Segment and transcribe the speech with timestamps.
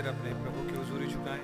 [0.00, 1.40] सिर अपने प्रभु की हजूरी झुकाएँ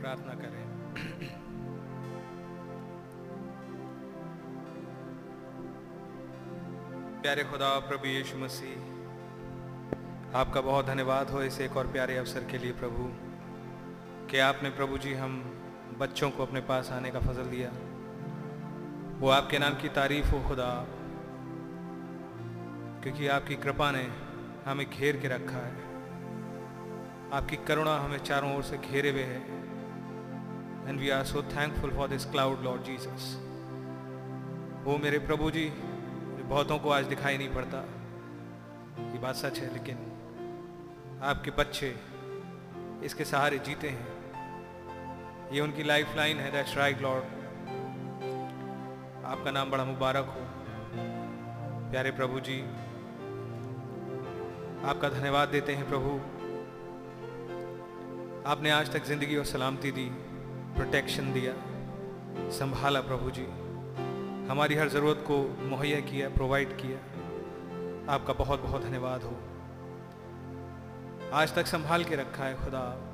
[0.00, 0.64] प्रार्थना करें।
[7.22, 8.76] प्यारे खुदा, प्रभु यीशु मसीह,
[10.38, 13.27] आपका बहुत धन्यवाद हो इस एक और प्यारे अवसर के लिए, प्रभु।
[14.30, 15.40] कि आपने प्रभु जी हम
[15.98, 17.70] बच्चों को अपने पास आने का फजल दिया।
[19.18, 20.86] वो आपके नाम की तारीफ़ हो खुदा।
[23.02, 24.08] क्योंकि आपकी कृपा ने
[24.66, 25.74] हमें घेर के रखा है।
[27.32, 29.42] आपकी करुणा हमें चारों ओर से घेरे हुए है।
[30.88, 33.38] And we are so thankful for this cloud Lord Jesus
[34.84, 35.68] वो मेरे प्रभु जी,
[36.44, 37.78] बहुतों को आज दिखाई नहीं पड़ता।
[39.12, 39.96] ये बात सच है, लेकिन
[41.22, 41.96] आपके बच्चे
[43.04, 44.17] इसके सहारे जीते हैं।
[45.52, 47.24] ये उनकी लाइफ लाइन है दैट्स राइट लॉर्ड
[49.26, 50.40] आपका नाम बड़ा मुबारक हो।
[51.90, 52.58] प्यारे प्रभु जी,
[54.84, 56.10] आपका धन्यवाद देते हैं प्रभु।
[58.50, 60.08] आपने आज तक ज़िंदगी और सलामती दी
[60.76, 61.52] प्रोटेक्शन दिया,
[62.58, 63.46] संभाला प्रभु जी।
[64.50, 66.98] हमारी हर ज़रूरत को मुहैया किया प्रोवाइड किया।
[68.14, 69.36] आपका बहुत बहुत धन्यवाद हो।
[71.34, 73.07] आज तक संभाल के रखा है खुदा।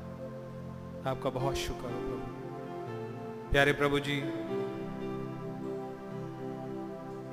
[1.06, 4.18] आपका बहुत शुक्र हो प्रभु। प्यारे प्रभु जी,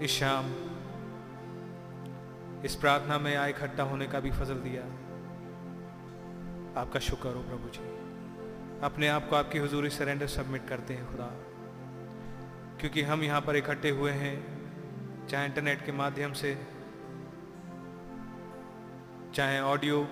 [0.05, 0.45] इस शाम,
[2.65, 4.83] इस प्रार्थना में आए इकट्ठा होने का भी फजल दिया।
[6.81, 8.01] आपका शुक्र हो प्रभु जी।
[8.83, 11.29] अपने आप को आपकी हुजूरी सरेंडर सबमिट करते हैं खुदा।
[12.79, 14.61] क्योंकि हम यहाँ पर इकट्ठे हुए हैं,
[15.27, 16.67] चाहे इंटरनेट के माध्यम से,
[19.33, 20.07] चाहे audio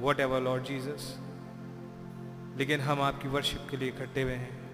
[0.00, 1.29] whatever Lord Jesus
[2.60, 4.70] लेकिन हम आपकी वर्शिप के लिए इकट्ठे हुए हैं।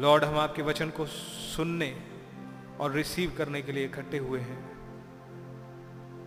[0.00, 2.02] लॉर्ड हम आपके वचन को सुनने
[2.80, 4.58] और रिसीव करने के लिए इकट्ठे हुए हैं।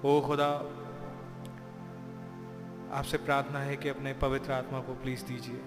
[0.05, 0.49] ओ खुदा,
[2.97, 5.61] आपसे प्रार्थना है कि अपने पवित्र आत्मा को प्लीज़ दीजिए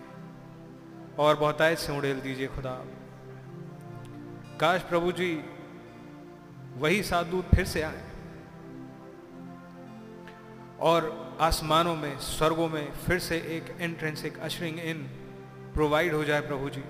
[1.18, 2.84] और बहुतायत से उड़ेल दीजिए खुदा।
[4.60, 5.44] काश प्रभु जी
[6.76, 8.04] वही साधूत फिर से आए
[10.80, 15.02] और आसमानों में, स्वर्गों में फिर से एक एंट्रेंस एक अशरिंग इन
[15.74, 16.84] प्रोवाइड हो जाए प्रभु जी।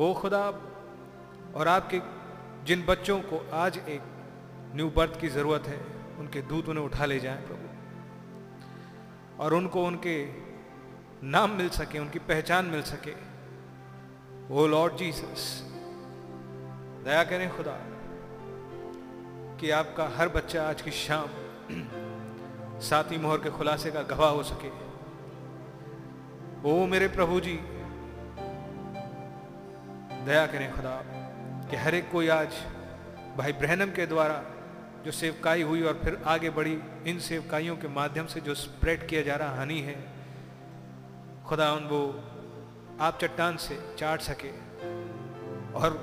[0.00, 0.50] ओ खुदा,
[1.54, 2.00] और आपके
[2.64, 4.00] जिन बच्चों को आज एक
[4.74, 5.80] न्यू बर्थ की ज़रूरत है,
[6.18, 7.66] उनके दूत उन्हें उठा ले जाएँ प्रभु।
[9.42, 10.28] और उनको उनके
[11.22, 13.14] नाम मिल सके, उनकी पहचान मिल सके।
[14.54, 15.62] ओ लॉर्ड जीसस
[17.04, 17.78] दया करें खुदा,
[19.60, 21.26] कि आपका हर बच्चा आज की शाम
[22.80, 24.68] सातवीं मोहर के खुलासे का गवाह हो सके।
[26.64, 27.56] ओ मेरे प्रभु जी,
[30.26, 31.02] दया करें खुदा,
[31.70, 32.48] कि हर एक कोई आज
[33.38, 34.42] भाई ब्रहनम के द्वारा
[35.04, 39.22] जो सेवकाई हुई और फिर आगे बढ़ी, इन सेवकाइयों के माध्यम से जो स्प्रेड किया
[39.22, 39.96] जा रहा हानि है,
[41.46, 42.00] खुदा उन वो
[43.00, 44.50] आप चट्टान से चाट सके
[45.72, 45.98] और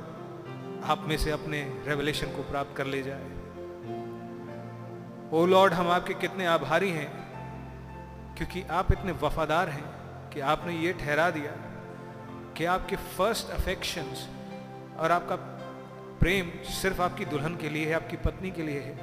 [0.83, 3.42] आप में से अपने रेवलेशन को प्राप्त कर ले जाए।
[5.33, 7.07] ओ लॉर्ड, हम आपके कितने आभारी हैं,
[8.37, 11.51] क्योंकि आप इतने वफादार हैं कि आपने ये ठहरा दिया
[12.57, 14.27] कि आपके फ़र्स्ट अफेक्शंस
[14.99, 15.35] और आपका
[16.19, 18.95] प्रेम सिर्फ़ आपकी दुल्हन के लिए है, आपकी पत्नी के लिए है।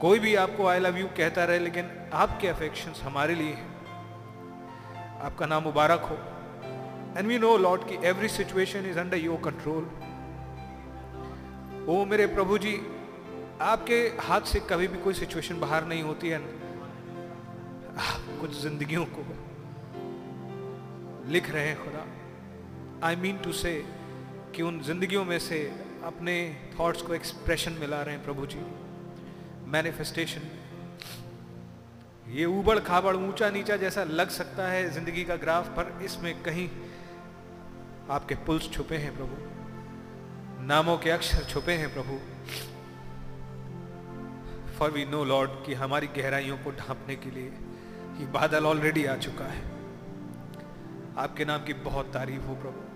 [0.00, 3.70] कोई भी आपको आई लव यू कहता रहे, लेकिन आपके अफेक्शंस हमारे लिए हैं।
[5.20, 6.16] आपका नाम मुबारक हो।
[7.18, 9.90] एंड वी नो लॉर्ड, की every situation is under your control
[11.88, 12.80] ओ मेरे प्रभु जी
[13.60, 16.38] आपके हाथ से कभी भी कोई सिचुएशन बाहर नहीं होती है
[17.98, 19.22] आप कुछ जिंदगियों को
[21.28, 22.04] लिख रहे हैं खुदा।
[23.06, 23.72] आई मीन टू से
[24.54, 25.58] कि उन जिंदगियों में से
[26.04, 26.34] अपने
[26.78, 28.60] थॉट्स को एक्सप्रेशन मिला रहे हैं प्रभु जी।
[29.66, 30.42] मैनिफेस्टेशन
[32.30, 36.68] ये उबड़ खाबड़ ऊँचा नीचा जैसा लग सकता है ज़िंदगी का ग्राफ पर इसमें कहीं
[38.10, 42.18] आपके पुल्स छुपे हैं प्रभु। नामों के अक्षर छुपे हैं प्रभु।
[44.78, 47.50] फॉर वी नो लॉर्ड कि हमारी गहराइयों को ढांपने के लिए
[48.18, 49.62] ये बादल ऑलरेडी आ चुका है।
[51.18, 52.86] आपके नाम की बहुत तारीफ़ हो, प्रभु।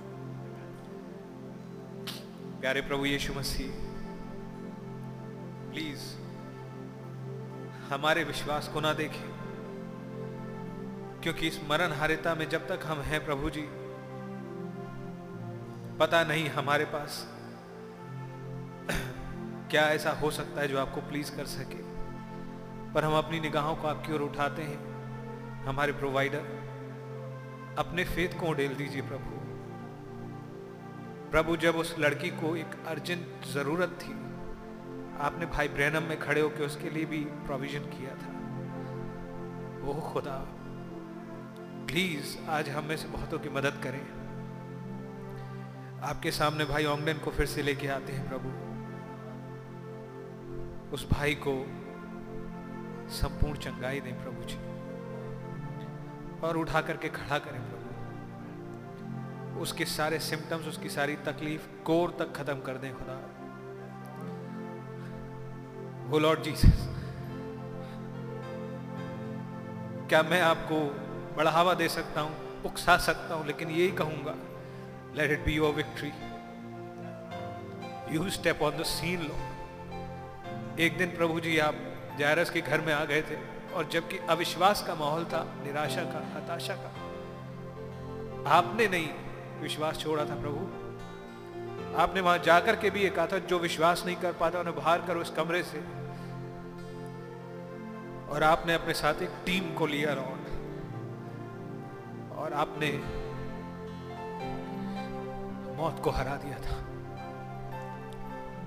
[2.60, 3.70] प्यारे प्रभु यीशु मसीह
[5.70, 6.02] प्लीज़
[7.88, 9.28] हमारे विश्वास को ना देखें,
[11.22, 13.66] क्योंकि इस मरण हारिता में जब तक हम हैं, प्रभु जी,
[15.98, 17.16] पता नहीं हमारे पास
[19.72, 21.76] क्या ऐसा हो सकता है जो आपको प्लीज़ कर सके?
[22.92, 24.78] पर हम अपनी निगाहों को आपकी ओर उठाते हैं,
[25.64, 26.40] हमारे प्रोवाइडर
[27.78, 29.30] अपने फेथ को उडेल दीजिए प्रभु।
[31.30, 34.12] प्रभु, जब उस लड़की को एक अर्जेंट ज़रूरत थी,
[35.20, 38.32] आपने भाई ब्रैनम में खड़े होकर उसके लिए भी प्रोविज़न किया था।
[39.88, 40.46] ओह खुदा
[41.86, 44.02] प्लीज़ आज हम में से बहुतों की मदद करें।
[46.02, 48.71] आपके सामने भाई ओंगडन को फिर से लेके आते हैं प्रभु।
[50.92, 51.66] उस भाई को
[53.10, 54.56] संपूर्ण चंगाई दें प्रभु जी।
[56.46, 62.60] और उठा करके खड़ा करें प्रभु। उसके सारे सिम्टम्स उसकी सारी तकलीफ़ कोर तक खत्म
[62.60, 63.20] कर दें खुदा।
[66.10, 66.88] वो लॉर्ड जीसस
[70.08, 70.80] क्या मैं आपको
[71.36, 74.34] बढ़ावा दे सकता हूँ, उकसा सकता हूँ, लेकिन यही कहूँगा
[75.16, 76.12] let it be your victory
[78.16, 79.51] you step on the scene लो
[80.78, 81.74] एक दिन प्रभु जी, आप
[82.18, 83.36] जायरस के घर में आ गए थे
[83.74, 86.88] और जबकि अविश्वास का माहौल था, निराशा का, हताशा का।
[88.50, 89.08] आपने नहीं
[89.60, 90.82] विश्वास छोड़ा था प्रभु।
[91.96, 95.02] आपने वहाँ जाकर के भी ये कहा था, जो विश्वास नहीं कर पाता, उन्हें बाहर
[95.02, 95.78] करो इस कमरे से।
[98.28, 100.46] और आपने अपने साथ एक टीम को लिया राउंड।
[102.36, 102.92] और आपने
[105.82, 106.81] मौत को हरा दिया था।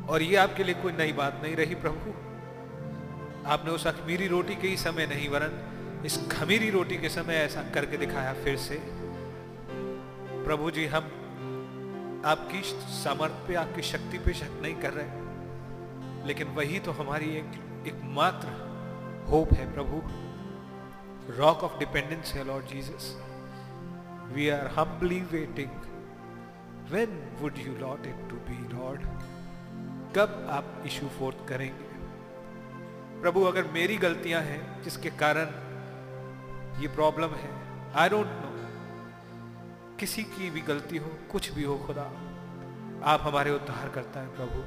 [0.09, 2.11] और ये आपके लिए कोई नई बात नहीं रही प्रभु।
[3.49, 5.71] आपने उस अखमीरी रोटी के ही समय नहीं, वरन
[6.05, 8.83] इस खमीरी रोटी के समय ऐसा करके दिखाया फिर से।
[10.45, 11.03] प्रभु जी, हम
[12.25, 12.61] आपकी
[13.03, 18.47] सामर्थ्य पे, आपकी शक्ति पे शक नहीं कर रहे। लेकिन वही तो हमारी एक, एकमात्र
[19.29, 20.01] होप है प्रभु।
[21.37, 23.21] रॉक ऑफ़ डिपेंडेंस है Lord Jesus
[24.33, 25.69] we are humbly waiting
[26.91, 29.01] when would you lot it to be Lord
[30.15, 31.86] कब आप इशू फोर्थ करेंगे?
[33.21, 35.45] प्रभु, अगर मेरी गलतियाँ हैं, जिसके कारण
[36.82, 37.51] ये प्रॉब्लम है
[37.93, 38.56] आई डोंट नो
[39.99, 42.04] किसी की भी गलती हो, कुछ भी हो, खुदा,
[43.04, 44.62] आप हमारे उद्धार करता है, प्रभु।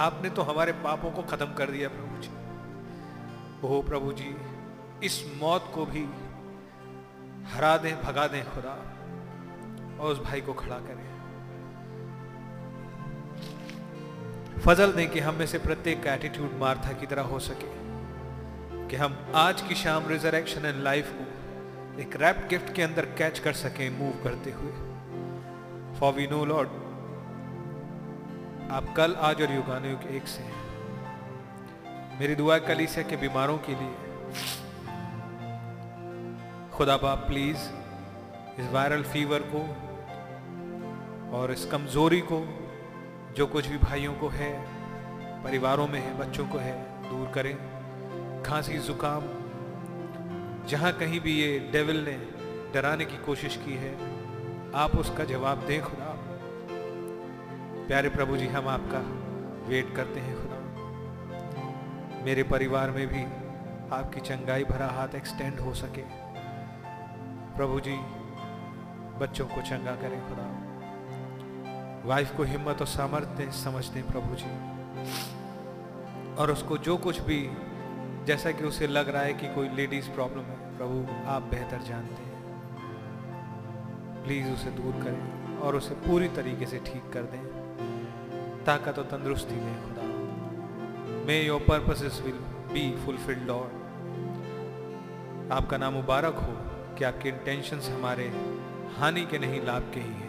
[0.00, 2.30] आपने तो हमारे पापों को खत्म कर दिया, प्रभु जी।
[3.68, 4.36] ओ प्रभु जी,
[5.02, 6.04] इस मौत को भी
[7.52, 8.74] हरा दें, भगा दें, खुदा,
[10.00, 11.17] और उस भाई को खड़ा करें।
[14.64, 17.78] फजल दें कि हम में से प्रत्येक का एटीट्यूड मार्था की तरह हो सके।
[18.88, 23.38] कि हम आज की शाम रिजरेक्शन एंड लाइफ को एक रैप गिफ्ट के अंदर कैच
[23.38, 24.72] कर सकें मूव करते हुए।
[26.00, 26.68] फॉर वी नो लॉर्ड
[28.72, 30.58] आप कल, आज और युगाने के एक से हैं।
[32.20, 33.94] मेरी दुआ कलीसिया के बीमारों के लिए।
[36.70, 37.58] खुदा बाप प्लीज़
[38.60, 39.62] इस वायरल फीवर को
[41.36, 42.64] और इस कमज़ोरी को
[43.36, 44.68] जो कुछ भी भाइयों को है,
[45.44, 47.78] परिवारों में है, बच्चों को है, दूर करें।
[48.42, 49.22] खांसी, जुकाम,
[50.66, 52.28] जहाँ कहीं भी ये डेविल ने
[52.74, 53.94] डराने की कोशिश की है,
[54.74, 56.14] आप उसका जवाब दें खुदा।
[57.86, 58.98] प्यारे प्रभु जी, हम आपका
[59.68, 60.58] वेट करते हैं खुदा।
[62.24, 63.22] मेरे परिवार में भी
[63.96, 66.02] आपकी चंगाई भरा हाथ एक्सटेंड हो सके।
[67.56, 67.96] प्रभु जी,
[69.18, 70.57] बच्चों को चंगा करें खुदा।
[72.04, 74.50] वाइफ को हिम्मत और सामर्थ्य समझ दें प्रभु जी।
[76.34, 77.50] और उसको जो कुछ भी,
[78.24, 82.22] जैसा कि उसे लग रहा है कि कोई लेडीज़ प्रॉब्लम है, प्रभु, आप बेहतर जानते
[82.22, 82.28] हैं।
[84.24, 87.58] प्लीज़ उसे दूर करें और उसे पूरी तरीके से ठीक कर दें।
[88.66, 90.08] ताकत और तंदुरुस्ती दें खुदा।
[91.26, 92.38] May your purposes will
[92.72, 93.78] be fulfilled Lord
[95.52, 96.54] आपका नाम मुबारक हो
[96.96, 98.24] कि आपके इंटेंशंस हमारे
[98.98, 100.27] हानि के नहीं, लाभ के ही हैं।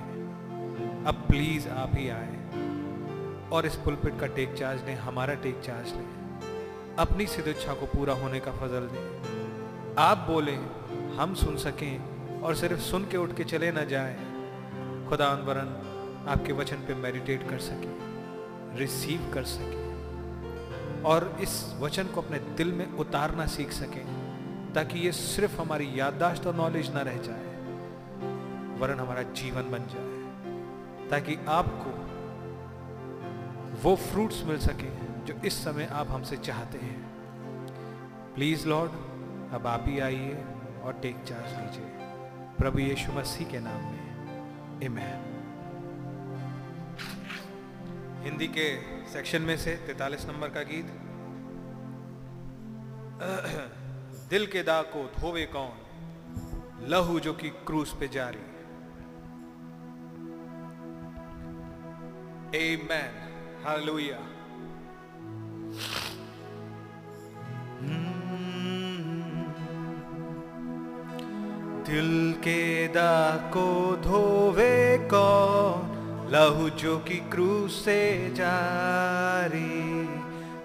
[1.05, 2.35] अब प्लीज़ आप ही आए।
[3.49, 7.85] और इस पुलपिट का टेक चार्ज लें, हमारा टेक चार्ज लें। अपनी सिद्ध इच्छा को
[7.85, 10.55] पूरा होने का फजल दें। आप बोले,
[11.17, 12.01] हम सुन सकें
[12.41, 14.15] और सिर्फ़ सुन के उठ के चले ना जाए।
[15.09, 15.69] खुदा वरन
[16.29, 18.09] आपके वचन पे मेडिटेट कर सके
[18.77, 19.79] रिसीव कर सके।
[21.01, 24.05] और इस वचन को अपने दिल में उतारना सीख सकें,
[24.73, 27.45] ताकि ये सिर्फ़ हमारी याददाश्त और नॉलेज ना रह जाए,
[28.79, 30.08] वरन हमारा जीवन बन जाए।
[31.09, 31.99] ताकि आपको
[33.81, 34.89] वो फ्रूट्स मिल सके
[35.25, 37.09] जो इस समय आप हमसे चाहते हैं।
[38.35, 38.91] प्लीज़ लॉर्ड
[39.53, 40.35] अब आप ही आइए
[40.83, 41.91] और टेक चार्ज लीजिए
[42.57, 45.25] प्रभु यीशु मसीह के नाम में। इमैन
[48.23, 50.85] हिंदी के सेक्शन में से 43 नंबर का गीत।
[54.29, 55.77] दिल के दाग को धोवे कौन?
[56.87, 58.48] लहू जो कि क्रूस पे जारी।
[62.51, 63.11] Amen.
[63.63, 64.17] Hallelujah.
[67.79, 68.09] Hmm.
[71.89, 73.69] दिल के दाग को
[74.01, 78.01] धोवे कौन लहू जो की क्रूस से
[78.37, 79.59] जारी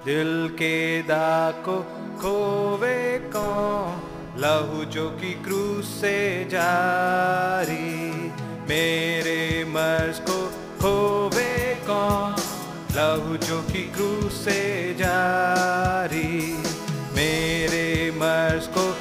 [0.05, 1.79] दिल के दाग को
[2.21, 2.99] खोवे
[3.37, 6.19] कौन लहू जो की क्रूस से
[6.51, 7.89] जारी
[8.69, 12.37] मेरे मर्ज को खोवे कौन?
[12.97, 16.59] लहू जो की क्रूस से जारी।
[17.17, 18.97] मेरे मर्ज को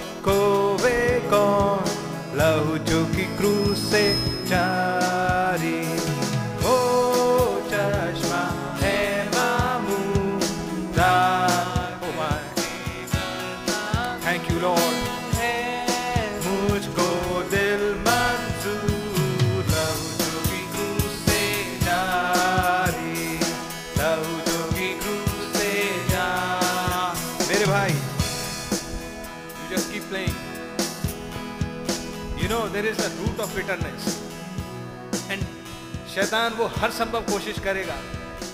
[36.15, 37.95] शैतान वो हर संभव कोशिश करेगा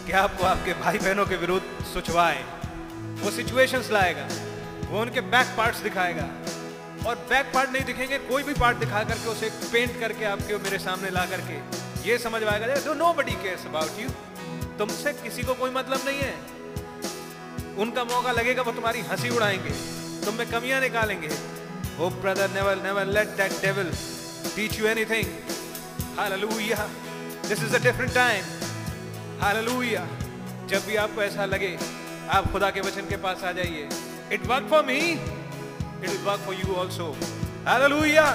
[0.05, 2.43] कि आपको आपके भाई बहनों के विरुद्ध सुचवाए
[3.21, 4.27] वो सिचुएशंस लाएगा।
[4.89, 6.27] वो उनके बैक पार्ट्स दिखाएगा।
[7.07, 10.79] और बैक पार्ट नहीं दिखेंगे, कोई भी पार्ट दिखा करके उसे पेंट करके आपके मेरे
[10.79, 11.57] सामने ला करके,
[12.09, 14.09] ये समझवाएगा दो nobody cares about you
[14.77, 16.33] तुमसे किसी को कोई मतलब नहीं है।
[17.77, 19.75] उनका मौका लगेगा, वो तुम्हारी हँसी उड़ाएँगे।
[20.25, 21.29] तुम में कमियाँ निकालेंगे।
[21.99, 23.91] ओ brother never never let that devil
[24.55, 26.89] teach you anything hallelujah
[27.49, 28.43] this is a different time
[29.41, 30.05] hallelujah
[30.69, 31.77] जब भी आपको ऐसा लगे,
[32.29, 33.87] आप खुदा के वचन के पास आ जाइए।
[34.33, 37.07] It work for me it will work for you also
[37.67, 38.25] hallelujah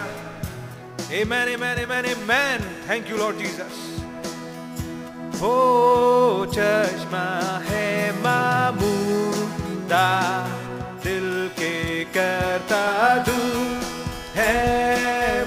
[1.21, 3.77] amen amen amen amen thank you Lord Jesus
[5.43, 5.55] oh
[6.55, 7.27] चश्मा
[7.69, 7.87] है
[8.23, 10.07] मामूदा,
[11.05, 11.75] दिल के
[12.17, 12.85] करता
[13.29, 13.41] दू
[14.37, 15.44] है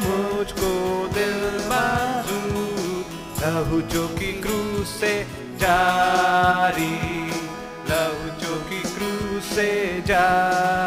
[3.67, 5.11] लहू जो की क्रूस से
[5.59, 6.91] जारी
[7.89, 9.67] लहू जो की क्रूस से
[10.07, 10.86] जारी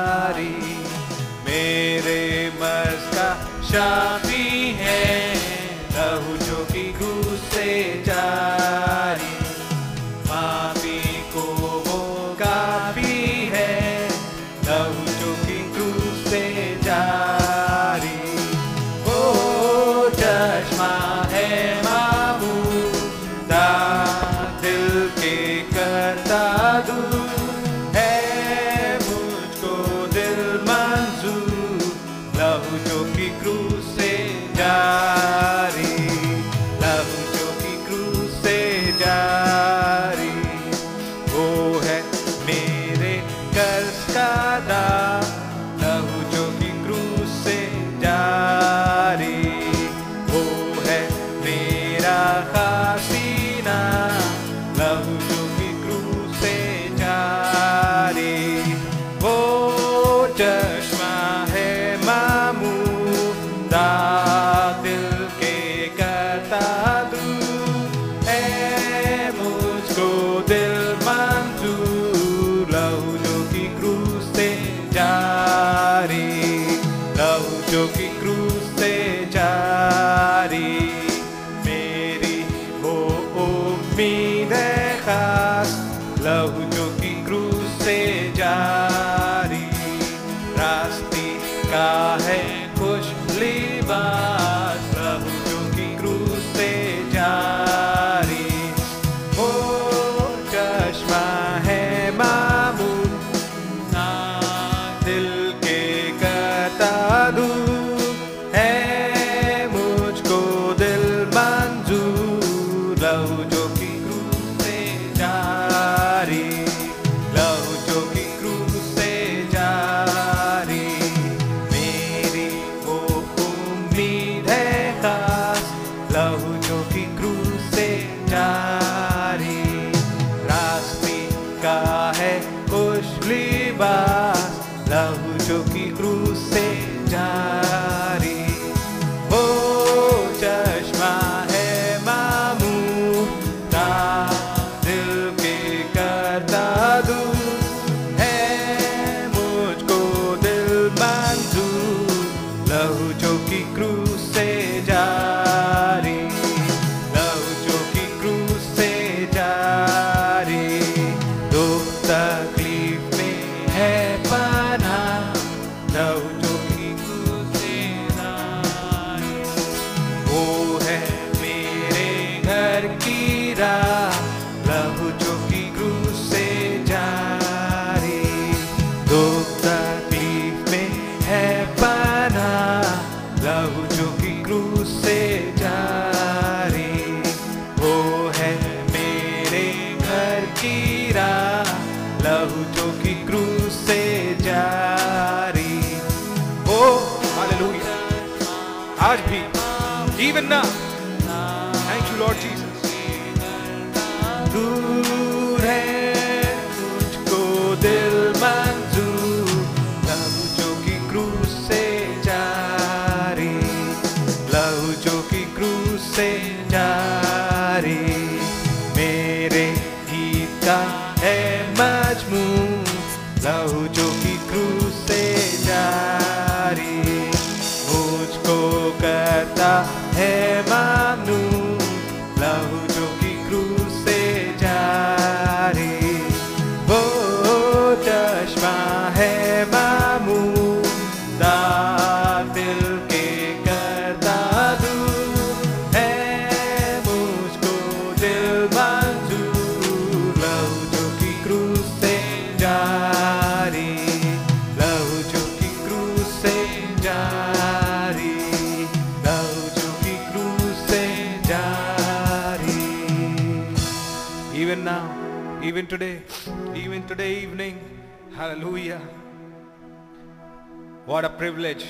[271.20, 271.83] What a privilege.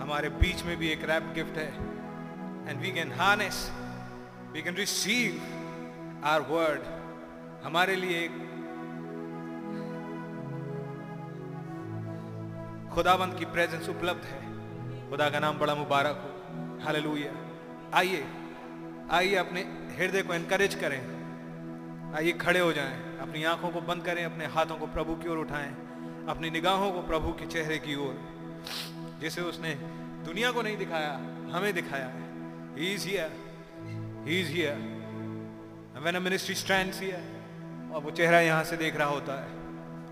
[0.00, 1.68] हमारे बीच में भी एक रैप गिफ्ट है।
[2.70, 3.72] And we can harness
[4.52, 5.40] we can receive
[6.24, 6.80] our word
[7.64, 8.30] हमारे लिए एक
[12.94, 14.42] खुदाबंद की प्रेजेंस उपलब्ध है।
[15.10, 17.32] खुदा का नाम बड़ा मुबारक हो। हालेलुया
[17.94, 18.26] आइए
[19.10, 19.60] आइए अपने
[19.96, 21.00] हृदय को एनकरेज करें।
[22.14, 25.38] आइए खड़े हो जाएँ। अपनी आँखों को बंद करें, अपने हाथों को प्रभु की ओर
[25.38, 25.83] उठाएँ।
[26.28, 28.16] अपनी निगाहों को प्रभु के चेहरे की ओर,
[29.20, 29.74] जिसे उसने
[30.26, 31.12] दुनिया को नहीं दिखाया,
[31.52, 32.22] हमें दिखाया है।
[32.76, 33.30] He is here
[34.26, 34.78] he is here
[36.02, 39.48] when a ministry stands here और वो चेहरा यहाँ से देख रहा होता है।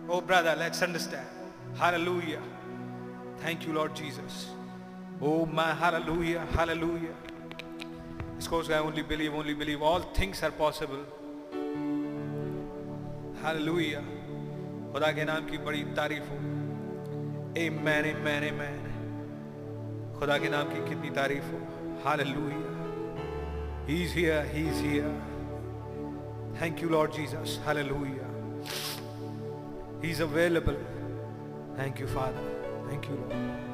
[0.09, 2.41] ओ brother let's understand hallelujah
[3.45, 4.37] thank you Lord Jesus
[5.23, 7.17] oh my hallelujah hallelujah
[8.39, 9.83] इसको उसका only believe only believe.
[9.89, 11.03] All things are possible.
[13.43, 14.01] Hallelujah
[14.94, 16.38] खुदा के नाम की बड़ी तारीफ हो
[17.66, 18.82] आमेन आमेन आमेन
[20.20, 21.60] खुदा के नाम की कितनी तारीफ हो
[22.06, 22.66] hallelujah
[23.88, 25.10] he is here he is here
[26.62, 28.26] thank you lord jesus hallelujah
[30.02, 30.80] he is available
[31.78, 32.44] thank you father
[32.90, 33.71] thank you lord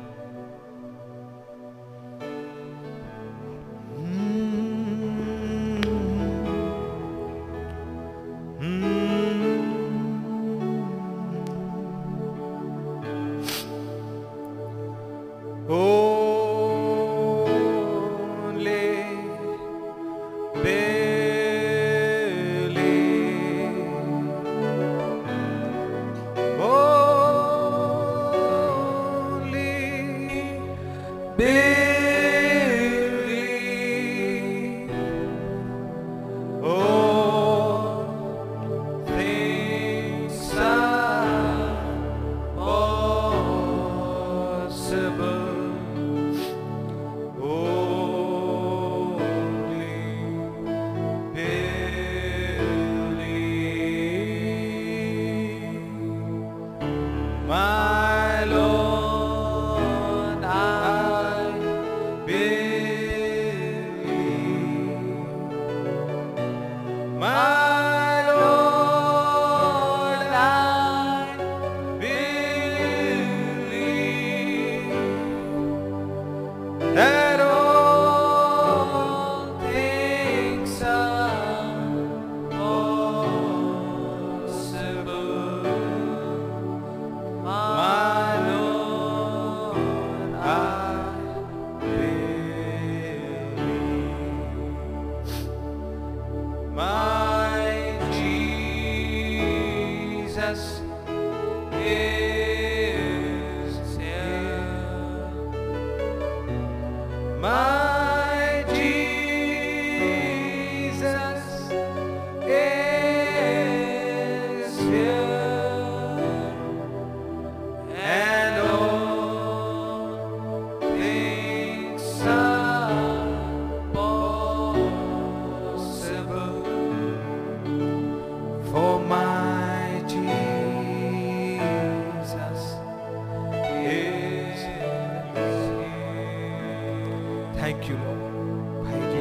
[137.59, 138.87] Thank you, Lord.
[138.87, 139.19] Thank you.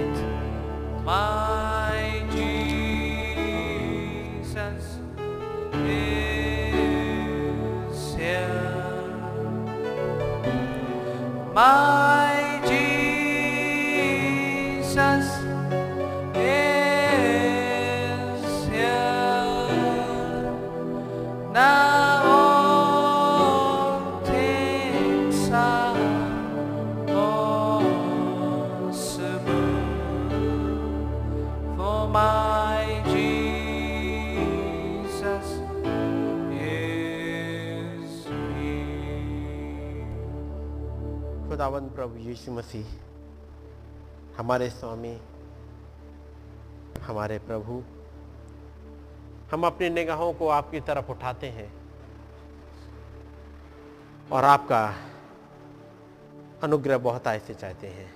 [1.04, 4.86] My Jesus
[5.74, 9.10] is here.
[11.54, 11.97] My
[42.28, 42.86] यीशु मसीह,
[44.38, 45.22] हमारे स्वामी,
[47.02, 47.84] हमारे प्रभु,
[49.52, 51.74] हम अपनी निगाहों को आपकी तरफ़ उठाते हैं
[54.32, 54.96] और आपका
[56.64, 58.16] अनुग्रह बहुत ऐसे चाहते हैं।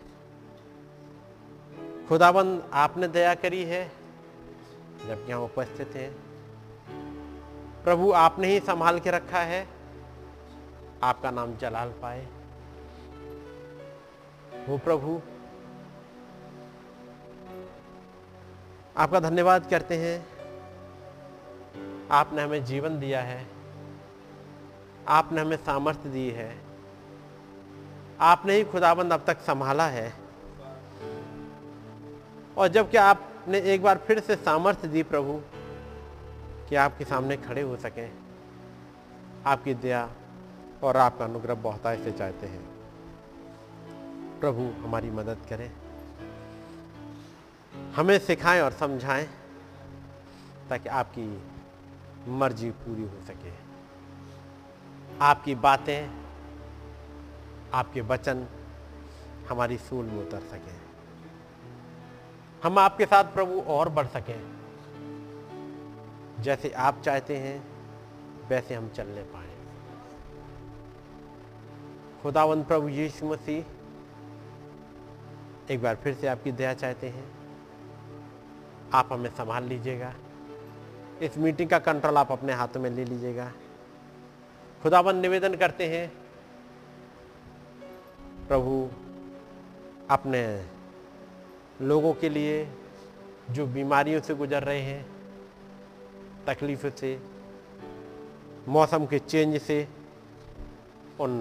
[2.10, 3.92] खुदाबंद, आपने दया करी है
[5.08, 6.18] जब यहाँ उपस्थित हैं।
[7.84, 9.68] प्रभु, आपने ही संभाल के रखा है।
[11.04, 12.41] आपका नाम जलाल पाए।
[14.70, 15.22] वो प्रभु।
[18.98, 20.28] आपका धन्यवाद करते हैं।
[22.12, 23.48] आपने हमें जीवन दिया है।
[25.08, 26.60] आपने हमें सामर्थ्य दी है।
[28.20, 30.14] आपने ही खुदाबंद अब तक संभाला है।
[32.58, 35.42] और जबकि आपने एक बार फिर से सामर्थ्य दी प्रभु,
[36.70, 38.12] कि आपके सामने खड़े हो सकें।
[39.46, 40.10] आपकी दया
[40.84, 42.71] और आपका अनुग्रह बहुत ऐसे चाहते हैं।
[44.42, 45.72] प्रभु हमारी मदद करें।
[47.96, 49.30] हमें सिखाएँ और समझाएँ
[50.70, 51.44] ताकि आपकी
[52.28, 53.54] मर्ज़ी पूरी हो सके।
[55.22, 56.24] आपकी बातें,
[57.74, 58.48] आपके वचन
[59.50, 60.82] हमारी सूल में उतर सके।
[62.64, 64.58] हम आपके साथ प्रभु और बढ़ सकें।
[66.40, 67.64] जैसे आप चाहते हैं,
[68.48, 69.58] वैसे हम चलने पाए।
[72.24, 73.81] खुदावंत प्रभु यीशु मसीह
[75.70, 77.32] एक बार फिर से आपकी दया चाहते हैं।
[78.94, 80.14] आप हमें संभाल लीजिएगा।
[81.22, 83.52] इस मीटिंग का कंट्रोल आप अपने हाथों में ले लीजिएगा।
[84.84, 86.14] खुदाबंद निवेदन करते हैं,
[88.48, 88.90] प्रभु,
[90.10, 90.66] अपने
[91.82, 92.68] लोगों के लिए
[93.52, 95.06] जो बीमारियों से गुजर रहे हैं,
[96.48, 97.20] तकलीफ़ से,
[98.68, 99.88] मौसम के चेंज से,
[101.20, 101.40] उन,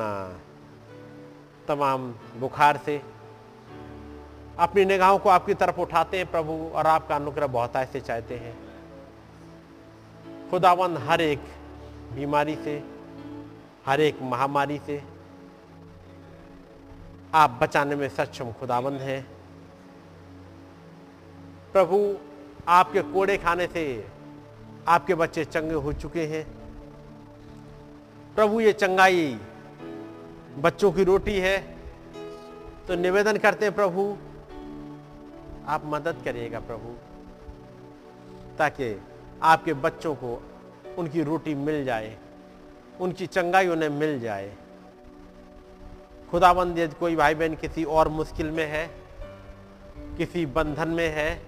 [1.68, 3.19] तमाम बुखार से
[4.60, 8.54] अपनी निगाहों को आपकी तरफ़ उठाते हैं प्रभु, और आपका अनुग्रह बहुत ऐसे चाहते हैं।
[10.50, 11.42] खुदावन हर एक
[12.14, 12.82] बीमारी से,
[13.86, 15.02] हर एक महामारी से
[17.34, 19.26] आप बचाने में सक्षम खुदाबंद हैं।
[21.72, 22.16] प्रभु,
[22.68, 23.84] आपके कोड़े खाने से
[24.88, 26.44] आपके बच्चे चंगे हो चुके हैं।
[28.34, 29.38] प्रभु, ये चंगाई
[30.58, 31.58] बच्चों की रोटी है
[32.88, 34.16] तो निवेदन करते हैं प्रभु
[35.66, 36.94] आप मदद करिएगा प्रभु,
[38.58, 39.00] ताकि
[39.42, 40.42] आपके बच्चों को
[40.98, 42.16] उनकी रोटी मिल जाए,
[43.00, 44.56] उनकी चंगाई उन्हें मिल जाए।
[46.30, 48.86] खुदाबंद, यदि कोई भाई बहन किसी और मुश्किल में है,
[50.18, 51.42] किसी बंधन में है,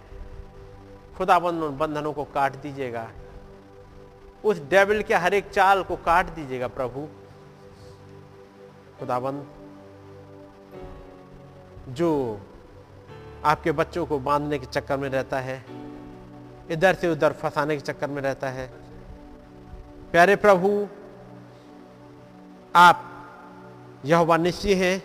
[1.19, 3.11] खुदाबंद उन बंधनों को काट दीजिएगा।
[4.45, 7.07] उस डेविल के हर एक चाल को काट दीजिएगा प्रभु।
[8.99, 9.47] खुदाबंद,
[11.89, 12.41] जो
[13.45, 15.64] आपके बच्चों को बांधने के चक्कर में रहता है,
[16.70, 18.66] इधर से उधर फंसाने के चक्कर में रहता है।
[20.12, 20.88] प्यारे प्रभु,
[22.74, 23.09] आप
[24.05, 25.03] यह निश्चय हैं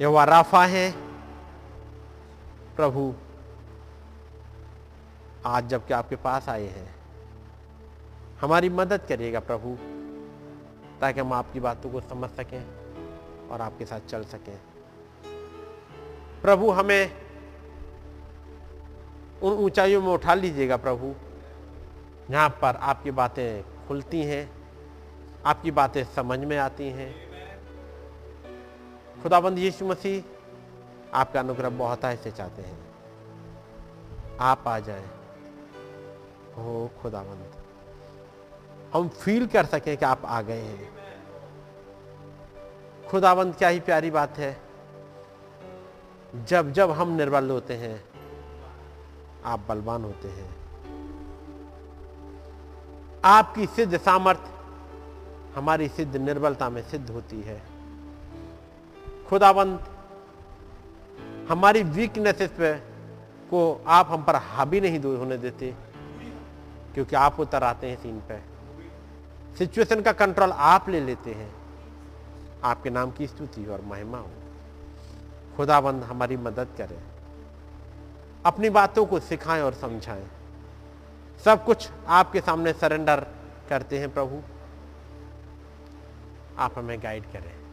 [0.00, 0.90] यह राफा है।
[2.76, 3.14] प्रभु,
[5.46, 6.94] आज जबकि आपके पास आए हैं,
[8.40, 9.76] हमारी मदद करिएगा प्रभु,
[11.00, 12.62] ताकि हम आपकी बातों को समझ सकें
[13.48, 14.58] और आपके साथ चल सकें।
[16.44, 17.10] प्रभु, हमें
[19.42, 21.14] उन ऊंचाइयों में उठा लीजिएगा प्रभु।
[22.30, 24.50] जहाँ पर आपकी बातें खुलती हैं,
[25.46, 27.10] आपकी बातें समझ में आती हैं।
[29.22, 30.22] खुदाबंद यीशु मसीह,
[31.14, 32.78] आपका अनुग्रह बहुत ऐसे चाहते हैं।
[34.40, 35.06] आप आ जाएँ।
[36.56, 37.52] हो खुदाबंद,
[38.94, 40.92] हम फील कर सकें कि आप आ गए हैं।
[43.10, 44.73] खुदाबंद, क्या ही प्यारी बात है।
[46.34, 48.04] जब जब हम निर्बल होते हैं,
[49.44, 50.56] आप बलवान होते हैं।
[53.24, 54.40] आपकी सिद्ध सामर्थ
[55.54, 57.62] हमारी सिद्ध निर्बलता में सिद्ध होती है।
[59.28, 59.86] खुदाबंद
[61.48, 62.74] हमारी वीकनेसेस पे
[63.50, 65.74] को आप हम पर हावी नहीं होने देते,
[66.94, 68.40] क्योंकि आप उतर आते हैं सीन पे।
[69.58, 71.54] सिचुएशन का कंट्रोल आप ले लेते हैं।
[72.64, 74.30] आपके नाम की स्तुति और महिमा हो।
[75.56, 77.02] खुदाबंद हमारी मदद करें।
[78.46, 80.28] अपनी बातों को सिखाएँ और समझाएँ।
[81.44, 83.26] सब कुछ आपके सामने सरेंडर
[83.68, 84.42] करते हैं प्रभु।
[86.58, 87.64] आप हमें गाइड करें।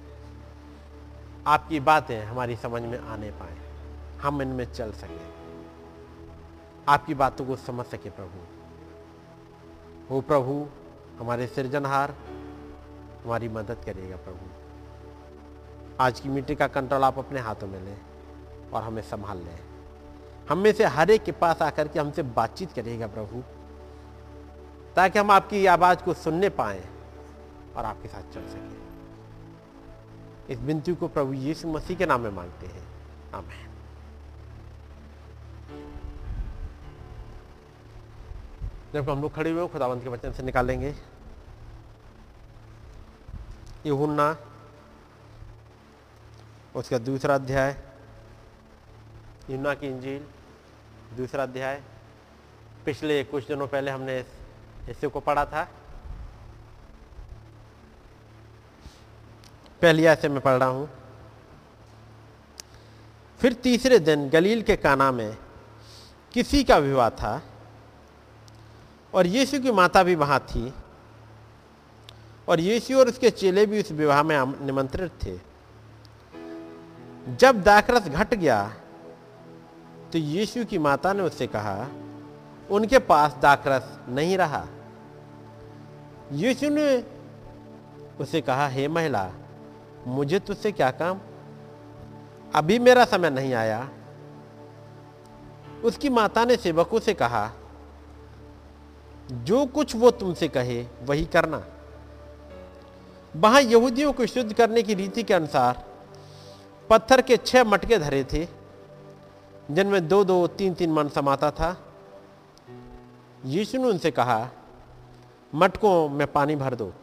[1.47, 3.57] आपकी बातें हमारी समझ में आने पाए।
[4.21, 5.33] हम इनमें चल सकें।
[6.87, 8.39] आपकी बातों को समझ सके प्रभु।
[10.09, 10.67] हो प्रभु,
[11.19, 12.15] हमारे सृजनहार,
[13.25, 14.50] हमारी मदद करेगा प्रभु।
[16.01, 18.01] आज की मीटिंग का कंट्रोल आप अपने हाथों में लें
[18.73, 19.59] और हमें संभाल लें।
[20.49, 23.43] हम में से हर एक के पास आकर के हमसे बातचीत करिएगा प्रभु,
[24.95, 26.89] ताकि हम आपकी आवाज़ को सुनने पाए
[27.75, 28.81] और आपके साथ चल सकें।
[30.49, 32.87] इस बिनती को प्रभु यीशु मसीह के नाम में मांगते हैं।
[33.33, 33.69] आमेन।
[38.93, 40.95] जब हम लोग खड़े हुए खुदावंत के वचन से निकालेंगे।
[43.85, 44.37] यूहन्ना
[46.75, 47.75] उसका दूसरा अध्याय।
[49.49, 50.23] यूना की इंजील,
[51.17, 51.81] दूसरा अध्याय।
[52.85, 54.25] पिछले कुछ दिनों पहले हमने इस
[54.85, 55.63] हिस्से को पढ़ा था।
[59.81, 60.89] पहली ऐसे में पढ़ रहा हूँ।
[63.39, 65.37] फिर तीसरे दिन गलील के काना में
[66.33, 67.41] किसी का विवाह था
[69.13, 70.73] और यीशु की माता भी वहाँ थी
[72.47, 75.50] और यीशु और उसके चेले भी उस विवाह में निमंत्रित थे।
[77.29, 78.73] जब दाखरस घट गया
[80.13, 81.87] तो यीशु की माता ने उससे कहा,
[82.71, 84.67] उनके पास दाखरस नहीं रहा।
[86.31, 87.03] यीशु ने
[88.19, 89.31] उसे कहा, हे महिला,
[90.07, 91.19] मुझे तुझसे क्या काम?
[92.55, 93.89] अभी मेरा समय नहीं आया।
[95.83, 97.51] उसकी माता ने सेवकों से कहा,
[99.31, 101.63] जो कुछ वो तुमसे कहे, वही करना।
[103.35, 105.90] वहाँ यहूदियों को शुद्ध करने की रीति के अनुसार
[106.91, 108.47] पत्थर के छह मटके धरे थे,
[109.71, 111.93] जिनमें दो दो, तीन तीन मन समाता था।
[113.45, 114.49] यीशु ने उनसे कहा,
[115.55, 116.93] मटकों में पानी भर दो।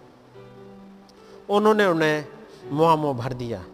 [1.51, 2.27] उन्होंने उन्हें
[2.65, 3.65] मुआ भर दिया।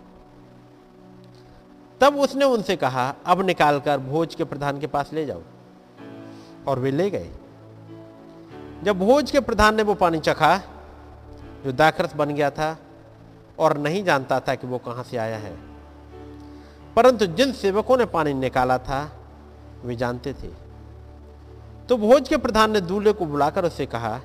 [2.00, 5.42] तब उसने उनसे कहा, अब निकालकर भोज के प्रधान के पास ले जाओ।
[6.66, 7.30] और वे ले गए।
[8.82, 10.58] जब भोज के प्रधान ने वो पानी चखा,
[11.64, 12.78] जो दाखरस बन गया था
[13.58, 15.73] और नहीं जानता था कि वो कहाँ से आया है
[16.96, 19.12] परंतु जिन सेवकों ने पानी निकाला था,
[19.84, 20.48] वे जानते थे।
[21.88, 24.20] तो भोज के प्रधान ने दूल्हे को बुलाकर उससे कहा,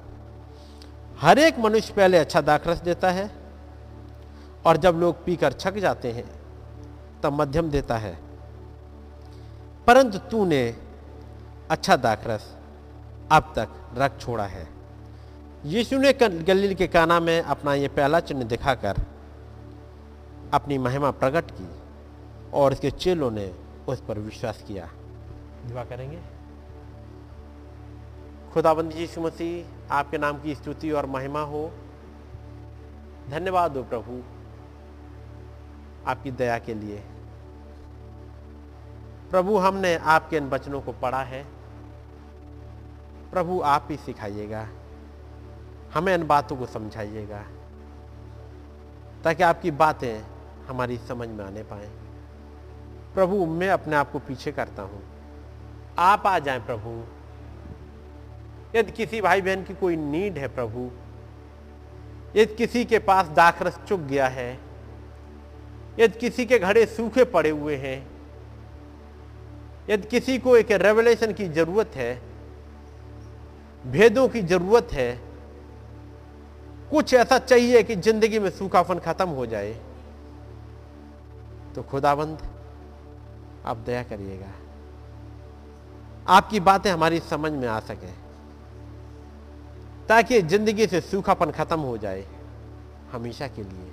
[1.19, 3.31] हर एक मनुष्य पहले अच्छा दाखरस देता है,
[4.65, 6.29] और जब लोग पीकर छक जाते हैं,
[7.23, 8.17] तब मध्यम देता है।
[9.87, 10.75] परंतु तूने
[11.69, 12.55] अच्छा दाखरस
[13.31, 14.67] अब तक रख छोड़ा है।
[15.65, 18.95] यीशु ने गलील के काना में अपना ये पहला चिन्ह दिखाकर
[20.53, 21.67] अपनी महिमा प्रकट की।
[22.53, 23.55] और इसके चेलों ने
[23.87, 24.89] उस पर विश्वास किया।
[25.65, 26.21] दुआ करेंगे।
[28.53, 31.71] खुदाबंद यीशु मसीह आपके नाम की स्तुति और महिमा हो।
[33.29, 34.23] धन्यवाद हो प्रभु
[36.09, 37.03] आपकी दया के लिए।
[39.31, 41.45] प्रभु हमने आपके इन वचनों को पढ़ा है।
[43.31, 44.67] प्रभु आप ही सिखाइएगा।
[45.93, 47.43] हमें इन बातों को समझाइएगा
[49.23, 50.21] ताकि आपकी बातें
[50.67, 51.98] हमारी समझ में आने पाए।
[53.13, 55.01] प्रभु, मैं अपने आप को पीछे करता हूँ।
[55.99, 56.91] आप आ जाएँ प्रभु।
[58.75, 60.89] यदि किसी भाई बहन की कोई नीड है प्रभु,
[62.35, 64.51] यदि किसी के पास दाखरस चुक गया है,
[65.99, 67.97] यदि किसी के घड़े सूखे पड़े हुए हैं,
[69.89, 72.13] यदि किसी को एक रेवलेशन की ज़रूरत है,
[73.87, 75.11] भेदों की ज़रूरत है,
[76.91, 79.73] कुछ ऐसा चाहिए कि ज़िंदगी में सूखापन खत्म हो जाए
[81.75, 82.48] तो खुदाबंद
[83.65, 84.51] आप दया करिएगा।
[86.27, 88.11] आपकी बातें हमारी समझ में आ सके।
[90.07, 92.25] ताकि ज़िंदगी से सूखापन खत्म हो जाए,
[93.11, 93.91] हमेशा के लिए।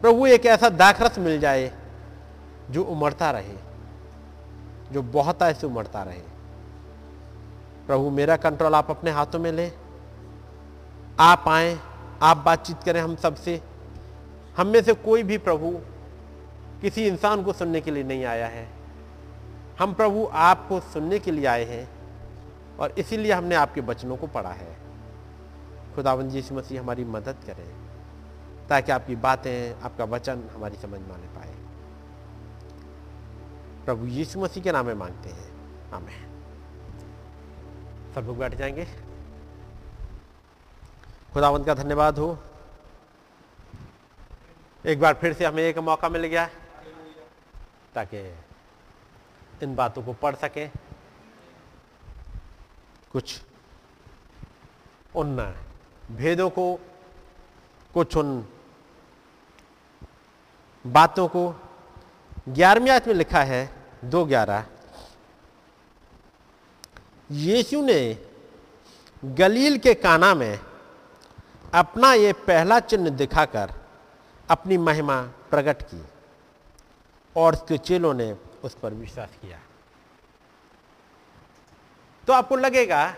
[0.00, 1.72] प्रभु, एक ऐसा दाखरस मिल जाए
[2.70, 3.56] जो उमड़ता रहे,
[4.92, 6.22] जो बहुत ऐसे उमड़ता रहे।
[7.86, 9.72] प्रभु, मेरा कंट्रोल आप अपने हाथों में ले।
[11.20, 11.78] आप आए,
[12.22, 13.60] आप बातचीत करें हम सबसे।
[14.56, 15.80] हम में से कोई भी प्रभु
[16.82, 18.68] किसी इंसान को सुनने के लिए नहीं आया है।
[19.78, 21.90] हम प्रभु आपको सुनने के लिए आए हैं
[22.76, 24.76] और इसीलिए हमने आपके वचनों को पढ़ा है।
[25.94, 27.80] खुदावंद यीशु मसीह हमारी मदद करें
[28.68, 31.54] ताकि आपकी बातें, आपका वचन हमारी समझ में आने पाए।
[33.84, 35.50] प्रभु यीशु मसीह के नाम में मांगते हैं।
[35.90, 36.30] हमें
[38.14, 38.84] सब लोग बैठ जाएँगे।
[41.34, 42.38] खुदावंत का धन्यवाद हो।
[44.86, 46.48] एक बार फिर से हमें एक मौका मिल गया।
[47.94, 48.18] ताकि
[49.62, 50.70] इन बातों को पढ़ सकें।
[53.12, 53.40] कुछ
[55.16, 55.36] उन
[56.10, 56.74] भेदों को,
[57.94, 58.46] कुछ उन
[60.86, 61.54] बातों को
[62.48, 63.62] ग्यारहवीं आयत में लिखा है,
[64.04, 64.64] दो ग्यारह।
[67.30, 68.26] यीशु ने
[69.24, 70.58] गलील के काना में
[71.74, 73.72] अपना ये पहला चिन्ह दिखाकर
[74.50, 76.02] अपनी महिमा प्रकट की।
[77.36, 79.58] और उसके चेलों ने उस पर विश्वास किया।
[82.26, 83.14] तो आपको लगेगा,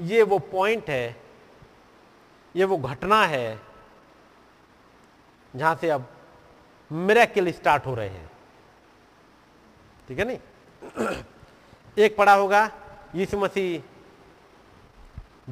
[0.00, 1.22] ये वो पॉइंट है,
[2.56, 3.60] ये वो घटना है,
[5.56, 6.06] जहाँ से अब
[6.92, 8.30] मेरेकिल स्टार्ट हो रहे हैं।
[10.08, 10.38] ठीक है नहीं?
[11.98, 12.70] एक पड़ा होगा,
[13.14, 13.82] यीशु मसीह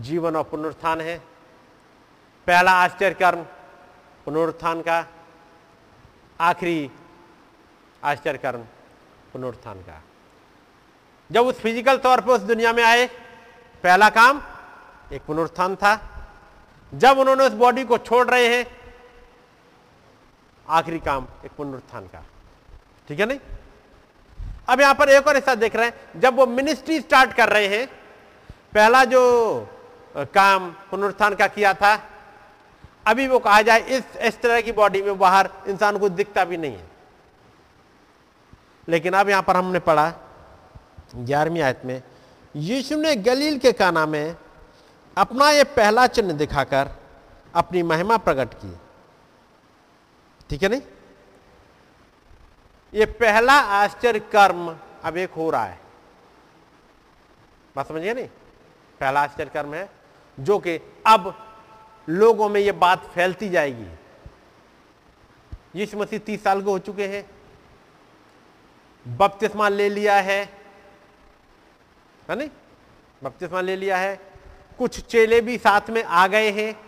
[0.00, 1.18] जीवन और पुनरुत्थान है।
[2.46, 3.42] पहला आश्चर्य कर्म
[4.24, 5.06] पुनरुत्थान का
[6.40, 6.90] आखिरी
[8.03, 8.38] आश्चर्य
[9.32, 10.01] पुनरुत्थान का।
[11.30, 13.07] जब उस फ़िज़िकल तौर पर उस दुनिया में आए,
[13.84, 14.42] पहला काम
[15.12, 15.94] एक पुनरुत्थान था।
[16.92, 18.66] जब उन्होंने उस बॉडी को छोड़ रहे हैं,
[20.66, 22.24] आखिरी काम एक पुनरुत्थान का।
[23.09, 23.38] ठीक है नहीं?
[24.68, 27.66] अब यहाँ पर एक और ऐसा देख रहे हैं। जब वो मिनिस्ट्री स्टार्ट कर रहे
[27.68, 27.86] हैं,
[28.74, 29.68] पहला जो
[30.34, 31.94] काम पुनरुत्थान का किया था,
[33.07, 36.57] अभी वो कहा जाए, इस इस तरह की बॉडी में बाहर इंसान को दिखता भी
[36.57, 36.89] नहीं है।
[38.89, 40.12] लेकिन अब यहाँ पर हमने पढ़ा,
[41.16, 42.03] ग्यारहवीं आयत में,
[42.57, 44.37] यीशु ने गलील के काना में
[45.16, 46.91] अपना यह पहला चिन्ह दिखाकर
[47.55, 48.76] अपनी महिमा प्रकट की।
[50.51, 50.83] ठीक है नहीं?
[52.95, 55.81] ये पहला आश्चर्य कर्म अब एक हो रहा है।
[57.76, 58.28] बात समझिए नहीं?
[59.01, 59.91] पहला आश्चर्य कर्म है,
[60.41, 60.76] जो कि
[61.07, 61.47] अब
[62.09, 63.89] लोगों में यह बात फैलती जाएगी।
[65.76, 67.39] यीशु मसीह तीस साल के हो चुके हैं
[69.09, 70.53] बपतिस्मा ले लिया है।
[72.30, 72.51] है नहीं?
[73.24, 74.20] बपतिस्मा ले लिया है।
[74.78, 76.80] कुछ चेले भी साथ में आ गए हैं।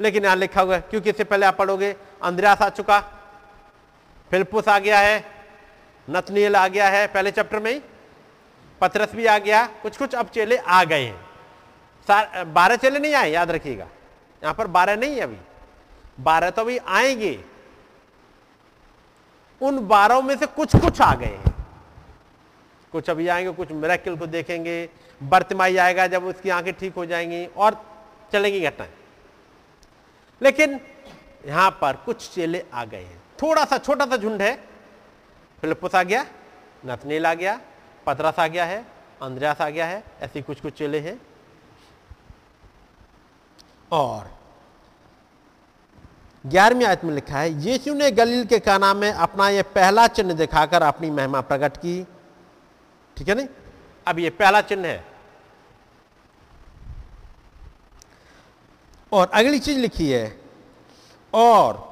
[0.00, 3.00] लेकिन यहाँ लिखा हुआ है, क्योंकि इससे पहले आप पढ़ोगे अंद्रयास आ चुका।
[4.30, 5.24] फिलिपुस आ गया है।
[6.10, 7.82] नतनील आ गया है, पहले चैप्टर में ही।
[8.80, 11.28] पथरस भी आ गया। कुछ कुछ अब चेले आ गए हैं।
[12.52, 13.88] बारह चेले नहीं आए, याद रखिएगा।
[14.42, 15.36] यहाँ पर बारह नहीं है अभी।
[16.20, 17.44] बारह तो अभी आएँगे।
[19.62, 21.54] उन बारह में से कुछ कुछ आ गए हैं।
[22.92, 24.90] कुछ अभी आएँगे, कुछ मेरेकिल को देखेंगे,
[25.22, 27.84] बर्तमाई आएगा जब उसकी आँखें ठीक हो जाएँगी और
[28.32, 28.90] चलेंगी घटनाएँ।
[30.42, 30.80] लेकिन
[31.46, 34.56] यहाँ पर कुछ चेले आ गए हैं। थोड़ा सा छोटा सा झुंड है।
[35.60, 36.26] फिलिपुस आ गया
[36.86, 37.60] नतनील आ गया,
[38.06, 38.86] पतरस आ गया है,
[39.22, 41.20] अंद्रयास आ गया है, ऐसी कुछ कुछ चेले हैं।
[43.92, 44.37] और
[46.46, 50.34] ग्यारहवीं आयत में लिखा है, यीशु ने गलील के काना में अपना यह पहला चिन्ह
[50.34, 52.06] दिखाकर अपनी महिमा प्रकट की।
[53.16, 53.48] ठीक है नहीं?
[54.06, 55.04] अब यह पहला चिन्ह है।
[59.12, 60.40] और अगली चीज़ लिखी है,
[61.34, 61.88] और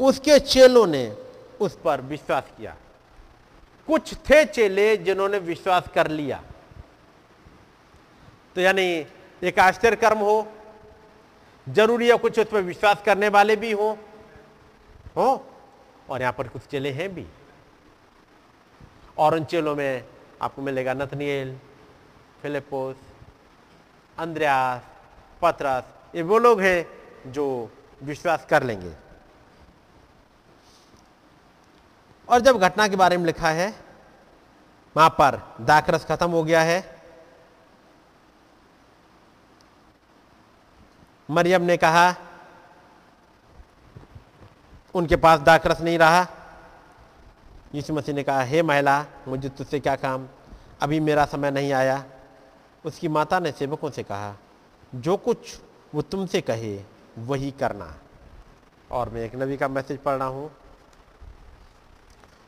[0.00, 1.16] उसके चेलों ने
[1.60, 2.76] उस पर विश्वास किया।
[3.86, 6.42] कुछ थे चेले जिन्होंने विश्वास कर लिया।
[8.54, 9.06] तो यानी
[9.42, 10.52] एक आश्चर्य कर्म हो
[11.68, 13.96] ज़रूरी है कुछ उस पर विश्वास करने वाले भी हो
[15.16, 15.44] हो,
[16.10, 17.26] और यहाँ पर कुछ चेले हैं भी।
[19.18, 20.04] और उन चेलों में
[20.42, 21.56] आपको मिलेगा नथनियल
[22.42, 22.96] फिलिपोस
[24.18, 24.82] अंद्रयास,
[25.42, 27.70] पतरस, ये वो लोग हैं जो
[28.02, 28.92] विश्वास कर लेंगे।
[32.28, 33.74] और जब घटना के बारे में लिखा है,
[34.96, 36.80] वहाँ पर दाकरस खत्म हो गया है।
[41.28, 42.14] मरियम ने कहा,
[44.94, 46.26] उनके पास दाकरस नहीं रहा।
[47.74, 50.26] यीशु मसीह ने कहा, हे महिला, मुझे तुझसे क्या काम?
[50.80, 52.04] अभी मेरा समय नहीं आया।
[52.84, 54.34] उसकी माता ने सेवकों से कहा,
[54.94, 55.58] जो कुछ
[55.94, 56.80] वो तुमसे कहे,
[57.18, 57.94] वही करना।
[58.90, 60.50] और मैं एक नबी का मैसेज पढ़ रहा हूँ,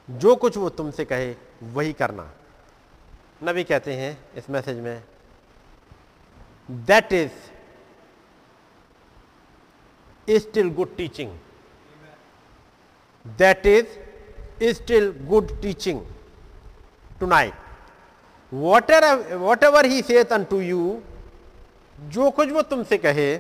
[0.09, 2.31] जो कुछ वो तुमसे कहे, वही करना।
[3.45, 5.03] नबी कहते हैं इस मैसेज में
[6.71, 7.50] that is
[10.97, 11.31] teaching
[13.25, 13.87] that is
[14.75, 16.01] still good teaching
[17.27, 17.55] tonight
[18.91, 21.01] whatever whatever he saith unto you
[21.99, 23.37] जो कुछ वो तुमसे कहे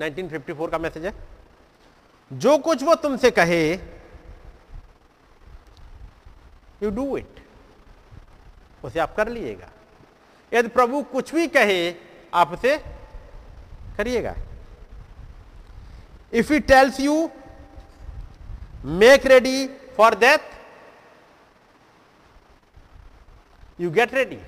[0.00, 1.12] 1954 का मैसेज है।
[2.30, 3.74] जो कुछ वो तुमसे कहे
[6.82, 7.40] यू डू इट
[8.84, 9.70] उसे आप कर लीएगा।
[10.52, 11.94] यदि प्रभु कुछ भी कहे
[12.34, 12.76] आप उसे
[13.96, 14.34] करिएगा।
[16.34, 17.30] If he tells you
[19.00, 19.66] make ready
[19.96, 20.46] for death,
[23.80, 24.38] you get ready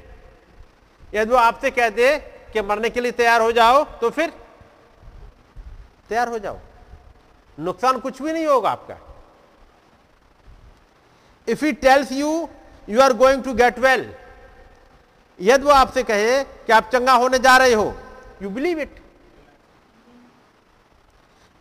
[1.14, 2.16] यदि वो आपसे कह दे
[2.52, 4.32] कि मरने के लिए तैयार हो जाओ तो फिर
[6.08, 6.58] तैयार हो जाओ।
[7.58, 8.98] नुकसान कुछ भी नहीं होगा आपका।
[11.48, 12.48] If he tells you
[12.88, 14.12] you are going to get well
[15.38, 17.94] यदि वो आपसे कहे कि आप चंगा होने जा रहे हो
[18.42, 19.00] you believe it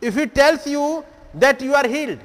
[0.05, 1.03] if he tells you
[1.35, 2.19] that you are healed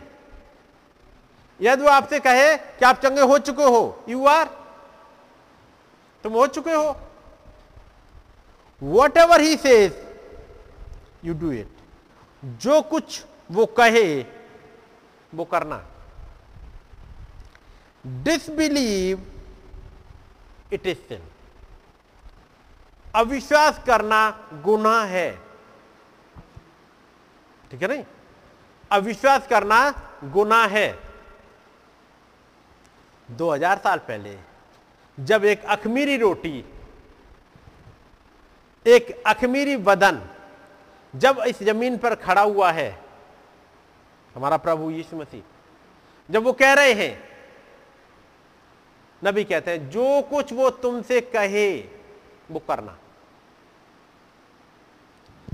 [1.60, 4.46] यदि वो आपसे कहे कि आप चंगे हो चुके हो यू आर
[6.24, 6.96] तुम हो चुके हो।
[9.18, 9.92] Whatever he says
[11.24, 11.68] you do it
[12.60, 14.20] जो कुछ वो कहे,
[15.34, 15.84] वो करना।
[18.24, 19.26] डिसबिलीव
[20.72, 21.22] इट इज़ सिन
[23.14, 24.20] अविश्वास करना
[24.64, 25.30] गुनाह है।
[27.70, 28.04] ठीक है नहीं?
[28.90, 29.90] अविश्वास करना
[30.24, 30.98] गुना है।
[33.30, 34.38] 2000 साल पहले,
[35.20, 36.64] जब एक अखमीरी रोटी,
[38.86, 40.22] एक अखमीरी बदन,
[41.16, 43.04] जब इस ज़मीन पर खड़ा हुआ है,
[44.34, 45.42] हमारा प्रभु यीशु मसीह,
[46.30, 47.30] जब वो कह रहे हैं,
[49.24, 51.78] नबी कहते हैं, जो कुछ वो तुमसे कहे,
[52.50, 52.98] वो करना।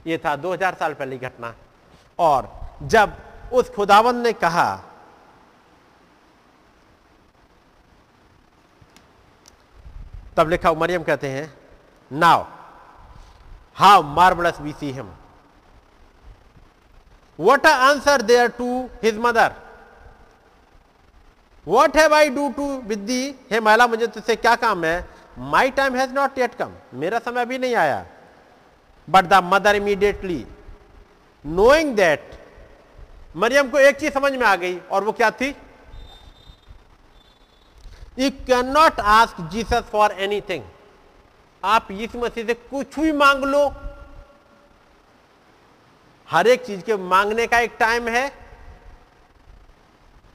[0.06, 1.54] ये था 2000 साल पहले घटना।
[2.18, 2.48] और
[2.82, 3.16] जब
[3.52, 4.74] उस खुदावन ने कहा,
[10.36, 11.52] तब लिखा, मरियम कहते हैं,
[12.10, 12.44] now,
[13.76, 15.10] how marvellous we see him.
[17.38, 18.68] What answer there to
[19.02, 19.52] his mother
[21.66, 23.10] what have I do to with
[23.50, 25.08] हे महिला मुझे तुझसे क्या काम है?
[25.38, 28.04] My time has not yet come मेरा समय अभी नहीं आया.
[29.08, 30.44] But the mother immediately
[31.47, 32.38] knowing that
[33.36, 35.49] Mariyam को एक चीज़ समझ में आ गई, और वो क्या थी?
[38.18, 40.64] You can not ask Jesus for anything
[41.62, 43.66] आप यीशु मसीह से कुछ भी मांग लो।
[46.28, 48.26] हर एक चीज़ के मांगने का एक टाइम है।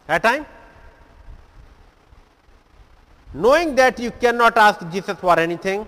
[0.10, 0.46] है time
[3.28, 5.86] knowing that you cannot ask Jesus for anything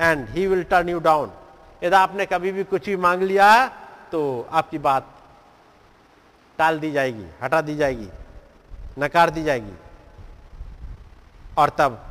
[0.00, 1.30] and he will turn you down
[1.82, 3.46] यदि आपने कभी भी कुछ भी मांग लिया
[4.12, 5.12] तो आपकी बात
[6.58, 8.08] टाल दी जाएगी, हटा दी जाएगी,
[8.98, 9.76] नकार दी जाएगी।
[11.58, 12.02] और तब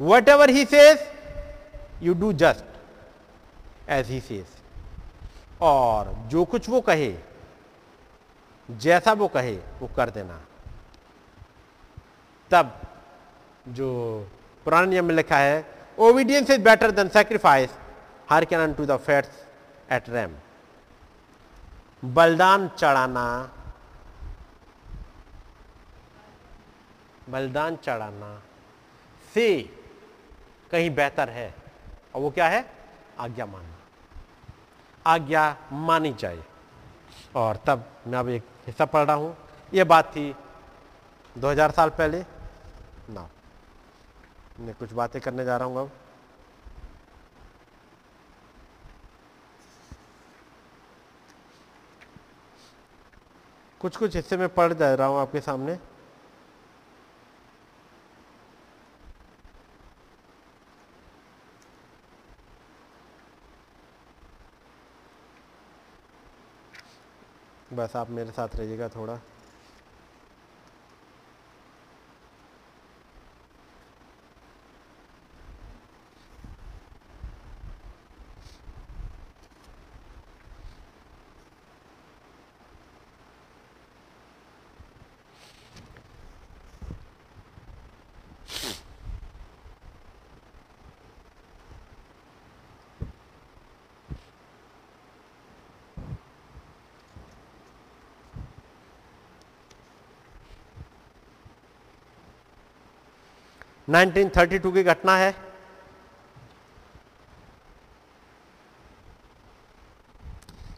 [0.28, 0.98] whatever he says
[2.02, 4.46] you do just as he says
[5.62, 7.12] और जो कुछ वो कहे,
[8.68, 10.40] जैसा वो कहे, वो कर देना।
[12.50, 12.72] तब,
[13.68, 14.28] जो
[14.66, 15.64] पुराने नियम में लिखा है
[15.98, 17.70] obedience is better than sacrifice
[18.44, 19.44] hearken to the fats
[19.92, 20.34] at ram
[22.06, 23.50] बलिदान चढ़ाना।
[27.28, 28.42] बलिदान चढ़ाना।
[29.34, 29.62] से,
[30.70, 31.54] कहीं बेहतर है।
[32.14, 32.70] और वो क्या है?
[33.18, 33.74] आज्ञा मानना।
[35.06, 36.44] आज्ञा मानी चाहिए
[37.36, 39.36] और तब मैं अब एक हिस्सा पढ़ रहा हूँ।
[39.74, 40.34] यह बात थी
[41.38, 42.24] 2000 साल पहले।
[43.10, 43.28] ना
[44.60, 45.90] मैं कुछ बातें करने जा रहा हूँ अब।
[53.86, 55.78] कुछ कुछ हिस्से में पढ़ जा रहा हूँ आपके सामने।
[67.72, 69.18] बस आप मेरे साथ रहिएगा थोड़ा।
[103.88, 105.34] 1932 की घटना है।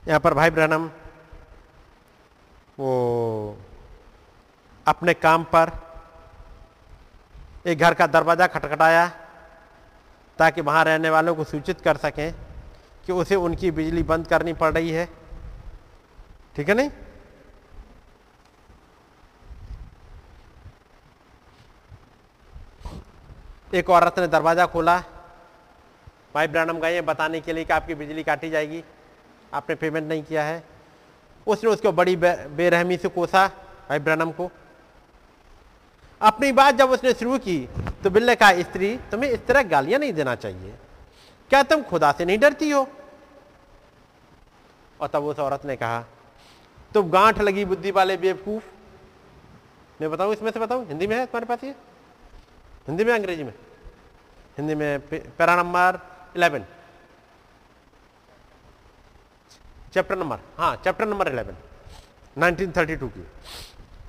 [0.08, 0.90] यहाँ पर भाई ब्रहणम
[2.78, 2.90] वो
[4.86, 5.70] अपने काम पर
[7.66, 9.06] एक घर का दरवाज़ा खटखटाया
[10.38, 12.32] ताकि वहाँ रहने वालों को सूचित कर सकें
[13.06, 15.06] कि उसे उनकी बिजली बंद करनी पड़ रही है।
[16.56, 16.90] ठीक है नहीं?
[23.74, 24.98] एक औरत ने दरवाज़ा खोला
[26.34, 28.82] भाई ब्रानम गए बताने के लिए कि आपकी बिजली काटी जाएगी।
[29.54, 30.62] आपने पेमेंट नहीं किया है।
[31.46, 33.46] उसने उसको बड़ी बेरहमी से कोसा
[33.88, 34.50] भाई ब्रानम को।
[36.20, 37.58] अपनी बात जब उसने शुरू की
[38.04, 40.74] तो बिल ने कहा, स्त्री, तुम्हें इस तरह गालियाँ नहीं देना चाहिए।
[41.50, 42.86] क्या तुम खुदा से नहीं डरती हो?
[45.00, 46.04] और तब उस औरत ने कहा,
[46.94, 48.64] तुम गांठ लगी बुद्धि वाले बेवकूफ़।
[50.00, 50.86] मैं बताऊँ, इसमें से बताऊँ?
[50.88, 51.74] हिंदी में है तुम्हारे पास ये?
[52.88, 53.52] हिंदी में अंग्रेज़ी में?
[54.58, 55.98] हिंदी में para number
[56.36, 56.64] eleven.
[59.94, 61.56] Chapter number हाँ चैप्टर नंबर इलेवन
[62.36, 63.26] 1932 की।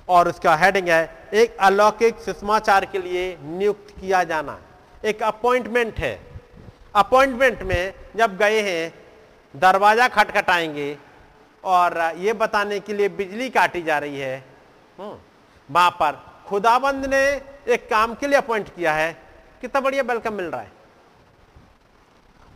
[0.08, 4.58] और उसका हेडिंग है एक अलौकिक सुषमाचार के लिए नियुक्त किया जाना।
[5.04, 6.14] एक अपॉइंटमेंट है।
[6.96, 8.92] अपॉइंटमेंट में जब गए हैं
[9.54, 10.96] दरवाज़ा खटखटाएँगे
[11.64, 14.36] और ये बताने के लिए बिजली काटी जा रही है
[14.98, 15.16] हम्म,
[15.70, 16.12] वहाँ पर
[16.46, 19.12] खुदाबंद ने एक काम के लिए अपॉइंट किया है,
[19.60, 20.72] कितना बढ़िया वेलकम मिल रहा है।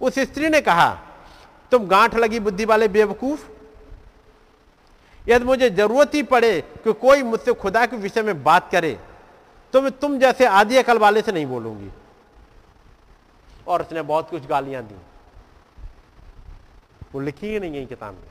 [0.00, 0.92] उस स्त्री ने कहा,
[1.72, 3.48] तुम गांठ लगी बुद्धि वाले बेवकूफ़,
[5.28, 8.98] यदि मुझे ज़रूरत ही पड़े कि कोई मुझसे खुदा के विषय में बात करे
[9.74, 11.90] तो मैं तुम जैसे आदि अकल वाले से नहीं बोलूँगी।
[13.66, 14.94] और उसने बहुत कुछ गालियाँ दी।
[17.14, 18.28] वो लिखी ही नहीं है किताब में।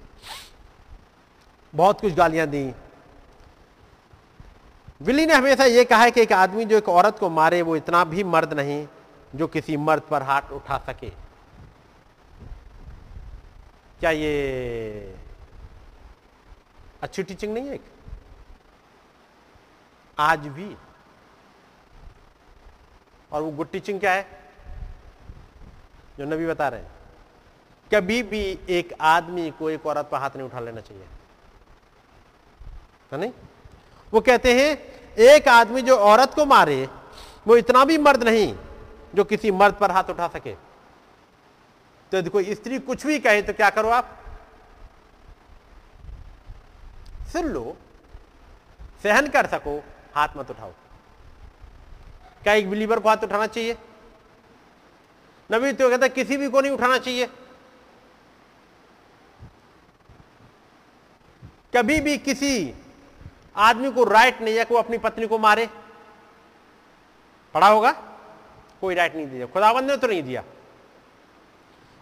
[1.73, 2.63] बहुत कुछ गालियाँ दी।
[5.03, 7.75] विली ने हमेशा यह कहा है कि एक आदमी जो एक औरत को मारे, वो
[7.75, 8.87] इतना भी मर्द नहीं
[9.35, 11.09] जो किसी मर्द पर हाथ उठा सके।
[13.99, 15.15] क्या ये
[17.01, 17.85] अच्छी टीचिंग नहीं है एक?
[20.19, 20.75] आज भी।
[23.31, 24.27] और वो गुड टीचिंग क्या है?
[26.17, 26.91] जो नबी बता रहे हैं।
[27.93, 31.05] कभी भी एक आदमी को एक औरत पर हाथ नहीं उठा लेना चाहिए।
[33.11, 33.31] तो नहीं?
[34.13, 34.71] वो कहते हैं,
[35.17, 36.89] एक आदमी जो औरत को मारे,
[37.47, 38.55] वो इतना भी मर्द नहीं
[39.15, 40.53] जो किसी मर्द पर हाथ उठा सके।
[42.11, 44.19] तो कोई स्त्री कुछ भी कहे तो क्या करो आप?
[47.33, 47.75] सुन लो,
[49.03, 49.77] सहन कर सको,
[50.15, 50.71] हाथ मत उठाओ।
[52.43, 53.77] क्या एक बिलीवर को हाथ उठाना चाहिए?
[55.49, 57.29] नबी तो कहता किसी भी को नहीं उठाना चाहिए।
[61.73, 62.53] कभी भी किसी
[63.55, 65.67] आदमी को राइट नहीं है कि वो अपनी पत्नी को मारे।
[67.55, 67.91] पढ़ा होगा?
[68.81, 70.43] कोई राइट नहीं दिया। खुदाबंद ने तो नहीं दिया।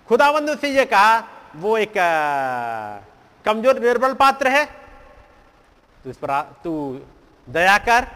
[0.09, 1.17] खुदाबंद से ये कहा,
[1.55, 1.93] वो एक
[3.45, 4.65] कमज़ोर निर्बल पात्र है।
[6.03, 6.71] तो इस पर तू
[7.47, 8.07] दया कर,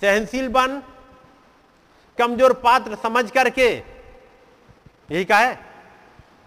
[0.00, 0.82] सहनशील बन,
[2.18, 3.68] कमज़ोर पात्र समझ करके।
[5.10, 5.58] यही कहा है।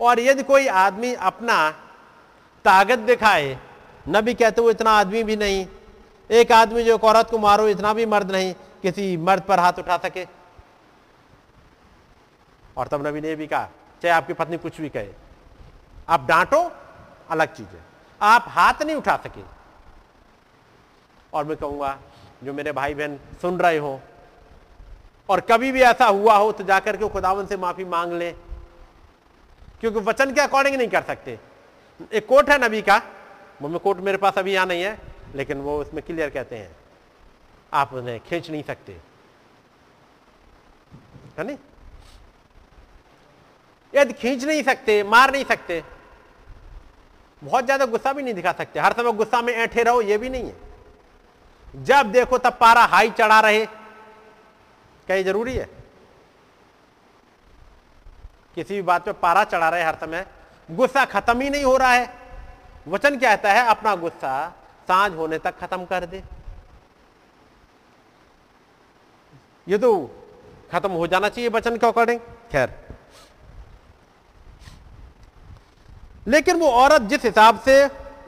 [0.02, 1.70] और यदि कोई आदमी अपना
[2.66, 3.58] ताकत दिखाए
[4.08, 5.68] न भी कहते वो इतना आदमी भी नहीं।
[6.32, 9.74] एक आदमी जो एक औरत को मारो, इतना भी मर्द नहीं, किसी मर्द पर हाथ
[9.80, 10.28] उठा सके।
[12.78, 13.70] और तब नबी ने भी कहा,
[14.02, 15.10] चाहे आपकी पत्नी कुछ भी कहे,
[16.10, 16.72] आप डांटो,
[17.30, 17.82] अलग चीज़ है।
[18.22, 19.44] आप हाथ नहीं उठा सके।
[21.34, 21.98] और मैं कहूँगा,
[22.44, 24.00] जो मेरे भाई बहन सुन रहे हो,
[25.30, 28.32] और कभी भी ऐसा हुआ हो तो जाकर के खुदावन से माफ़ी मांग ले।
[29.82, 31.40] क्योंकि वचन के अकॉर्डिंग नहीं कर सकते।
[32.14, 33.02] एक कोट है नबी का
[33.62, 34.98] वो कोट मेरे पास अभी यहाँ नहीं है,
[35.36, 36.76] लेकिन वो उसमें क्लियर कहते हैं।
[37.74, 38.94] आप उन्हें खींच नहीं सकते।
[41.38, 41.58] है नहीं?
[43.94, 45.84] यदि खींच नहीं सकते, मार नहीं सकते,
[47.42, 50.30] बहुत ज़्यादा गुस्सा भी नहीं दिखा सकते। हर समय गुस्सा में ऐठे रहो, ये भी
[50.30, 53.68] नहीं है। जब देखो तब पारा हाई चढ़ा रहे
[55.10, 55.68] ये ज़रूरी है?
[58.56, 60.26] किसी भी बात पे पारा चढ़ा रहे हर समय,
[60.70, 62.21] गुस्सा खत्म ही नहीं हो रहा है।
[62.88, 63.66] वचन कहता है?
[63.68, 64.34] अपना गुस्सा
[64.88, 66.24] साँझ होने तक खत्म कर दे।
[69.68, 69.92] ये तो
[70.72, 72.20] खत्म हो जाना चाहिए वचन के अकॉर्डिंग।
[72.52, 72.74] खैर।
[76.28, 77.76] लेकिन वो औरत जिस हिसाब से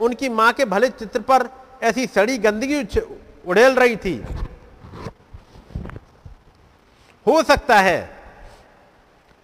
[0.00, 1.48] उनकी माँ के भले चित्र पर
[1.82, 2.82] ऐसी सड़ी गंदगी
[3.46, 4.16] उड़ेल रही थी,
[7.26, 7.98] हो सकता है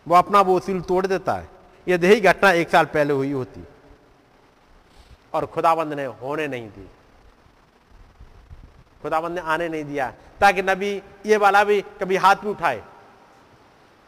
[0.06, 1.48] वो अपना वो उसील तोड़ देता है।
[1.86, 3.64] यदि यही घटना एक साल पहले हुई होती।
[5.35, 6.91] और खुदाबंद ने होने नहीं दी।
[9.03, 12.85] खुदाबंद ने आने नहीं दिया, ताकि नबी ये वाला भी कभी हाथ भी उठाए।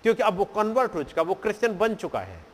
[0.03, 2.45] क्योंकि अब वो कन्वर्ट हो चुका, वो क्रिश्चियन बन चुका है।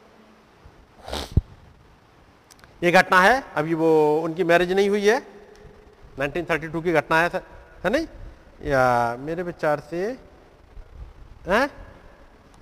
[2.83, 5.27] ये घटना है, अभी वो उनकी मैरिज नहीं हुई है।
[6.19, 7.31] 1932 की घटना है
[7.85, 8.07] है नहीं?
[8.63, 10.19] या मेरे विचार से,
[11.47, 11.71] है?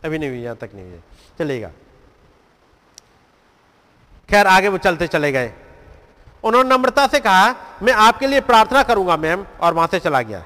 [0.04, 1.00] अभी नहीं हुई, यहाँ तक नहीं हुई
[1.38, 1.68] चलेगा।
[4.30, 5.54] खैर, आगे वो चलते चले गए।
[6.46, 10.44] उन्होंने नम्रता से कहा, मैं आपके लिए प्रार्थना करूँगा, मैम, और वहाँ से चला गया।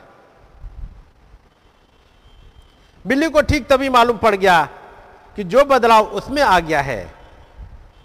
[3.05, 4.65] बिल्ली को ठीक तभी मालूम पड़ गया
[5.37, 7.15] कि जो बदलाव उसमें आ गया है,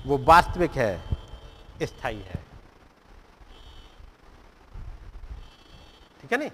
[0.06, 1.04] वो वास्तविक है,
[1.82, 2.43] स्थायी है।
[6.22, 6.52] ठीक है नहीं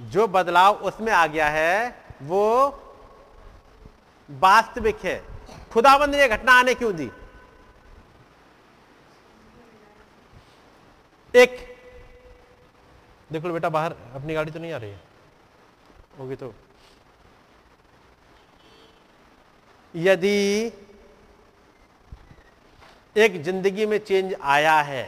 [0.00, 2.44] जो बदलाव उसमें आ गया है, वो
[4.30, 5.16] वास्तविक है।
[5.72, 7.10] खुदाबंद ने घटना आने क्यों दी?
[11.36, 11.56] एक।
[13.30, 15.00] देख लो बेटा, बाहर अपनी गाड़ी तो नहीं आ रही है।
[16.18, 16.54] होगी तो।
[19.94, 20.72] यदि
[23.16, 25.04] एक ज़िंदगी में चेंज आया है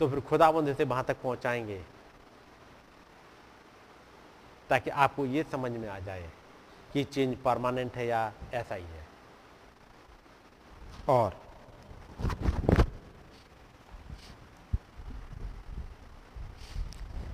[0.00, 1.80] तो फिर खुदाबंद इसे वहाँ तक पहुंचाएँगे,
[4.70, 6.28] ताकि आपको यह समझ में आ जाए
[6.92, 9.04] कि चेंज परमानेंट है या ऐसा ही है।
[11.08, 11.36] और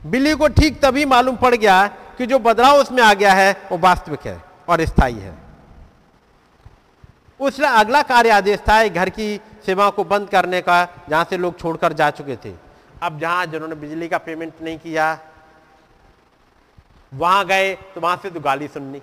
[0.07, 1.87] बिल्ली को ठीक तभी मालूम पड़ गया
[2.19, 5.35] कि जो बदलाव उसमें आ गया है, वो वास्तविक है और स्थायी है।
[7.41, 11.59] उसने अगला कार्य आदेश था घर की सेवा को बंद करने का, जहाँ से लोग
[11.59, 12.53] छोड़कर जा चुके थे।
[13.03, 15.19] अब जहाँ जिन्होंने बिजली का पेमेंट नहीं किया,
[17.15, 19.01] वहाँ गए तो वहाँ से तो गाली सुननी।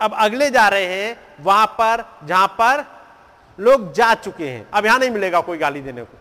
[0.00, 2.84] अब अगले जा रहे हैं, वहाँ पर, जहाँ पर
[3.58, 6.18] लोग जा चुके हैं। अब यहाँ नहीं मिलेगा कोई गाली देने को।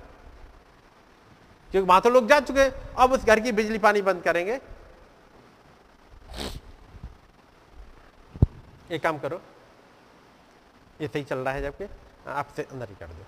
[1.71, 4.59] क्योंकि वहाँ तो लोग जा चुके अब उस घर की बिजली पानी बंद करेंगे।
[8.91, 9.41] एक काम करो।
[11.01, 11.85] ये सही चल रहा है जबकि।
[12.27, 13.25] आपसे अंदर ही कर दो।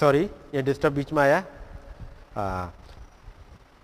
[0.00, 1.42] सॉरी ये डिस्टर्ब बीच में आया।
[2.36, 2.66] आ,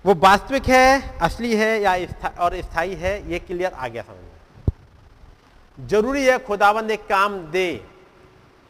[0.05, 4.17] वो वास्तविक है असली है या स्था, और स्थायी है ये क्लियर आ गया समझ
[4.17, 7.85] में। ज़रूरी है खुदाबंद एक काम दे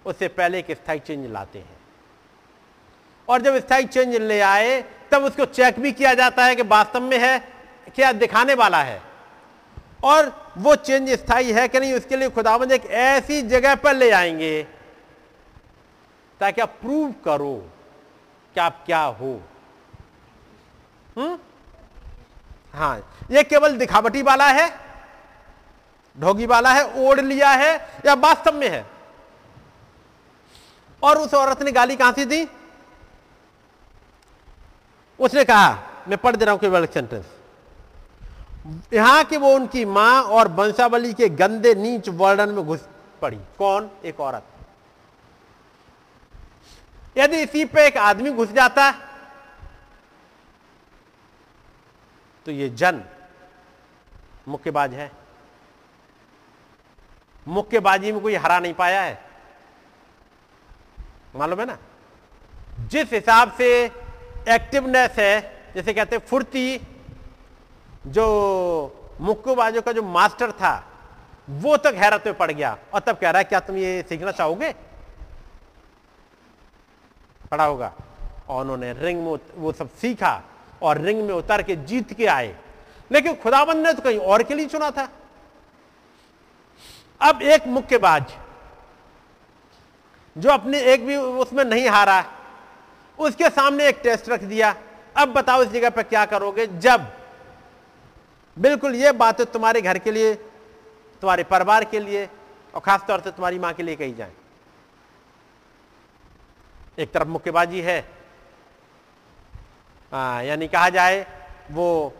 [0.06, 1.79] उससे पहले एक स्थायी चेंज लाते हैं।
[3.30, 7.00] और जब स्थायी चेंज ले आए, तब उसको चेक भी किया जाता है कि वास्तव
[7.00, 7.38] में है,
[7.94, 9.02] क्या दिखाने वाला है।
[10.04, 14.10] और वो चेंज स्थायी है कि नहीं, उसके लिए खुदाबंद एक ऐसी जगह पर ले
[14.10, 14.66] आएँगे
[16.40, 17.70] ताकि आप प्रूव करो
[18.54, 19.40] कि आप क्या हो।
[21.18, 21.38] हम्म?
[22.74, 24.80] हाँ ये केवल दिखावटी वाला है,
[26.20, 28.86] ढोगी वाला है, ओढ़ लिया है, या वास्तव में है।
[31.02, 32.48] और उस औरत ने गाली कहाँ से दी?
[35.20, 37.24] उसने कहा, मैं पढ़ दे रहा हूँ केवल सेंटेंस.
[38.92, 42.88] यहाँ कि वो उनकी माँ और वंशावली के गंदे नीच वर्णन में घुस
[43.22, 43.90] पड़ी। कौन?
[44.04, 44.44] एक औरत।
[47.18, 48.90] यदि इसी पे एक आदमी घुस जाता
[52.46, 53.02] तो ये जन
[54.48, 55.10] मुक्केबाज है।
[57.46, 59.18] मुक्केबाजी में कोई हरा नहीं पाया है।
[61.36, 61.76] मालूम है ना?
[62.80, 63.68] जिस हिसाब से
[64.48, 66.80] एक्टिवनेस है, जैसे कहते हैं फुर्ती,
[68.06, 70.86] जो मुक्केबाजों का जो मास्टर था,
[71.50, 74.32] वो तक हैरत में पड़ गया। और तब कह रहा है, क्या तुम ये सीखना
[74.32, 74.74] चाहोगे?
[77.50, 77.92] पड़ा होगा।
[78.48, 80.42] और उन्होंने रिंग में वो सब सीखा
[80.82, 82.56] और रिंग में उतर के जीत के आए।
[83.12, 85.08] लेकिन खुदाबंद ने तो कहीं और के लिए चुना था।
[87.20, 88.34] अब एक मुक्केबाज,
[90.38, 92.24] जो अपने एक भी उसमें नहीं हारा
[93.20, 94.74] उसके सामने एक टेस्ट रख दिया।
[95.16, 96.66] अब बताओ इस जगह पर क्या करोगे?
[96.66, 97.06] जब।
[98.58, 102.28] बिल्कुल ये बातें तुम्हारे घर के लिए, तुम्हारे परिवार के लिए
[102.74, 104.32] और खासतौर से तुम्हारी माँ के लिए कही जाए।
[106.98, 107.98] एक तरफ़ मुक्केबाजी है।
[110.12, 111.26] यानी कहा जाए,
[111.70, 112.14] वो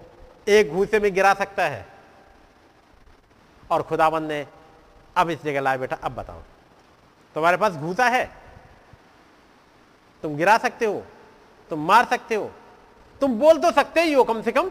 [0.48, 1.86] एक घूसे में गिरा सकता है।
[3.70, 4.46] और खुदाबंद ने,
[5.16, 6.40] अब इस जगह लाए बेटा अब बताओ।
[7.34, 8.39] तुम्हारे पास घूसा है?
[10.24, 11.02] तुम गिरा सकते हो,
[11.70, 12.50] तुम मार सकते हो,
[13.20, 14.70] तुम बोल तो सकते ही हो कम से कम।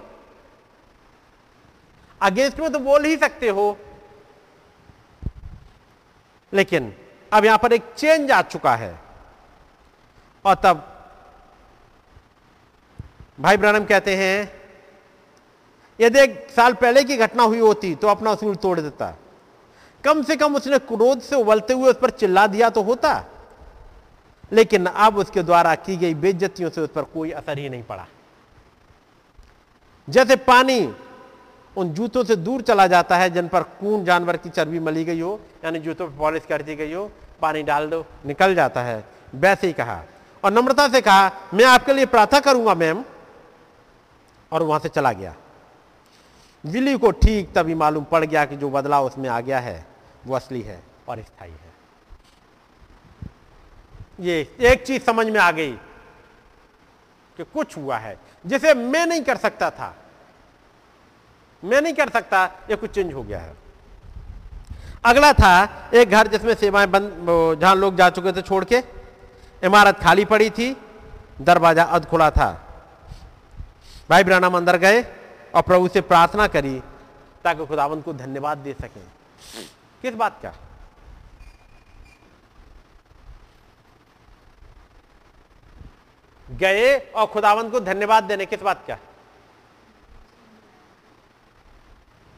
[2.21, 3.77] अगेंस्ट में तो बोल ही सकते हो।
[6.53, 6.93] लेकिन
[7.31, 8.93] अब यहाँ पर एक चेंज आ चुका है।
[10.45, 10.85] और तब
[13.39, 14.51] भाई ब्रनम कहते हैं,
[15.99, 19.15] यदि एक साल पहले की घटना हुई होती तो अपना उसूल तोड़ देता।
[20.03, 23.13] कम से कम उसने क्रोध से उबलते हुए उस पर चिल्ला दिया तो होता।
[24.53, 28.07] लेकिन अब उसके द्वारा की गई बेज्जतियों से उस पर कोई असर ही नहीं पड़ा।
[30.09, 30.93] जैसे पानी
[31.77, 35.19] उन जूतों से दूर चला जाता है जिन पर कून जानवर की चर्बी मली गई
[35.19, 39.05] हो, यानी जूतों पर पॉलिश कर दी गई हो, पानी डाल दो, निकल जाता है।
[39.35, 40.03] वैसे ही कहा।
[40.43, 43.03] और नम्रता से कहा, मैं आपके लिए प्रार्थना करूँगा, मैम।
[44.51, 45.35] और वहाँ से चला गया।
[46.65, 49.87] विली को ठीक तभी मालूम पड़ गया कि जो बदलाव उसमें आ गया है,
[50.27, 51.68] वो असली है और स्थायी है।
[54.19, 55.71] ये एक चीज़ समझ में आ गई
[57.37, 59.95] कि कुछ हुआ है, जिसे मैं नहीं कर सकता था।
[61.63, 63.55] मैं नहीं कर सकता, ये कुछ चेंज हो गया है।
[65.05, 65.51] अगला था
[65.93, 68.83] एक घर जिसमें सेवाएँ बंद जहाँ लोग जा चुके थे छोड़ के,
[69.63, 70.75] इमारत खाली पड़ी थी,
[71.41, 72.51] दरवाज़ा अध खुला था।
[74.09, 75.01] भाई ब्रानम अंदर गए
[75.55, 76.79] और प्रभु से प्रार्थना करी
[77.43, 79.05] ताकि खुदावंत को धन्यवाद दे सकें।
[80.01, 80.53] किस बात का?
[86.51, 88.99] गए और खुदावंत को धन्यवाद देने किस बात क्या?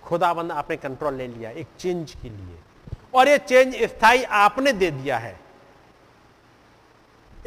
[0.04, 2.58] खुदाबंद आपने कंट्रोल ले लिया, एक चेंज के लिए।
[3.14, 5.40] और ये चेंज स्थायी आपने दे दिया है।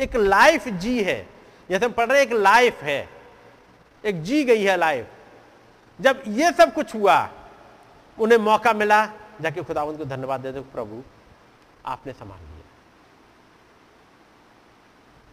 [0.01, 1.29] एक लाइफ जी है।
[1.71, 3.09] जैसे हम पढ़ रहे एक लाइफ है।
[4.05, 5.07] एक जी गई है लाइफ
[6.01, 7.31] जब ये सब कुछ हुआ,
[8.19, 9.07] उन्हें मौका मिला,
[9.41, 11.03] जाके खुदावंत को धन्यवाद दे दो, प्रभु,
[11.87, 12.63] आपने संभाल लिया।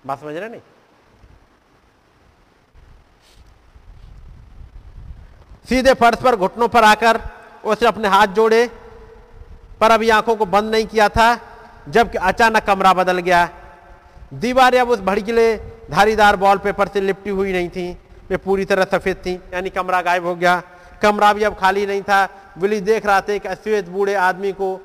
[0.05, 0.61] बात समझ रहे नहीं?
[5.65, 7.19] सीधे फर्श पर घुटनों पर आकर
[7.65, 8.67] उसने अपने हाथ जोड़े,
[9.81, 11.39] पर अभी आँखों को बंद नहीं किया था,
[11.89, 13.49] जबकि अचानक कमरा बदल गया।
[14.33, 15.55] दीवारें अब उस भड़कीले
[15.91, 17.97] धारीदार वॉल पेपर से लिपटी हुई नहीं थी,
[18.29, 20.61] वे पूरी तरह सफ़ेद थी, यानी कमरा गायब हो गया।
[21.01, 24.79] कमरा भी अब खाली नहीं था। विली देख रहा था एक अश्वेत बूढ़े आदमी को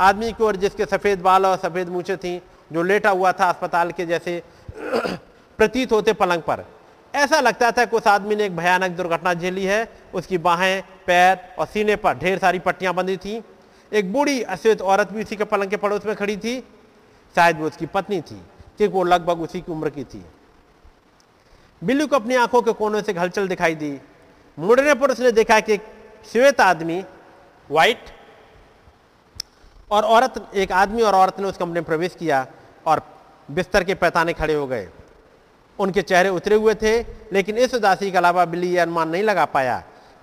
[0.00, 2.42] आदमी को और जिसके सफ़ेद बाल और सफ़ेद मूछे थी,
[2.72, 4.42] जो लेटा हुआ था अस्पताल के जैसे
[5.58, 6.64] प्रतीत होते पलंग पर।
[7.14, 11.38] ऐसा लगता था कि उस आदमी ने एक भयानक दुर्घटना झेली है। उसकी बाहें, पैर
[11.58, 13.42] और सीने पर ढेर सारी पट्टियाँ बंधी थी।
[13.92, 16.60] एक बूढ़ी अश्वेत औरत भी उसी के पलंग के पड़ोस में खड़ी थी।
[17.34, 18.40] शायद वो उसकी पत्नी थी,
[18.78, 20.24] क्योंकि वो लगभग उसी की उम्र की थी।
[21.82, 23.90] बिल्लू को अपनी आँखों के कोनों से हलचल दिखाई दी।
[24.58, 25.76] मुड़ने पर उसने देखा कि
[26.32, 27.02] श्वेत आदमी
[27.70, 28.10] व्हाइट
[29.90, 32.46] और औरत, एक आदमी और औरत ने उस कमरे में प्रवेश किया
[32.86, 33.02] और
[33.50, 34.88] बिस्तर के पैताने खड़े हो गए।
[35.78, 36.98] उनके चेहरे उतरे हुए थे,
[37.32, 39.78] लेकिन इस उदासी के अलावा बिल्ली यह अनुमान नहीं लगा पाया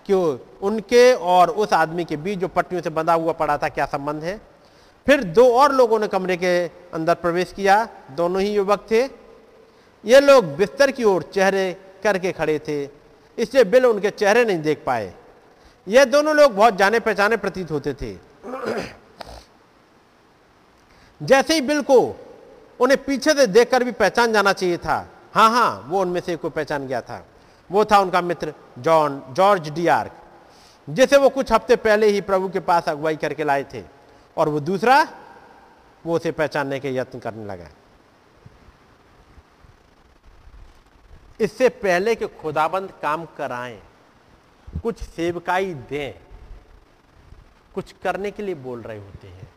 [0.06, 3.86] कि उनके और उस आदमी के बीच जो पट्टियों से बंधा हुआ पड़ा था क्या
[3.88, 4.40] संबंध है।
[5.08, 6.58] फिर दो और लोगों ने कमरे के
[6.94, 9.02] अंदर प्रवेश किया, दोनों ही युवक थे।
[10.04, 11.72] ये लोग बिस्तर की ओर चेहरे
[12.04, 12.84] करके खड़े थे,
[13.38, 15.14] इसलिए बिल उनके चेहरे नहीं देख पाए।
[15.88, 18.14] ये दोनों लोग बहुत जाने पहचाने प्रतीत होते थे।
[21.22, 22.00] जैसे ही बिल को
[22.80, 24.98] उन्हें पीछे से देखकर भी पहचान जाना चाहिए था
[25.36, 27.24] हाँ हाँ वो उनमें से को पहचान गया था।
[27.70, 30.22] वो था उनका मित्र जॉन, जॉर्ज डी आर्क
[30.88, 33.84] जिसे वो कुछ हफ़्ते पहले ही प्रभु के पास अगुवाई करके लाए थे
[34.38, 35.02] और वो दूसरा
[36.06, 37.70] वो उसे पहचानने के यत्न करने लगा।
[41.40, 43.80] इससे पहले कि खुदाबंद काम कराएँ,
[44.84, 46.14] कुछ सेवकाई दें,
[47.76, 49.48] कुछ करने के लिए बोल रहे होते हैं,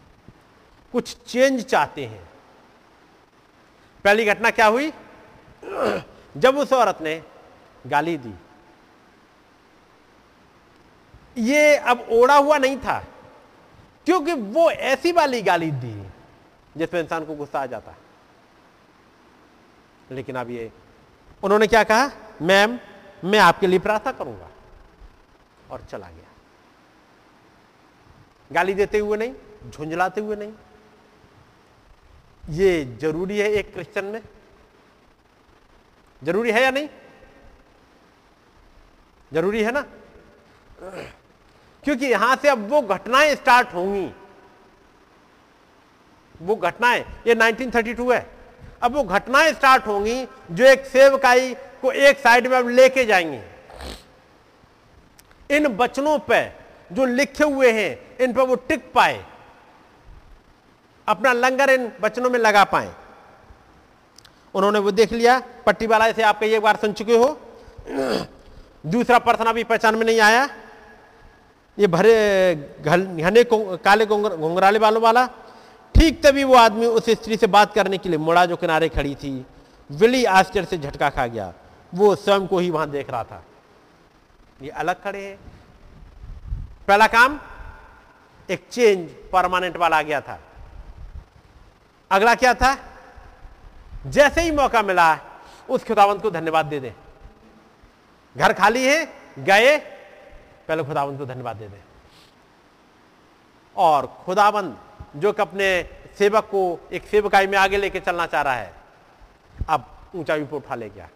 [0.95, 2.29] कुछ चेंज चाहते हैं।
[4.05, 4.93] पहली घटना क्या हुई?
[6.37, 7.23] जब उस औरत ने
[7.87, 8.35] गाली दी,
[11.39, 13.05] ये अब ओढ़ा हुआ नहीं था,
[14.05, 16.09] क्योंकि वो ऐसी वाली गाली दी
[16.77, 17.95] जिसमें इंसान को गुस्सा आ जाता।
[20.11, 20.73] लेकिन अब ये,
[21.43, 22.11] उन्होंने क्या कहा?
[22.43, 22.79] मैम,
[23.25, 24.49] मैं आपके लिए प्रार्थना करूँगा।
[25.71, 26.25] और चला गया।
[28.53, 29.35] गाली देते हुए नहीं,
[29.71, 30.53] झुंझलाते हुए नहीं।
[32.51, 34.23] ये ज़रूरी है एक क्रिश्चियन में
[36.25, 36.89] ज़रूरी है या नहीं?
[39.33, 39.85] ज़रूरी है ना?
[41.85, 44.11] क्योंकि यहाँ से अब वो घटनाएँ स्टार्ट होंगी।
[46.43, 48.31] वो घटनाएँ, ये 1932 है।
[48.83, 53.43] अब वो घटनाएँ स्टार्ट होंगी जो एक सेवकाई को एक साइड में अब लेके जाएँगे।
[55.51, 56.53] इन वचनों पे
[56.93, 59.25] जो लिखे हुए हैं, इन पर वो टिक पाए।
[61.09, 62.95] अपना लंगर इन वचनों में लगा पाए।
[64.55, 67.29] उन्होंने वो देख लिया पट्टी वाला से आप कई एक बार सुन चुके हो।
[68.87, 70.49] दूसरा पर्सन अभी पहचान में नहीं आया।
[71.79, 75.27] ये भरे, घने काले घुंघराले वालों वाला।
[75.95, 79.15] ठीक तभी वो आदमी उस स्त्री से बात करने के लिए मुड़ा जो किनारे खड़ी
[79.15, 79.47] थी।
[79.91, 81.53] विली आश्चर्य से झटका खा गया।
[81.93, 83.43] वो स्वयं को ही वहाँ देख रहा था।
[84.63, 85.39] ये अलग खड़े हैं।
[86.89, 87.39] पहला काम,
[88.49, 90.39] एक चेंज परमानेंट वाला आ गया था।
[92.11, 92.77] अगला क्या था?
[94.09, 95.19] जैसे ही मौका मिला,
[95.69, 96.95] उस खुदावंत को धन्यवाद दे दे।
[98.37, 99.77] घर खाली है, गए,
[100.69, 101.81] पहले खुदावंत को धन्यवाद दे दे।
[103.77, 104.79] और खुदावंत,
[105.17, 108.73] जो कि अपने सेवक को, एक सेवकाई में आगे लेके चलना चाह रहा है,
[109.69, 111.09] अब ऊंचाई पर उठा ले गया।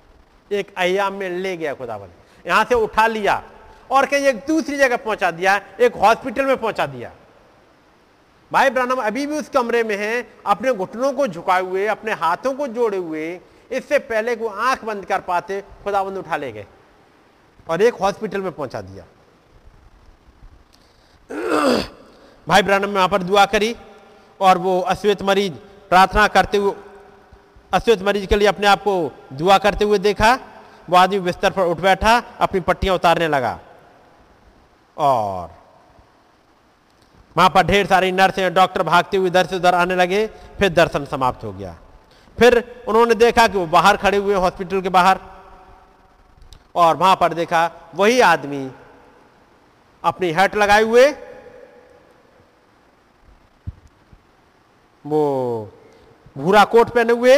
[0.52, 3.43] एक अयाम में ले गया खुदावंत। यहाँ से उठा लिया
[3.90, 7.12] और कहीं एक दूसरी जगह पहुँचा दिया, एक हॉस्पिटल में पहुँचा दिया।
[8.53, 12.53] भाई ब्रानम अभी भी उस कमरे में है, अपने घुटनों को झुकाए हुए, अपने हाथों
[12.55, 16.66] को जोड़े हुए, इससे पहले को आँख बंद कर पाते, खुदाबंद उठा ले गए
[17.66, 19.05] और एक हॉस्पिटल में पहुँचा दिया।
[22.47, 23.74] भाई ब्रानम ने वहाँ पर दुआ करी
[24.41, 25.53] और वो अश्वेत मरीज़
[25.91, 26.74] प्रार्थना करते हुए,
[27.73, 30.39] अश्वेत मरीज़ के लिए अपने आप को दुआ करते हुए देखा।
[30.91, 33.59] वो आदमी बिस्तर पर उठ बैठा, अपनी पट्टियाँ उतारने लगा
[34.97, 35.61] और
[37.36, 40.26] वहाँ पर ढेर सारी नर्स डॉक्टर भागते हुए इधर से उधर आने लगे,
[40.59, 41.76] फिर दर्शन समाप्त हो गया।
[42.38, 45.18] फिर उन्होंने देखा कि वो बाहर खड़े हुए हॉस्पिटल के बाहर,
[46.74, 48.70] और वहाँ पर देखा वही आदमी
[50.04, 51.10] अपनी हेट लगाए हुए,
[55.04, 55.70] वो
[56.36, 57.36] भूरा कोट पहने हुए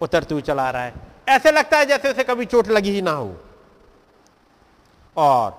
[0.00, 0.94] उतरते हुए चला रहा है।
[1.28, 3.34] ऐसे लगता है जैसे उसे कभी चोट लगी ही ना हो।
[5.16, 5.52] और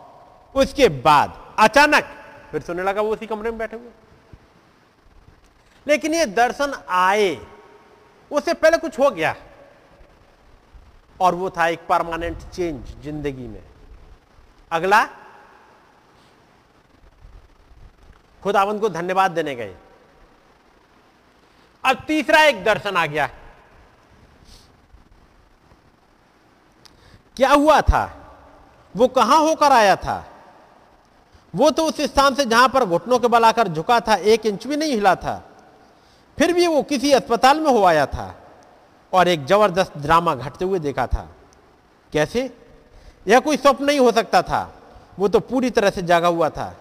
[0.55, 2.03] उसके बाद अचानक
[2.51, 3.91] फिर सुनने लगा वो उसी कमरे में बैठे हुए।
[5.87, 7.47] लेकिन ये दर्शन आए,
[8.31, 9.35] उससे पहले कुछ हो गया।
[11.21, 13.63] और वो था एक परमानेंट चेंज ज़िंदगी में।
[14.71, 15.05] अगला,
[18.43, 19.75] खुदावंत को धन्यवाद देने गए।
[21.85, 23.27] अब तीसरा एक दर्शन आ गया।
[27.37, 28.03] क्या हुआ था?
[28.95, 30.30] वो कहाँ होकर आया था?
[31.53, 34.67] वो तो उस स्थान से जहाँ पर घुटनों के बल आकर झुका था, एक इंच
[34.67, 35.41] भी नहीं हिला था।
[36.37, 38.33] फिर भी वो किसी अस्पताल में हो आया था
[39.13, 41.27] और एक ज़बरदस्त ड्रामा घटते हुए देखा था।
[42.13, 42.49] कैसे?
[43.25, 44.61] यह कोई स्वप्न नहीं हो सकता था।
[45.19, 46.73] वो तो पूरी तरह से जागा हुआ था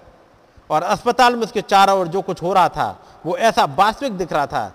[0.70, 4.32] और अस्पताल में उसके चारों ओर जो कुछ हो रहा था, वो ऐसा वास्तविक दिख
[4.32, 4.72] रहा था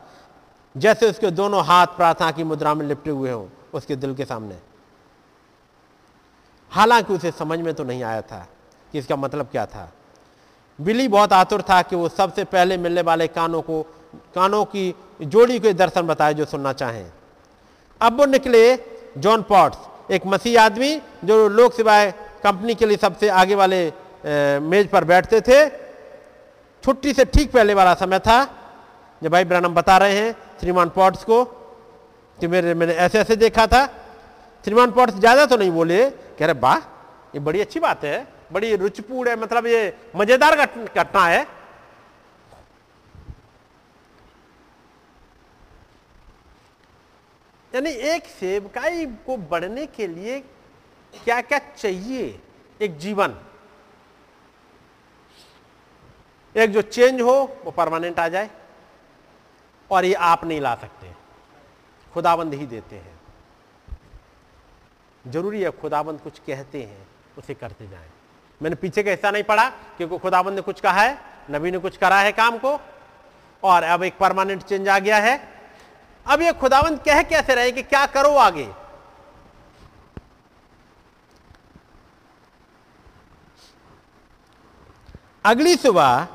[0.75, 4.57] जैसे उसके दोनों हाथ प्रार्थना की मुद्रा में लिपटे हुए हों, उसके दिल के सामने।
[6.71, 8.45] हालाँकि उसे समझ में तो नहीं आया था।
[8.93, 9.91] कि इसका मतलब क्या था?
[10.79, 13.81] बिली बहुत आतुर था कि वो सबसे पहले मिलने वाले कानों को,
[14.35, 14.93] कानों की
[15.23, 17.05] जोड़ी को दर्शन बताए जो सुनना चाहें।
[18.01, 18.75] अब वो निकले
[19.17, 19.77] जॉन पॉट्स,
[20.11, 20.95] एक मसीह आदमी
[21.25, 22.11] जो लोक सिवाय
[22.43, 23.81] कंपनी के लिए सबसे आगे वाले
[24.61, 25.65] मेज पर बैठते थे।
[26.83, 28.43] छुट्टी से ठीक पहले वाला समय था।
[29.21, 31.43] जब भाई ब्रम बता रहे हैं श्रीमान पॉट्स को
[32.39, 33.85] कि मेरे, मैंने ऐसे ऐसे देखा था।
[34.65, 36.77] श्रीमान पॉट्स ज़्यादा तो नहीं बोले, कह रहे, वाह,
[37.35, 41.45] ये बड़ी अच्छी बात है। बड़ी रुचिपूर्ण है मतलब ये मज़ेदार घटना है।
[47.71, 50.39] यानी एक सेवकाई को बढ़ने के लिए
[51.13, 52.39] क्या क्या चाहिए?
[52.81, 53.35] एक जीवन।
[56.55, 57.33] एक जो चेंज हो,
[57.65, 58.49] वो परमानेंट आ जाए,
[59.89, 61.11] और ये आप नहीं ला सकते।
[62.13, 63.19] खुदाबंद ही देते हैं।
[65.25, 67.07] ज़रूरी है खुदाबंद कुछ कहते हैं,
[67.37, 68.09] उसे करते जाएँ।
[68.61, 71.17] मैंने पीछे का हिस्सा नहीं पढ़ा, क्योंकि खुदाबंद ने कुछ कहा है,
[71.51, 72.79] नबी ने कुछ करा है काम को,
[73.63, 75.35] और अब एक परमानेंट चेंज आ गया है।
[76.25, 78.67] अब ये खुदाबंद कह कैसे रहे कि क्या करो आगे?
[85.45, 86.27] अगली सुबह,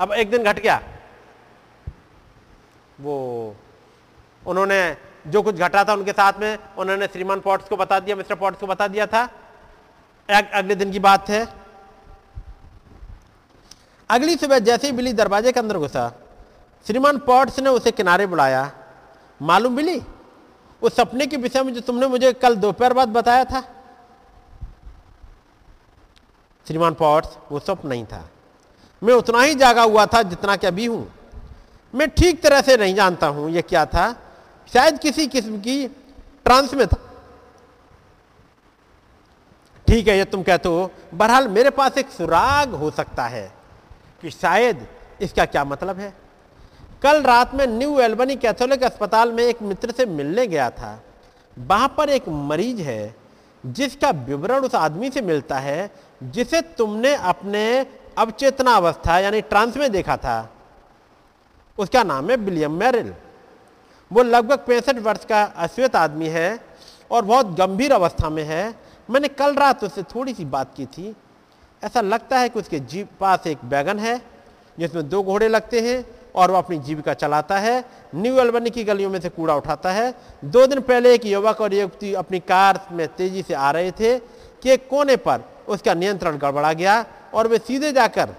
[0.00, 0.80] अब एक दिन घट गया।
[3.00, 3.56] वो,
[4.46, 4.96] उन्होंने
[5.26, 8.60] जो कुछ घटा था उनके साथ में, उन्होंने श्रीमान पॉट्स को बता दिया, मिस्टर पॉट्स
[8.60, 9.28] को बता दिया था।
[10.28, 11.46] अगले दिन की बात है।
[14.10, 16.12] अगली सुबह जैसे ही बिली दरवाजे के अंदर घुसा,
[16.86, 18.70] श्रीमान पॉट्स ने उसे किनारे बुलाया।
[19.40, 20.00] मालूम बिली?
[20.82, 23.60] उस सपने के विषय में जो तुमने मुझे कल दोपहर बाद बताया था।
[26.66, 28.28] श्रीमान पॉट्स, वो स्वप्न नहीं था।
[29.02, 31.06] मैं उतना ही जागा हुआ था जितना कि अभी हूँ।
[31.94, 34.12] मैं ठीक तरह से नहीं जानता हूँ यह क्या था।
[34.72, 35.86] शायद किसी किस्म की
[36.44, 36.98] ट्रांस में था।
[39.88, 43.50] ठीक है, ये तुम कहते हो, बहरहाल मेरे पास एक सुराग हो सकता है
[44.22, 44.86] कि शायद
[45.22, 46.12] इसका क्या मतलब है।
[47.02, 51.00] कल रात में न्यू एल्बनी कैथोलिक अस्पताल में एक मित्र से मिलने गया था।
[51.56, 53.14] वहाँ पर एक मरीज़ है,
[53.64, 55.90] जिसका विवरण उस आदमी से मिलता है,
[56.22, 57.64] जिसे तुमने अपने
[58.18, 60.38] अवचेतना अवस्था यानी ट्रांस में देखा था।
[61.78, 63.12] उसका नाम है विलियम मैरिल।
[64.10, 66.58] वो लगभग पैंसठ वर्ष का अश्वेत आदमी है
[67.10, 71.14] और बहुत गंभीर अवस्था में है। मैंने कल रात उससे थोड़ी सी बात की थी।
[71.82, 74.20] ऐसा लगता है कि उसके जीप पास एक बैगन है,
[74.78, 76.04] जिसमें दो घोड़े लगते हैं
[76.34, 77.84] और वो अपनी जीविका चलाता है,
[78.14, 80.14] न्यू अल्बनी की गलियों में से कूड़ा उठाता है।
[80.44, 84.18] दो दिन पहले एक युवक और युवती अपनी कार में तेज़ी से आ रहे थे
[84.18, 87.04] कि एक कोने पर उसका नियंत्रण गड़बड़ा गया
[87.34, 88.34] और वे सीधे जाकर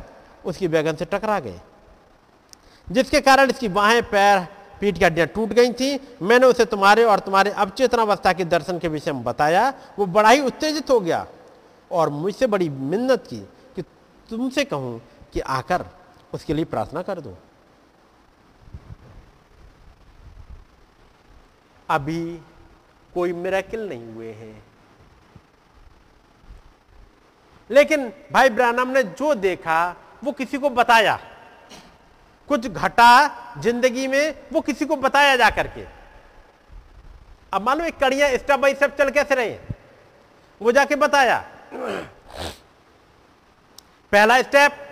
[0.46, 1.60] उसकी बैगन से टकरा गए,
[2.88, 4.48] जिसके कारण इसकी बाहें, पैर
[4.80, 8.88] पीठ की हड्डियाँ टूट गई थी। मैंने उसे तुम्हारे और तुम्हारे अवचेतनावस्था के दर्शन के
[8.88, 11.28] विषय में बताया। वो बड़ा ही उत्तेजित हो गया
[11.92, 13.40] और मुझसे बड़ी मिन्नत की
[13.76, 13.82] कि
[14.30, 15.02] तुमसे कहूँ
[15.34, 15.86] कि आकर
[16.34, 17.38] उसके लिए प्रार्थना कर दो।
[21.90, 22.42] अभी
[23.14, 24.64] कोई मेरेकिल नहीं हुए हैं।
[27.72, 31.20] लेकिन भाई ब्रानम ने जो देखा, वो किसी को बताया।
[32.50, 33.12] कुछ घटा
[33.62, 35.86] ज़िंदगी में वो किसी को बताया जा करके।
[37.54, 39.58] अब मालूम एक कड़िया स्टेप बाई स्टेप चल कैसे रहे
[40.62, 41.38] वो जाके बताया।
[44.12, 44.84] पहला स्टेप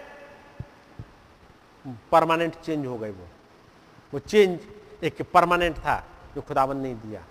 [2.12, 3.28] परमानेंट चेंज हो गए वो।
[4.14, 4.60] वो चेंज
[5.04, 6.04] एक परमानेंट था
[6.36, 7.22] जो खुदावन ने दिया।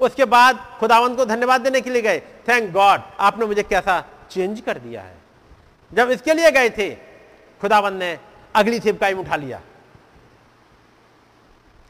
[0.00, 4.00] उसके बाद खुदावन को धन्यवाद देने के लिए गए। थैंक गॉड आपने मुझे कैसा
[4.30, 5.16] चेंज कर दिया है।
[5.90, 6.90] जब इसके लिए गए थे,
[7.60, 8.18] खुदावन ने
[8.54, 9.60] अगली सेवकाई में उठा लिया।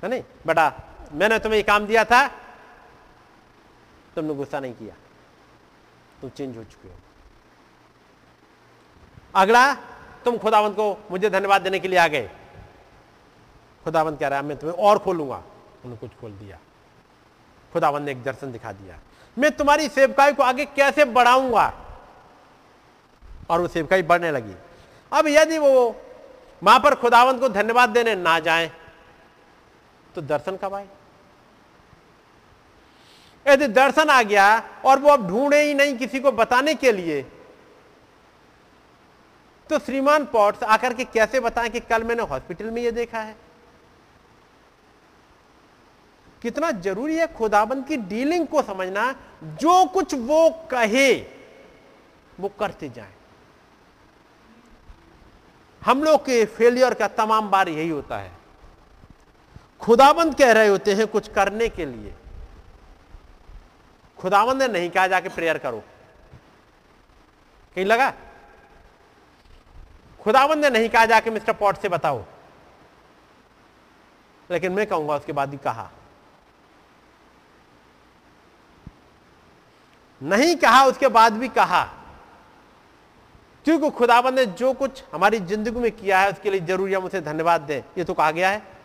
[0.03, 0.23] है नहीं?
[0.47, 0.73] बेटा,
[1.13, 2.29] मैंने तुम्हें ये काम दिया था,
[4.17, 4.95] तुमने गुस्सा नहीं किया।
[6.21, 6.95] तुम चेंज हो चुके हो।
[9.35, 9.75] अगला,
[10.25, 12.31] तुम खुदावंत को मुझे धन्यवाद देने के लिए आ गए।
[13.85, 16.59] खुदावंत कह रहा है, मैं तुम्हें और खोलूँगा। उन्होंने कुछ खोल दिया।
[17.73, 18.99] खुदावंत ने एक दर्शन दिखा दिया।
[19.39, 21.73] मैं तुम्हारी सेवकाई को आगे कैसे बढ़ाऊँगा?
[23.51, 24.55] और वो सेवकाई बढ़ने लगी।
[25.13, 25.97] अब यदि वो
[26.63, 28.73] वहाँ पर खुदावंत को धन्यवाद देने ना जाए
[30.15, 30.89] तो दर्शन कब आए?
[33.47, 34.47] यदि दर्शन आ गया
[34.85, 37.23] और वो अब ढूंढे ही नहीं किसी को बताने के लिए
[39.71, 43.37] तो श्रीमान पॉट्स आकर के कैसे बताएँ कि कल मैंने हॉस्पिटल में ये देखा है?
[46.43, 49.13] कितना ज़रूरी है खुदाबंद की डीलिंग को समझना।
[49.45, 51.15] जो कुछ वो कहे,
[52.41, 53.13] वो करते जाए।
[55.83, 58.40] हम लोग के फेलियर का तमाम बार यही होता है।
[59.81, 62.15] खुदाबंद कह रहे होते हैं कुछ करने के लिए।
[64.19, 65.83] खुदाबंद ने नहीं कहा, जाके प्रेयर करो।
[67.77, 68.13] कहीं लगा?
[70.21, 72.25] खुदाबंद ने नहीं कहा, जाके मिस्टर पॉट से बताओ।
[74.51, 75.91] लेकिन मैं कहूँगा, उसके बाद ही कहा।
[80.23, 81.85] नहीं कहा, उसके बाद भी कहा।
[83.65, 87.21] क्योंकि खुदाबंद ने जो कुछ हमारी ज़िंदगी में किया है, उसके लिए ज़रूरी हम उसे
[87.21, 88.80] धन्यवाद दें। ये तो कहा गया है।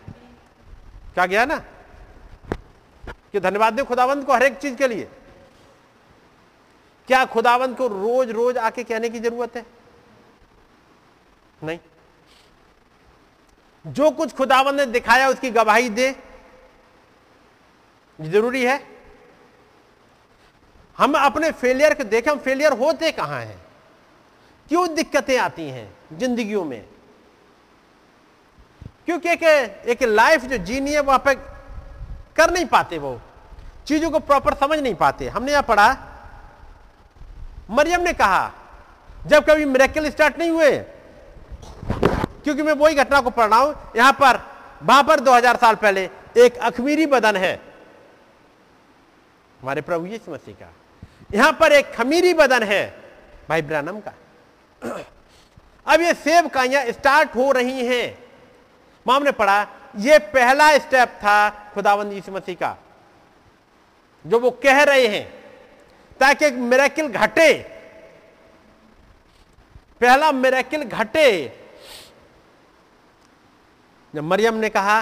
[1.16, 1.58] क्या गया ना?
[3.32, 5.08] कि धन्यवाद दे खुदावंत को हर एक चीज़ के लिए।
[7.08, 9.66] क्या खुदावंत को रोज रोज आके कहने की ज़रूरत है?
[11.64, 11.80] नहीं।
[13.88, 16.16] जो कुछ खुदाबंद ने दिखाया उसकी गवाही दे।
[18.22, 18.88] ज़रूरी है।
[20.98, 23.66] हम अपने फेलियर को देखें, हम फेलियर होते कहाँ हैं?
[24.68, 26.95] क्यों दिक्कतें आती हैं जिंदगियों में?
[29.08, 31.34] क्योंकि एक, एक लाइफ जो जीनी है वहाँ पर
[32.38, 33.20] कर नहीं पाते वो।
[33.88, 35.88] चीज़ों को प्रॉपर समझ नहीं पाते। हमने यहाँ पढ़ा
[37.72, 38.52] मरियम ने कहा
[39.28, 40.72] जब कभी मेरेकल स्टार्ट नहीं हुए
[42.44, 44.40] क्योंकि मैं वही घटना को पढ़ रहा हूँ यहाँ पर
[44.84, 47.54] वहाँ पर 2000 साल पहले एक अखमीरी बदन है।
[49.60, 50.72] हमारे प्रभु यीशु मसीह का।
[51.34, 52.84] यहाँ पर एक खमीरी बदन है
[53.50, 54.14] भाई ब्रानम का।
[55.86, 58.25] अब ये सेब काइयाँ स्टार्ट हो रही हैं।
[59.08, 59.68] ने पढ़ा,
[59.98, 62.76] ये पहला स्टेप था खुदावंद यीशु मसीह का,
[64.26, 65.26] जो वो कह रहे हैं,
[66.20, 67.54] ताकि मेरेकिल घटे।
[70.02, 71.28] पहला मेरेकिल घटे।
[74.14, 75.00] जब मरियम ने कहा,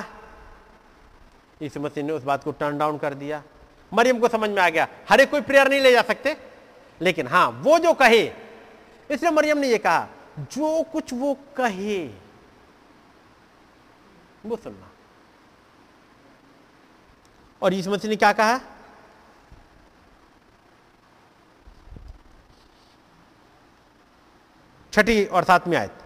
[1.62, 3.42] यीशु मसीह ने उस बात को टर्न डाउन कर दिया।
[3.94, 6.36] मरियम को समझ में आ गया, हर एक कोई प्रेयर नहीं ले जा सकते।
[7.02, 8.22] लेकिन हाँ, वो जो कहे,
[9.10, 10.08] इसलिए मरियम ने ये कहा,
[10.40, 12.23] जो कुछ वो कहे
[14.46, 14.90] वो सुनना
[17.62, 18.60] और यीशु मसीह ने क्या कहा?
[24.94, 26.00] छठी और सातवीं आयत।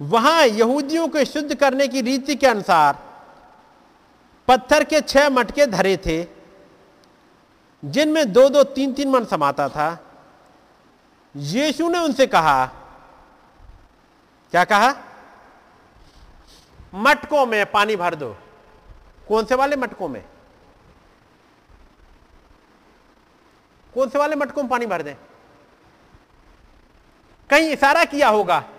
[0.00, 2.98] वहाँ यहूदियों को शुद्ध करने की रीति के अनुसार
[4.48, 6.26] पत्थर के छह मटके धरे थे,
[7.82, 9.88] जिनमें दो दो तीन तीन मन समाता था।
[11.34, 12.66] यीशु ने उनसे कहा,
[14.52, 14.92] क्या कहा?
[16.96, 18.36] मटकों में पानी भर दो।
[19.28, 20.24] कौन से वाले मटकों में?
[23.94, 25.14] कौन से वाले मटकों में पानी भर दें?
[27.50, 28.70] कहीं इशारा किया होगा।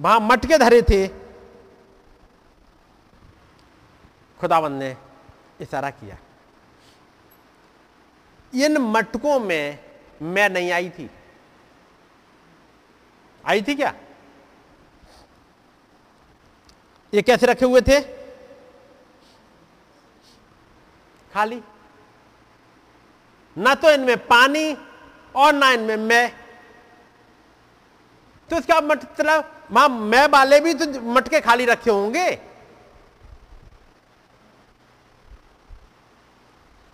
[0.00, 1.08] वहाँ मटके धरे थे।
[4.40, 4.96] खुदावन ने
[5.60, 6.18] इशारा किया।
[8.54, 9.84] इन मटकों में
[10.22, 11.10] मैं नहीं आई थी।
[13.48, 13.94] आई थी क्या?
[17.14, 18.00] ये कैसे रखे हुए थे?
[21.34, 21.62] खाली।
[23.58, 24.76] ना तो इनमें पानी
[25.36, 26.32] और ना इनमें मैं।
[28.50, 32.38] तो इसका मतलब माँ, मैं वाले भी तो मटके खाली रखे होंगे।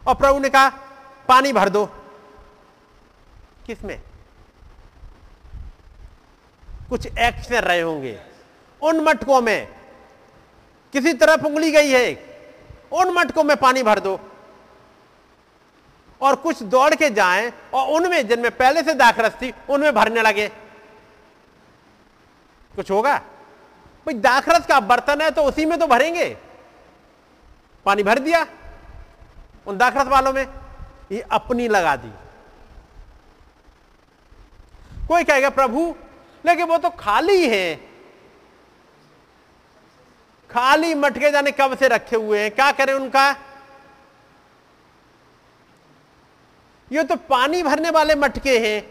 [0.08, 0.68] और प्रभु ने कहा,
[1.28, 1.86] पानी भर दो।
[3.66, 4.07] किसमें?
[6.88, 8.18] कुछ एक्शन रहे होंगे।
[8.82, 9.68] उन मटकों में,
[10.92, 12.12] किसी तरफ़ उंगली गई है
[12.92, 14.18] उन मटकों में पानी भर दो।
[16.20, 20.48] और कुछ दौड़ के जाएँ और उनमें, जिनमें पहले से दाखरस थी, उनमें भरने लगे।
[22.76, 23.16] कुछ होगा?
[24.06, 26.36] भाई दाखरस का बर्तन है तो उसी में तो भरेंगे।
[27.86, 28.46] पानी भर दिया
[29.66, 30.46] उन दाखरस वालों में,
[31.12, 32.10] ये अपनी लगा दी।
[35.08, 35.94] कोई कहेगा, प्रभु
[36.46, 37.76] लेकिन वो तो खाली है।
[40.50, 42.50] खाली मटके जाने कब से रखे हुए हैं?
[42.50, 43.30] क्या करें उनका?
[46.90, 48.82] ये तो पानी भरने वाले मटके हैं।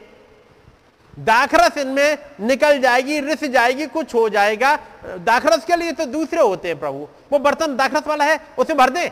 [1.17, 4.75] दाखरस इनमें निकल जाएगी, रिस जाएगी, कुछ हो जाएगा।
[5.05, 8.89] दाखरस के लिए तो दूसरे होते हैं प्रभु। वो बर्तन दाखरस वाला है, उसे भर
[8.89, 9.11] दे।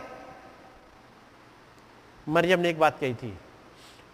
[2.28, 3.38] मरियम ने एक बात कही थी,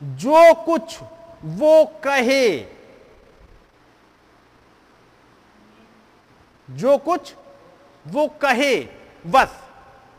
[0.02, 0.98] जो कुछ
[1.44, 2.48] वो कहे
[6.72, 7.34] जो कुछ
[8.06, 8.76] वो कहे,
[9.28, 9.60] बस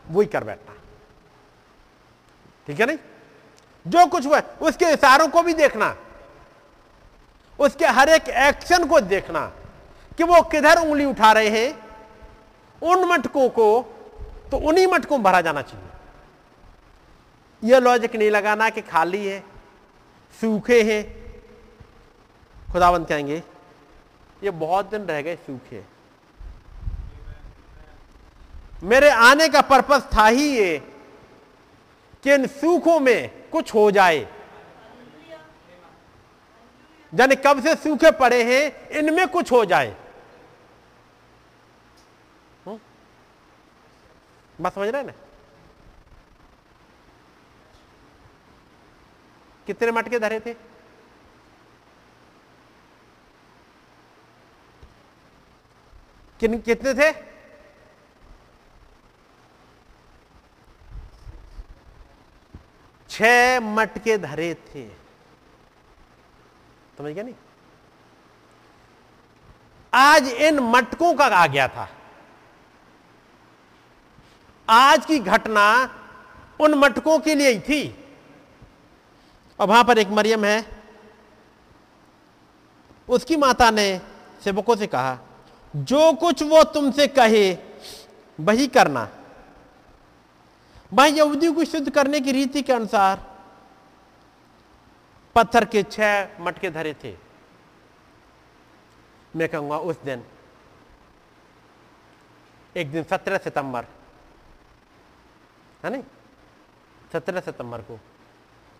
[0.07, 0.75] वही कर बैठना
[2.67, 2.97] ठीक है नहीं?
[3.87, 5.95] जो कुछ हुआ उसके इशारों को भी देखना,
[7.59, 9.45] उसके हर एक एक्शन को देखना,
[10.17, 11.79] कि वो किधर उंगली उठा रहे हैं,
[12.81, 13.81] उन मटकों को
[14.51, 15.87] तो उन्हीं मटकों में भरा जाना चाहिए।
[17.63, 19.39] यह लॉजिक नहीं लगाना कि खाली है,
[20.41, 21.03] सूखे हैं।
[22.71, 23.43] खुदावंत कहेंगे?
[24.43, 25.92] ये बहुत दिन रह गए सूखे।
[28.83, 30.77] मेरे आने का पर्पस था ही ये
[32.23, 34.19] कि इन सूखों में कुछ हो जाए।
[37.13, 39.95] यानी कब से सूखे पड़े हैं, इनमें कुछ हो जाए?
[44.61, 45.13] बात समझ रहे ना?
[49.67, 50.53] कितने मटके धरे थे?
[56.39, 57.32] किन, कितने थे?
[63.13, 64.89] छह मटके धरे थे।
[66.97, 67.35] समझ गया नहीं?
[69.93, 71.89] आज इन मटकों का आ गया था।
[74.69, 75.95] आज की घटना
[76.59, 78.05] उन मटकों के लिए ही थी।
[79.59, 80.65] और वहाँ पर एक मरियम है।
[83.09, 84.01] उसकी माता ने
[84.43, 85.17] सेवकों से कहा,
[85.75, 87.57] जो कुछ वो तुमसे कहे,
[88.39, 89.09] वही करना।
[90.93, 93.25] वह यहूदी को शुद्ध करने की रीति के अनुसार
[95.35, 97.15] पत्थर के छह मटके धरे थे।
[99.35, 100.23] मैं कहूँगा उस दिन,
[102.75, 103.85] एक दिन सत्रह सितंबर,
[105.83, 106.03] है नहीं?
[107.13, 107.99] सत्रह सितंबर को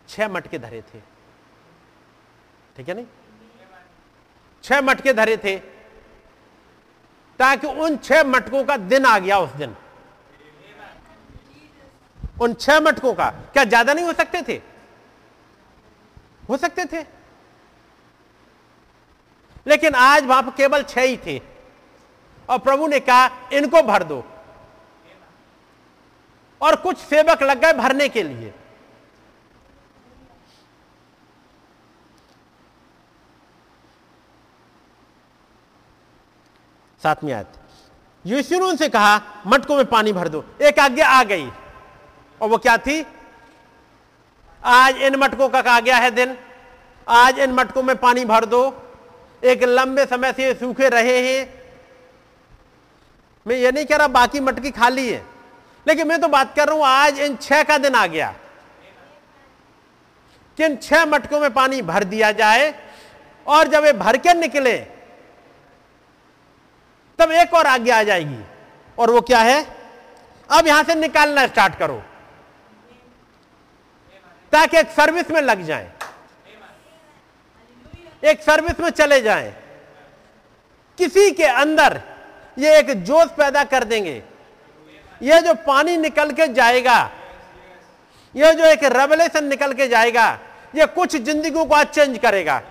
[0.10, 0.99] छह मटके धरे थे।
[2.77, 3.06] ठीक है नहीं?
[4.64, 5.57] छह मटके धरे थे,
[7.40, 9.76] ताकि उन छह मटकों का दिन आ गया उस दिन।
[12.35, 14.61] उन छह मटकों का। क्या ज़्यादा नहीं हो सकते थे?
[16.49, 17.05] हो सकते थे।
[19.65, 21.41] लेकिन आज वहाँ पर केवल छह ही थे।
[22.49, 24.23] और प्रभु ने कहा, इनको भर दो।
[26.61, 28.53] और कुछ सेवक लग गए भरने के लिए।
[37.01, 37.61] साथ में आते
[38.26, 41.49] यीशु ने उनसे कहा मटकों में पानी भर दो। एक आज्ञा आ गई।
[42.41, 43.05] और वो क्या थी?
[44.64, 46.38] आज इन मटकों का कहा गया है दिन।
[47.07, 48.61] आज इन मटकों में पानी भर दो।
[49.43, 51.64] एक लंबे समय से सूखे रहे हैं।
[53.47, 55.26] मैं ये नहीं कह रहा बाकी मटकी खाली है।
[55.88, 58.34] लेकिन मैं तो बात कर रहा हूँ, आज इन छह का दिन आ गया।
[60.57, 62.73] कि इन छह मटकों में पानी भर दिया जाए
[63.47, 64.77] और जब ये भर के निकले,
[67.19, 68.43] तब एक और आज्ञा आ जाएगी।
[68.97, 69.65] और वो क्या है?
[70.49, 72.03] अब यहाँ से निकालना स्टार्ट करो।
[74.53, 75.88] ताकि एक सर्विस में लग जाएँ।
[78.23, 79.51] एक सर्विस में चले जाएँ।
[80.97, 82.01] किसी के अंदर
[82.57, 84.21] ये एक जोश पैदा कर देंगे।
[85.21, 86.99] ये जो पानी निकल के जाएगा
[88.35, 90.27] ये जो एक रेवलेशन निकल के जाएगा
[90.75, 92.61] ये कुछ ज़िंदगी को आज चेंज करेगा।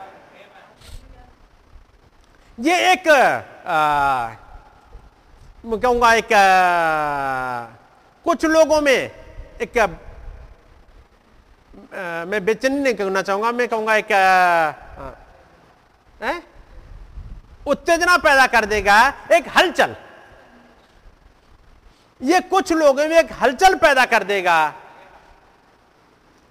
[2.59, 3.05] ये एक
[5.65, 6.37] कहूँगा एक आ,
[8.27, 9.79] कुछ लोगों में एक
[11.93, 14.13] मैं बेचैनी नहीं कहना चाहूँगा, मैं कहूँगा एक
[17.67, 18.97] उत्तेजना पैदा कर देगा,
[19.33, 19.95] एक हलचल।
[22.21, 24.57] ये कुछ लोगों में एक हलचल पैदा कर देगा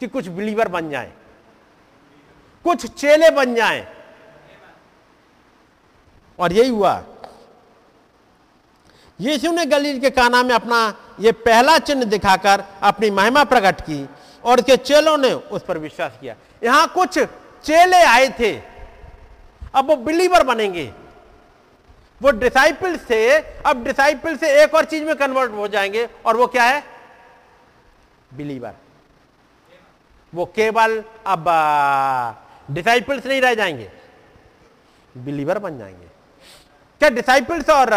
[0.01, 1.11] कि कुछ बिलीवर बन जाए,
[2.65, 3.87] कुछ चेले बन जाए।
[6.39, 7.03] और यही हुआ।
[9.19, 10.77] यीशु ने गलील के काना में अपना
[11.19, 14.07] यह पहला चिन्ह दिखाकर अपनी महिमा प्रकट की।
[14.45, 17.19] और उसके चेलों ने उस पर विश्वास किया। यहाँ कुछ
[17.63, 18.53] चेले आए थे।
[19.75, 20.91] अब वो बिलीवर बनेंगे।
[22.21, 26.47] वो डिसाइपल से अब डिसाइपल से एक और चीज़ में कन्वर्ट हो जाएँगे। और वो
[26.47, 26.83] क्या है?
[28.33, 28.73] बिलीवर
[30.33, 31.45] वो केवल अब
[32.71, 33.91] डिसाइपल्स नहीं रह जाएँगे।
[35.17, 36.07] बिलीवर बन जाएँगे।
[37.01, 37.89] क्या डिसाइपल्स और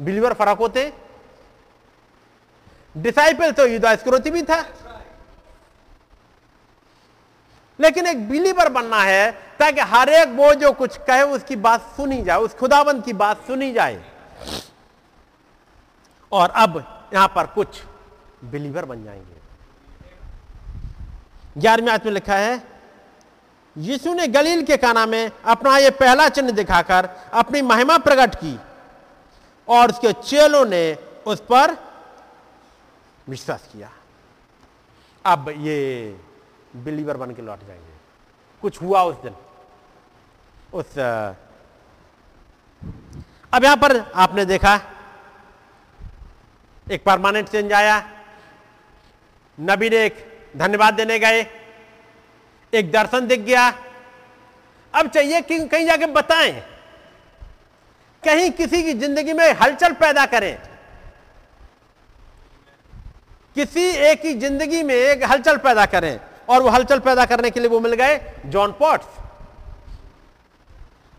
[0.00, 0.92] बिलीवर फ़र्क होते?
[2.96, 4.60] डिसाइपल तो युद्ध भी था।
[7.80, 12.22] लेकिन एक बिलीवर बनना है, ताकि हर एक वो जो कुछ कहे, उसकी बात सुनी
[12.22, 14.04] जाए, उस खुदाबंद की बात सुनी जाए।
[16.32, 16.76] और अब
[17.14, 17.82] यहाँ पर कुछ
[18.44, 19.34] बिलीवर बन जाएँगे।
[21.60, 22.62] ग्यारहवीं आत्म में लिखा है,
[23.78, 28.60] यीशु ने गलील के काना में अपना यह पहला चिन्ह दिखाकर अपनी महिमा प्रकट की,
[29.68, 31.76] और उसके चेलों ने उस पर
[33.28, 33.90] विश्वास किया।
[35.24, 36.16] अब ये
[36.74, 37.92] बिलीवर बन के लौट जाएँगे।
[38.62, 39.34] कुछ हुआ उस दिन?
[40.72, 40.98] उस
[43.52, 44.74] अब यहाँ पर आपने देखा,
[46.86, 48.02] एक परमानेंट चेंज आया।
[49.58, 50.16] नबी ने एक
[50.56, 51.46] धन्यवाद देने गए,
[52.72, 53.68] एक दर्शन दिख गया।
[54.94, 56.52] अब चाहिए कि कहीं जाके बताएँ,
[58.22, 60.56] कहीं किसी की ज़िंदगी में हलचल पैदा करें।
[63.56, 66.18] किसी एक की ज़िंदगी में एक हलचल पैदा करें।
[66.48, 69.06] और वो हलचल पैदा करने के लिए वो मिल गए जॉन पॉट्स।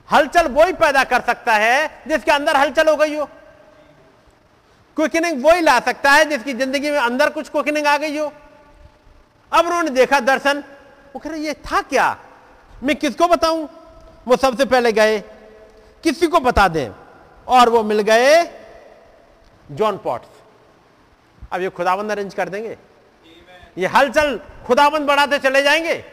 [0.09, 3.25] हलचल वो ही पैदा कर सकता है जिसके अंदर हलचल हो गई हो।
[4.97, 8.31] क्विकनिंग वो ही ला सकता है जिसकी ज़िंदगी में अंदर कुछ क्विकनिंग आ गई हो।
[9.51, 10.63] अब उन्होंने देखा दर्शन।
[11.13, 12.17] वो कह रहे, ये था क्या?
[12.83, 13.67] मैं किसको बताऊँ?
[14.27, 15.19] वो सबसे पहले गए।
[16.03, 16.89] किसी को बता दें।
[17.47, 18.43] और वो मिल गए
[19.71, 20.41] जॉन पॉट्स।
[21.51, 22.77] अब ये खुदाबंद अरेंज कर देंगे।
[23.77, 26.03] ये हलचल खुदाबंद बढ़ाते चले जाएँगे।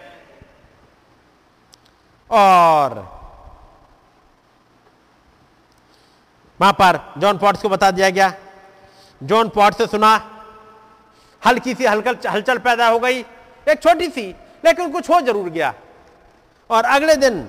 [2.31, 2.95] और
[6.61, 8.33] वहाँ पर जॉन पॉट्स को बता दिया गया।
[9.21, 10.11] जॉन पॉट से सुना,
[11.43, 13.21] हल्की सी हलकल, हलचल पैदा हो गई,
[13.67, 14.23] एक छोटी सी,
[14.65, 15.75] लेकिन कुछ हो ज़रूर गया।
[16.71, 17.49] और अगले दिन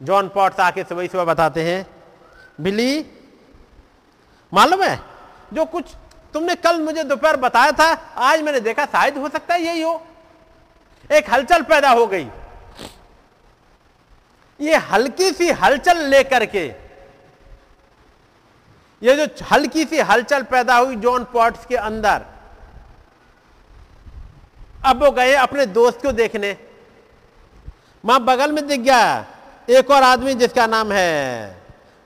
[0.00, 1.86] जॉन पॉट्स आके सुबह सुबह बताते हैं
[2.60, 3.04] बिली
[4.52, 4.98] मालूम है,
[5.52, 5.94] जो कुछ
[6.34, 10.02] तुमने कल मुझे दोपहर बताया था, आज मैंने देखा शायद हो सकता है यही हो
[11.10, 12.26] एक हलचल पैदा हो गई।
[14.60, 16.64] ये हल्की सी हलचल लेकर के,
[19.02, 22.22] ये जो हल्की सी हलचल पैदा हुई जॉन पॉट्स के अंदर,
[24.84, 26.56] अब वो गए अपने दोस्त को देखने।
[28.04, 29.26] माँ बगल में दिख गया,
[29.68, 31.56] एक और आदमी जिसका नाम है,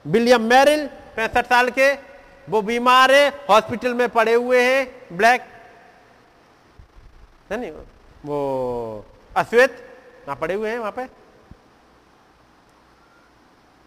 [0.05, 0.87] विलियम मैरिल,
[1.17, 1.93] पैंसठ साल के
[2.49, 5.41] वो बीमार है, हॉस्पिटल में पड़े हुए हैं, ब्लैक।
[7.51, 7.71] है नहीं,
[8.25, 9.05] वो
[9.37, 9.85] अश्वेत,
[10.27, 11.07] वहाँ पड़े हुए हैं वहाँ पे।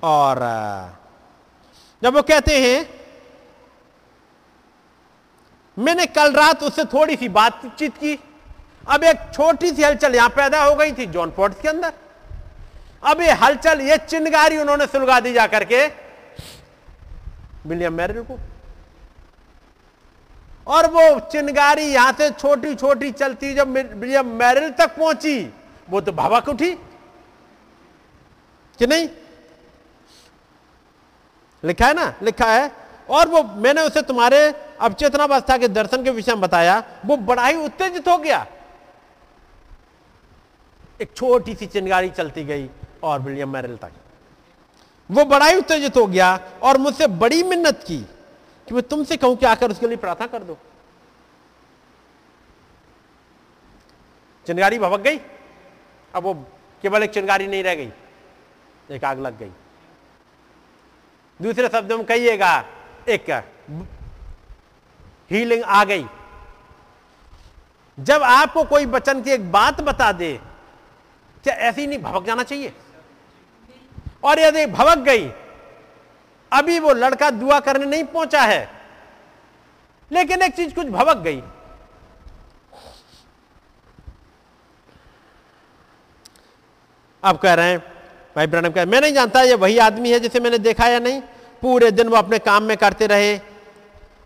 [0.03, 0.39] और
[2.01, 2.89] जब वो कहते हैं,
[5.77, 8.19] मैंने कल रात उससे थोड़ी सी बातचीत की।
[8.89, 11.93] अब एक छोटी सी हलचल यहाँ पैदा हो गई थी जॉन पॉट्स के अंदर।
[13.03, 15.85] अब ये हलचल, ये चिन्हगारी उन्होंने सुलगा दी जाकर के,
[17.65, 18.37] विलियम मैरिल को।
[20.67, 25.53] और वो चिनगारी यहाँ से छोटी छोटी चलती जब विलियम मैरिल तक पहुँची,
[25.89, 26.71] वो तो भवक उठी।
[28.79, 29.09] कि नहीं?
[31.63, 32.13] लिखा है ना?
[32.23, 32.71] लिखा है।
[33.09, 37.55] और वो, मैंने उसे तुम्हारे अवचेतनावस्था के दर्शन के विषय में बताया, वो बड़ा ही
[37.55, 38.47] उत्तेजित हो गया।
[41.01, 42.69] एक छोटी सी चिंगारी चलती गई
[43.03, 43.91] और विलियम मैरिल तक।
[45.11, 48.05] वो बड़ा ही उत्तेजित हो गया और मुझसे बड़ी मिन्नत की।
[48.67, 50.57] कि मैं तुमसे कहूँ कि आकर उसके लिए प्रार्थना कर दो।
[54.45, 55.19] चिंगारी भवक गई।
[56.13, 56.33] अब वो
[56.83, 57.91] केवल एक चिंगारी नहीं रह गई,
[58.91, 59.51] एक आग लग गई।
[61.39, 62.53] दूसरे शब्दों में कहिएगा,
[63.09, 63.29] एक
[65.31, 66.05] हीलिंग आ गई।
[67.97, 70.39] जब आपको कोई बचन की एक बात बता दे,
[71.43, 72.73] क्या ऐसी नहीं भवक जाना चाहिए?
[74.23, 75.27] और यदि भवक गई
[76.51, 78.69] अभी वो लड़का दुआ करने नहीं पहुँचा है।
[80.11, 81.41] लेकिन एक चीज़ कुछ भवक गई।
[87.23, 87.79] अब कह रहे हैं,
[88.35, 91.21] भाई ब्रनम कह, मैं नहीं जानता ये वही आदमी है जिसे मैंने देखा या नहीं।
[91.63, 93.37] पूरे दिन वो अपने काम में करते रहे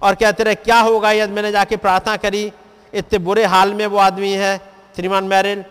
[0.01, 2.51] और कहते रहे, क्या होगा यदि मैंने जाके प्रार्थना करी?
[2.93, 4.57] इतने बुरे हाल में वो आदमी है,
[4.95, 5.63] श्रीमान मैरिल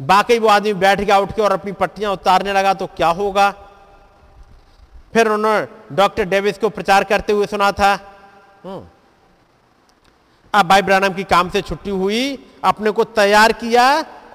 [0.00, 3.50] बाकी वो आदमी बैठ गया, उठ के और अपनी पट्टियाँ उतारने लगा तो क्या होगा?
[5.14, 7.92] फिर उन्होंने डॉक्टर डेविस को प्रचार करते हुए सुना था।
[10.54, 13.84] अब भाई ब्रानम की काम से छुट्टी हुई, अपने को तैयार किया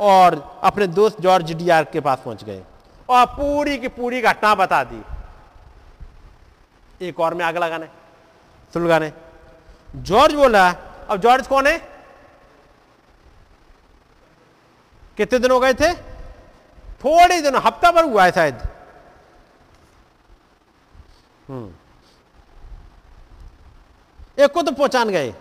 [0.01, 2.63] और अपने दोस्त जॉर्ज डीआर के पास पहुँच गए
[3.09, 5.01] और पूरी की पूरी घटना बता दी।
[7.01, 9.11] एक और में आग लगाने सुन सुलगाने।
[9.95, 10.69] जॉर्ज बोला,
[11.09, 11.77] अब जॉर्ज कौन है?
[15.17, 15.93] कितने दिन हो गए थे?
[15.93, 18.67] थोड़े दिन, हफ़्ता भर हुआ है शायद।
[24.37, 25.33] एक को तो पहचान गए।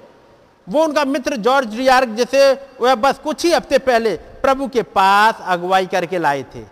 [0.66, 5.40] वो उनका मित्र जॉर्ज रियार्क जैसे, वह बस कुछ ही हफ़्ते पहले प्रभु के पास
[5.46, 6.62] अगुवाई करके लाए थे।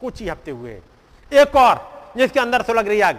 [0.00, 0.80] कुछ ही हफ़्ते हुए।
[1.32, 3.18] एक और, जिसके अंदर सुलग रही आग।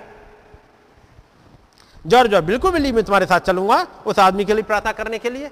[2.06, 5.50] जॉर्ज बिल्कुल बिल्ली मैं तुम्हारे साथ चलूँगा उस आदमी के लिए प्रार्थना करने के लिए?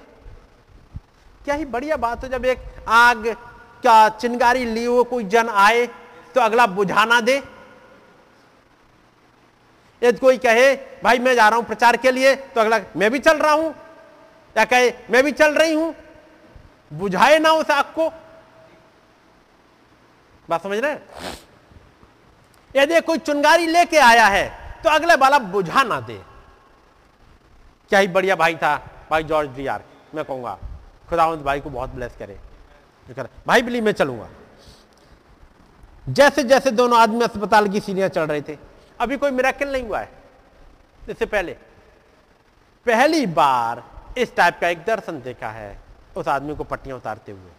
[1.44, 2.58] क्या ही बढ़िया बात हो, जब एक
[2.88, 3.26] आग
[3.84, 5.86] का चिंगारी लिए हुए कोई जन आए
[6.34, 7.42] तो अगला बुझाना दे।
[10.02, 13.18] यदि कोई कहे, भाई, मैं जा रहा हूँ प्रचार के लिए तो अगला, मैं भी
[13.18, 13.74] चल रहा हूँ।
[14.56, 15.94] या कहे, मैं भी चल रही हूँ।
[16.92, 18.08] बुझाए ना उस आग को।
[20.48, 20.94] बात समझ रहे
[22.74, 24.48] यदि कोई चुनगारी लेके आया है
[24.82, 26.20] तो अगले वाला बुझा ना दे।
[27.90, 28.76] क्या ही बढ़िया भाई था,
[29.10, 29.82] भाई जॉर्ज डी आर
[30.14, 30.58] मैं कहूँगा,
[31.08, 32.38] खुदावंत भाई को बहुत ब्लेस करे।
[33.46, 34.28] भाई, बिली, मैं चलूँगा।
[36.04, 38.56] जैसे जैसे दोनों आदमी अस्पताल की सीढ़ियाँ चढ़ रहे थे
[39.00, 40.10] अभी कोई मिराकल नहीं हुआ है।
[41.10, 41.52] इससे पहले।
[42.86, 43.82] पहली बार
[44.18, 45.78] इस टाइप का एक दर्शन देखा है
[46.16, 47.50] उस आदमी को पट्टियाँ उतारते हुए।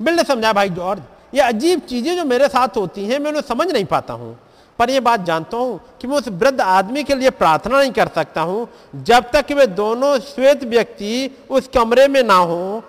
[0.00, 1.02] बिल ने समझा भाई जॉर्ज,
[1.34, 4.36] ये अजीब चीज़ें जो मेरे साथ होती हैं, मैं उन्हें समझ नहीं पाता हूँ।
[4.78, 8.08] पर यह बात जानता हूँ कि मैं उस वृद्ध आदमी के लिए प्रार्थना नहीं कर
[8.08, 12.82] सकता हूँ, जब तक कि वे दोनों श्वेत व्यक्ति उस कमरे में ना हो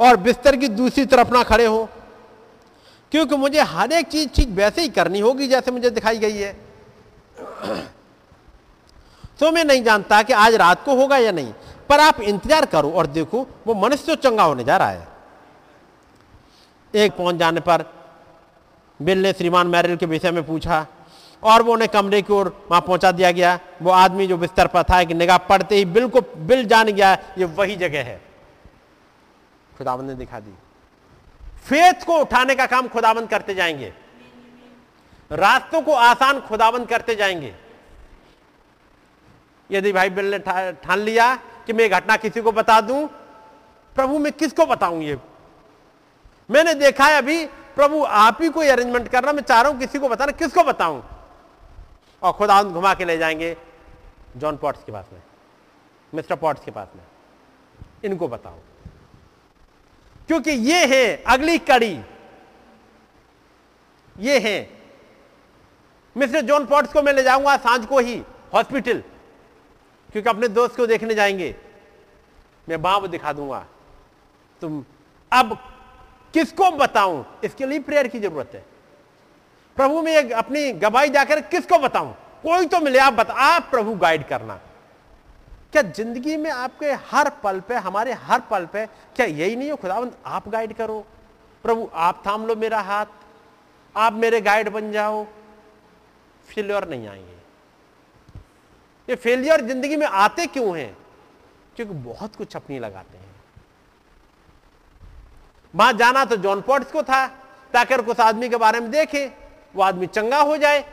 [0.00, 1.88] और बिस्तर की दूसरी तरफ़ ना खड़े हो।
[3.12, 6.52] क्योंकि मुझे हर एक चीज़ ठीक वैसे ही करनी होगी जैसे मुझे दिखाई गई है।
[9.40, 11.52] तो मैं नहीं जानता कि आज रात को होगा या नहीं,
[11.88, 15.08] पर आप इंतज़ार करो और देखो, वो मनुष्य तो चंगा होने जा रहा है।
[16.94, 17.84] एक पहुँच जाने पर
[19.00, 20.86] बिल ने श्रीमान मैरिल के विषय में पूछा
[21.42, 24.82] और वो उन्हें कमरे की ओर वहाँ पहुँचा दिया गया। वो आदमी जो बिस्तर पर
[24.82, 28.20] था कि निगाह पड़ते ही बिल को, बिल जान गया, ये वही जगह है।
[29.78, 30.52] खुदावन ने दिखा दी।
[31.66, 33.92] फेथ को उठाने का काम खुदाबंद करते जाएँगे।
[35.30, 37.54] रास्तों को आसान खुदाबंद करते जाएँगे।
[39.70, 41.34] यदि भाई बिल ने ठान लिया
[41.66, 43.06] कि मैं घटना किसी को बता दूँ,
[43.96, 45.18] प्रभु मैं किसको बताऊँ ये?
[46.48, 49.98] मैंने देखा है अभी, प्रभु आप ही कोई अरेंजमेंट करना मैं चाह रहा हूँ किसी
[49.98, 51.02] को बताना, किसको बताऊँ?
[52.22, 53.56] और खुदा घुमा के ले जाएँगे
[54.36, 55.22] जॉन पॉट्स के पास में,
[56.12, 57.02] मिस्टर पॉट्स के पास में।
[58.04, 58.58] इनको बताओ
[60.26, 62.00] क्योंकि ये है अगली कड़ी।
[64.20, 64.70] ये है।
[66.16, 68.22] मिस्टर जॉन पॉट्स को मैं ले जाऊँगा साँझ को ही,
[68.54, 69.02] हॉस्पिटल।
[70.12, 71.56] क्योंकि अपने दोस्त को देखने जाएँगे।
[72.68, 73.66] मैं बाप दिखा दूँगा।
[74.60, 74.84] तुम
[75.32, 75.56] अब
[76.34, 77.40] किसको बताऊँ?
[77.44, 78.64] इसके लिए प्रेयर की ज़रूरत है।
[79.76, 82.14] प्रभु, में अपनी गवाही जाकर किसको बताऊँ?
[82.42, 84.60] कोई तो मिले, आप बता, आप प्रभु गाइड करना।
[85.72, 89.76] क्या ज़िंदगी में आपके हर पल पे, हमारे हर पल पे क्या यही नहीं हो
[89.76, 91.06] खुदावंत आप गाइड करो।
[91.64, 93.06] प्रभु, आप थाम लो मेरा हाथ।
[93.96, 95.24] आप मेरे गाइड बन जाओ।
[96.48, 97.36] फेलियर नहीं आएँगे।
[99.08, 100.96] ये फेलियर ज़िंदगी में आते क्यों हैं?
[101.76, 103.30] क्योंकि बहुत कुछ अपनी लगाते हैं।
[105.74, 107.26] वहाँ जाना तो जॉन पॉट्स को था,
[107.72, 109.32] ताकि उस आदमी के बारे में देखे,
[109.74, 110.84] वो आदमी चंगा हो जाए।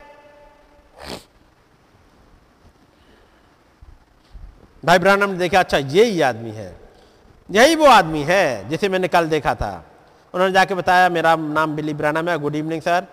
[4.82, 6.74] भाई ब्रानम ने देखा अच्छा यही आदमी है।
[7.50, 9.72] यही वो आदमी है जिसे मैंने कल देखा था।
[10.34, 13.06] उन्होंने जाके बताया, मेरा नाम बिली ब्रानम है। Good evening, sir.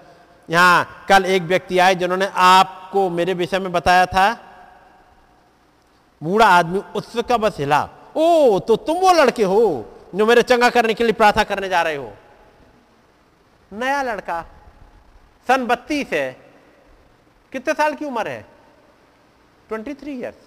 [0.49, 4.27] यहाँ कल एक व्यक्ति आए जिन्होंने आपको मेरे विषय में बताया था।
[6.21, 9.63] बूढ़ा आदमी उसका बस हिला। ओ तो तुम वो लड़के हो
[10.15, 12.13] जो मेरे चंगा करने के लिए प्रार्थना करने जा रहे हो?
[13.73, 14.41] नया लड़का।
[15.47, 16.31] सन बत्तीस है।
[17.51, 18.45] कितने साल की उम्र है?
[19.69, 20.46] ट्वेंटी थ्री ईयर्स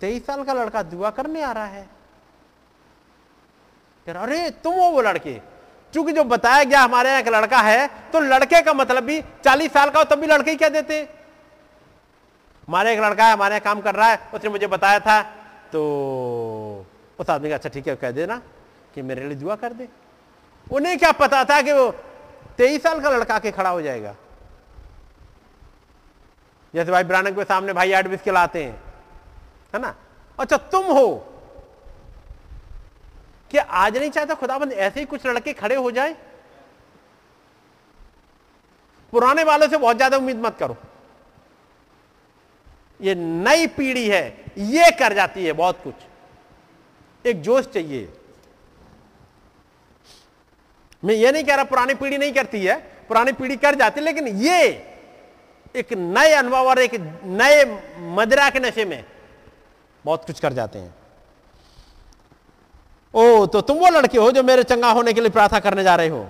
[0.00, 1.88] तेईस साल का लड़का दुआ करने आ रहा है।
[4.06, 5.40] अरे, तुम हो वो लड़के।
[5.94, 9.72] चूँकि जो बताया गया हमारे यहाँ एक लड़का है तो लड़के का मतलब भी चालीस
[9.72, 11.00] साल का हो, तब भी लड़के ही क्या देते?
[12.68, 15.22] हमारे एक लड़का है, हमारे यहाँ काम कर रहा है, उसने मुझे बताया था
[15.72, 15.82] तो
[17.18, 18.40] उस आदमी का अच्छा ठीक है, कह देना
[18.94, 19.88] कि मेरे लिए दुआ कर दे।
[20.66, 21.90] उन्हें क्या पता था कि वो
[22.58, 24.14] तेईस साल का लड़का के खड़ा हो जाएगा।
[26.74, 28.85] जैसे भाई ब्रानक के सामने भाई एडविस के लाते हैं।
[29.72, 29.94] है ना?
[30.38, 31.08] अच्छा तुम हो।
[33.50, 36.16] क्या आज नहीं चाहता खुदाबंद ऐसे ही कुछ लड़के खड़े हो जाए?
[39.12, 40.76] पुराने वालों से बहुत ज़्यादा उम्मीद मत करो।
[43.00, 45.94] ये नई पीढ़ी है, ये कर जाती है बहुत कुछ।
[47.24, 48.08] एक जोश चाहिए।
[51.02, 52.76] मैं ये नहीं कह रहा पुरानी पीढ़ी नहीं करती है,
[53.08, 54.62] पुरानी पीढ़ी कर जाती लेकिन ये
[55.74, 56.94] एक नए अनुभव और एक
[57.24, 57.64] नए
[58.16, 59.04] मदिरा के नशे में
[60.06, 60.94] बहुत कुछ कर जाते हैं।
[63.14, 65.94] ओ तो तुम वो लड़के हो जो मेरे चंगा होने के लिए प्रार्थना करने जा
[65.96, 66.26] रहे हो।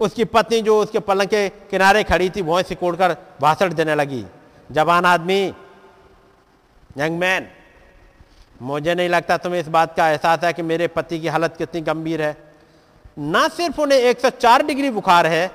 [0.00, 4.24] उसकी पत्नी जो उसके पलंग के किनारे खड़ी थी, वहीं से कोड़कर भाषण देने लगी।
[4.70, 5.42] जवान आदमी,
[6.98, 7.46] यंग मैन,
[8.62, 11.80] मुझे नहीं लगता तुम्हें इस बात का एहसास है कि मेरे पति की हालत कितनी
[11.80, 12.36] गंभीर है।
[13.18, 15.50] ना सिर्फ़ उन्हें 104 डिग्री बुखार है,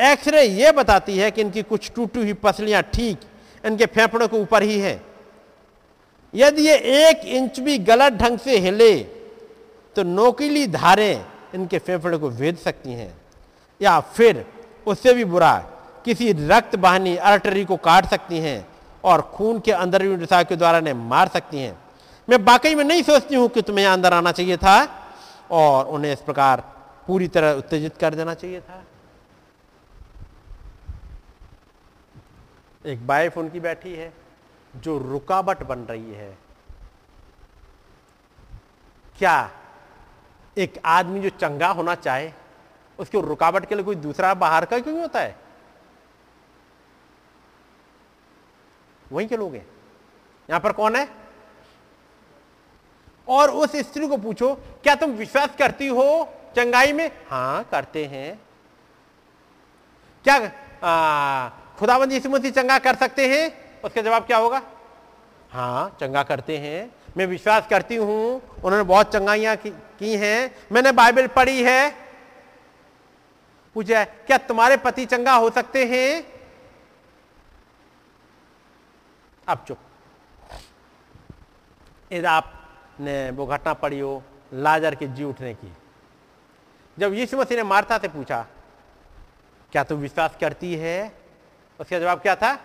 [0.00, 3.20] एक्सरे ये बताती है कि इनकी कुछ टूटी हुई पसलियाँ ठीक,
[3.64, 5.00] इनके फेफड़ों के ऊपर ही है।
[6.36, 8.92] यदि ये एक इंच भी गलत ढंग से हिले
[9.96, 13.12] तो नोकीली धारें इनके फेफड़े को भेद सकती हैं,
[13.80, 14.44] या फिर
[14.86, 15.56] उससे भी बुरा,
[16.04, 18.66] किसी रक्त वाहिनी आर्टरी को काट सकती हैं,
[19.04, 21.76] और खून के अंदर रिसाव के द्वारा ने मार सकती हैं।
[22.28, 24.76] मैं वाकई में नहीं सोचती हूँ कि तुम्हें अंदर आना चाहिए था,
[25.50, 26.60] और उन्हें इस प्रकार
[27.06, 28.84] पूरी तरह उत्तेजित कर देना चाहिए था।
[32.84, 34.12] एक वाइफ उनकी बैठी है।
[34.76, 36.36] जो रुकावट बन रही है।
[39.18, 39.50] क्या
[40.56, 42.30] एक आदमी जो चंगा होना चाहे,
[42.98, 45.36] उसके रुकावट के लिए कोई दूसरा बाहर का क्यों होता है?
[49.12, 49.66] वहीं के लोग हैं।
[50.48, 51.08] यहाँ पर कौन है?
[53.28, 57.10] और उस स्त्री को पूछो, क्या तुम विश्वास करती हो चंगाई में?
[57.30, 58.40] हाँ, करते हैं।
[60.24, 60.38] क्या
[61.78, 63.65] खुदाबंद मसीह चंगा कर सकते हैं?
[63.86, 64.62] उसका जवाब क्या होगा?
[65.50, 70.92] हाँ चंगा करते हैं। मैं विश्वास करती हूँ उन्होंने बहुत चंगाइयाँ की, की हैं। मैंने
[70.92, 71.90] बाइबल पढ़ी है।
[73.76, 76.24] पूछा क्या तुम्हारे पति चंगा हो सकते हैं?
[79.48, 79.78] अब चुप।
[82.12, 84.22] यदि आपने वो घटना पढ़ी हो
[84.54, 85.72] लाजर के जी उठने की।
[86.98, 88.46] जब यीशु मसीह ने मार्था से पूछा
[89.72, 91.12] क्या तू विश्वास करती है?
[91.80, 92.58] उसका जवाब क्या था?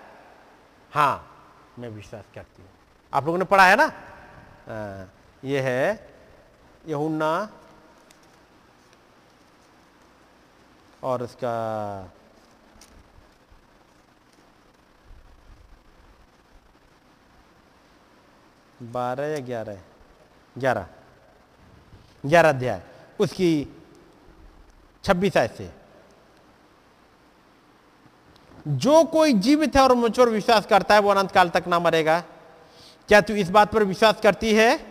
[0.93, 1.27] हाँ
[1.79, 2.69] मैं विश्वास करती हूँ।
[3.13, 3.85] आप लोगों ने पढ़ा है ना?
[3.85, 5.05] आ,
[5.43, 6.09] ये है
[6.87, 7.49] यहुन्ना
[11.03, 11.53] और उसका
[18.81, 19.79] बारह या ग्यारह?
[20.57, 20.87] ग्यारह।
[22.25, 22.81] ग्यारह अध्याय।
[23.19, 23.79] उसकी
[25.03, 25.80] छब्बीस आय से।
[28.67, 31.79] जो कोई जीवित है और मुझ पर विश्वास करता है, वो अनंत काल तक ना
[31.79, 32.19] मरेगा।
[33.07, 34.85] क्या तू इस बात पर विश्वास करती है?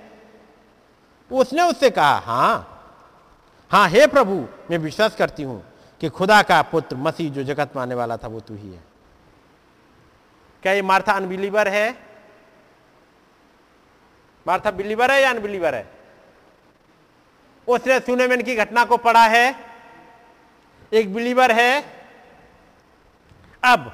[1.33, 2.77] उसने उससे कहा, हाँ।
[3.71, 5.65] हाँ, हे प्रभु, मैं विश्वास करती हूँ
[6.01, 8.83] कि खुदा का पुत्र मसीह जो जगत माने वाला था, वो तू ही है।
[10.63, 11.99] क्या ये मार्था अनबिलीवर है?
[14.47, 15.91] मार्था बिलीवर है या अनबिलीवर है?
[17.69, 19.57] उसने सुनेमेन की घटना को पढ़ा है।
[20.93, 21.99] एक बिलीवर है
[23.62, 23.93] अब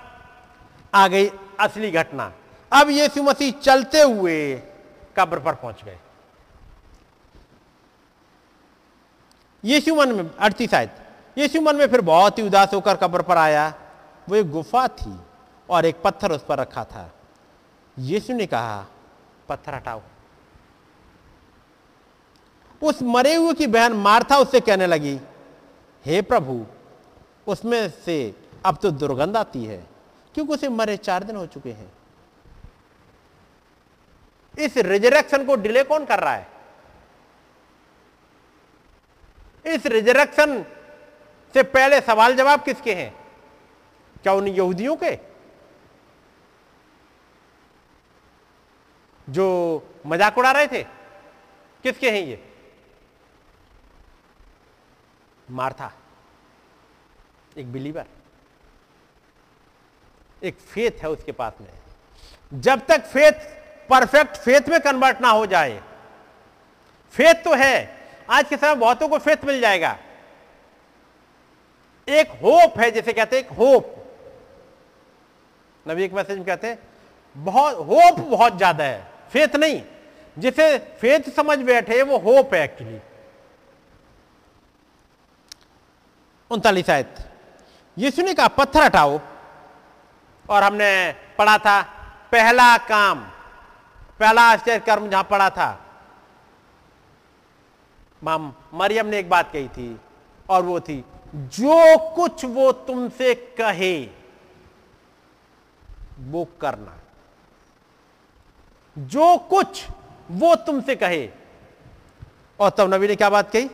[0.94, 1.30] आ गई
[1.60, 2.32] असली घटना।
[2.72, 4.62] अब यीशु मसीह चलते हुए
[5.16, 5.98] कब्र पर पहुँच गए।
[9.64, 10.90] यीशु मन में अड़तीस शायद,
[11.38, 13.74] यीशु मन में फिर बहुत ही उदास होकर कब्र पर आया।
[14.28, 15.18] वो एक गुफा थी
[15.68, 17.10] और एक पत्थर उस पर रखा था।
[17.98, 18.86] यीशु ने कहा,
[19.48, 20.02] पत्थर हटाओ।
[22.82, 25.20] उस मरे हुए की बहन मार्था उससे कहने लगी,
[26.04, 26.66] हे प्रभु,
[27.46, 28.34] उसमें से
[28.66, 29.76] अब तो दुर्गंध आती है,
[30.34, 31.92] क्योंकि उसे मरे चार दिन हो चुके हैं।
[34.54, 36.48] इस रिजरेक्शन को डिले कौन कर रहा है?
[39.66, 40.62] इस रिजरेक्शन
[41.54, 43.12] से पहले सवाल जवाब किसके हैं?
[44.22, 45.14] क्या उन यहूदियों के?
[49.28, 49.46] जो
[50.06, 50.82] मज़ाक उड़ा रहे थे,
[51.84, 52.42] किसके हैं ये?
[55.50, 55.92] मार्था,
[57.56, 58.06] एक बिलीवर
[60.42, 63.32] एक फेथ है उसके पास में। जब तक फेथ
[63.88, 65.80] परफेक्ट फेथ में कन्वर्ट ना हो जाए
[67.14, 67.76] फेथ तो है,
[68.28, 69.96] आज के समय बहुतों को फेथ मिल जाएगा।
[72.08, 73.92] एक होप है जैसे कहते हैं एक होप
[75.86, 76.78] नबी एक मैसेज में कहते हैं,
[77.36, 79.82] बहुत होप बहुत ज़्यादा है फेथ नहीं।
[80.36, 82.98] जिसे फेथ समझ बैठे, वो होप है एक्चुअली
[86.50, 87.14] उनतालीस आयत।
[87.96, 89.18] यीशु ने कहा, पत्थर हटाओ।
[90.50, 91.82] और हमने पढ़ा था,
[92.32, 93.20] पहला काम,
[94.20, 95.86] पहला आश्चर्य कर्म जहाँ पढ़ा था।
[98.24, 100.00] माम, मरियम ने एक बात कही थी,
[100.50, 101.04] और वो थी,
[101.34, 104.08] जो कुछ वो तुमसे कहे,
[106.18, 106.98] वो करना।
[108.98, 109.86] जो कुछ
[110.30, 111.30] वो तुमसे कहे।
[112.60, 113.68] और तब नबी ने क्या बात कही?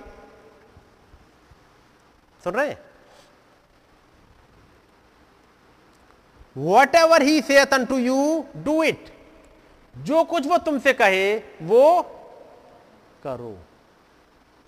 [2.45, 2.77] सुन रहे
[6.57, 9.11] what ever he saith to you do it
[9.95, 12.03] जो कुछ वो तुमसे कहे, वो
[13.23, 13.57] करो।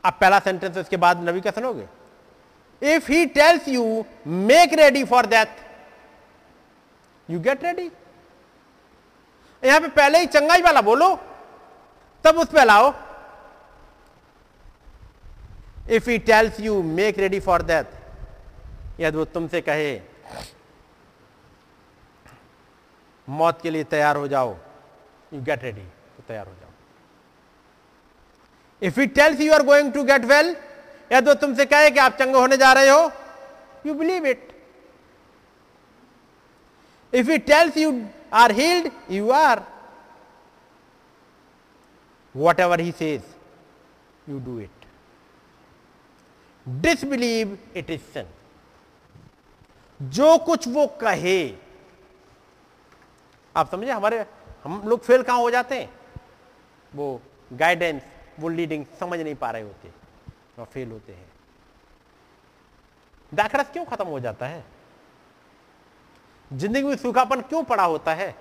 [0.05, 1.87] अब पहला सेंटेंस उसके बाद नबी का सुनोगे
[2.83, 5.49] if he tells you make ready for that
[7.29, 7.91] you get ready
[9.63, 11.15] यहाँ पे पहले ही चंगाई वाला बोलो,
[12.25, 12.93] तब उस पर लाओ।
[15.91, 17.87] If he tells you make ready for that
[19.01, 19.95] यदि वो तुमसे कहे
[23.29, 24.57] मौत के लिए तैयार हो जाओ।
[25.33, 25.87] यू गेट रेडी
[26.29, 26.71] तैयार हो जाओ।
[28.83, 30.57] If it tells you are going to get well
[31.13, 33.11] या तो तुमसे कहे कि आप चंगे होने जा रहे हो
[33.87, 34.53] you believe it
[37.13, 37.91] if it tells you
[38.35, 39.63] are healed you are
[42.35, 43.23] what ever he says
[44.29, 44.87] you do it
[46.67, 48.27] disbelieve it is sin
[50.01, 51.41] जो कुछ वो कहे
[53.57, 54.27] आप समझे, हमारे,
[54.65, 55.93] हम लोग फेल कहाँ हो जाते हैं?
[56.95, 57.23] वो
[57.53, 58.03] गाइडेंस
[58.41, 59.91] वो लीडिंग समझ नहीं पा रहे होते
[60.59, 61.33] और फेल होते हैं।
[63.35, 64.65] दाखरस क्यों खत्म हो जाता है?
[66.53, 68.37] ज़िंदगी में सूखापन क्यों पड़ा होता है?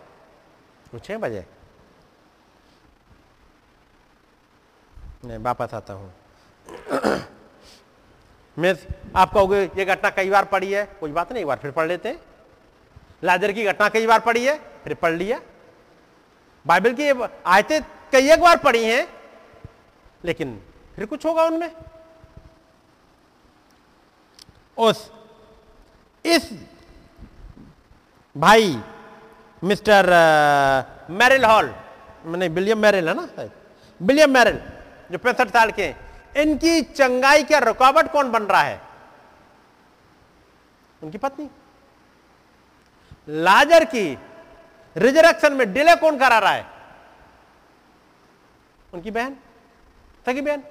[0.91, 1.43] कुछ है वजह
[5.25, 6.13] मैं वापस आता हूँ।
[8.59, 8.75] मैं,
[9.15, 11.87] आप कहोगे, ये घटना कई बार पड़ी है, कोई बात नहीं, एक बार फिर पढ़
[11.87, 12.21] लेते हैं।
[13.23, 15.39] लाजर की घटना कई बार पड़ी है फिर पढ़ लिया।
[16.65, 17.09] बाइबल की
[17.45, 17.81] आयतें
[18.13, 19.07] कई एक बार पढ़ी हैं,
[20.25, 20.61] लेकिन
[20.95, 21.71] फिर कुछ होगा उनमें।
[24.77, 25.11] उस,
[26.25, 26.49] इस
[28.35, 28.79] भाई,
[29.61, 30.05] मिस्टर
[31.11, 31.73] मैरिल हॉल
[32.25, 33.49] मैंने विलियम मैरिल है ना
[34.01, 34.59] विलियम मैरिल,
[35.11, 35.93] जो पैंसठ साल के
[36.35, 38.81] इनकी चंगाई का रुकावट कौन बन रहा है?
[41.01, 41.49] उनकी पत्नी।
[43.29, 44.17] लाजर की
[44.97, 46.65] रिजरेक्शन में डिले कौन करा रहा है?
[48.93, 49.35] उनकी बहन।
[50.25, 50.63] सगी बहन।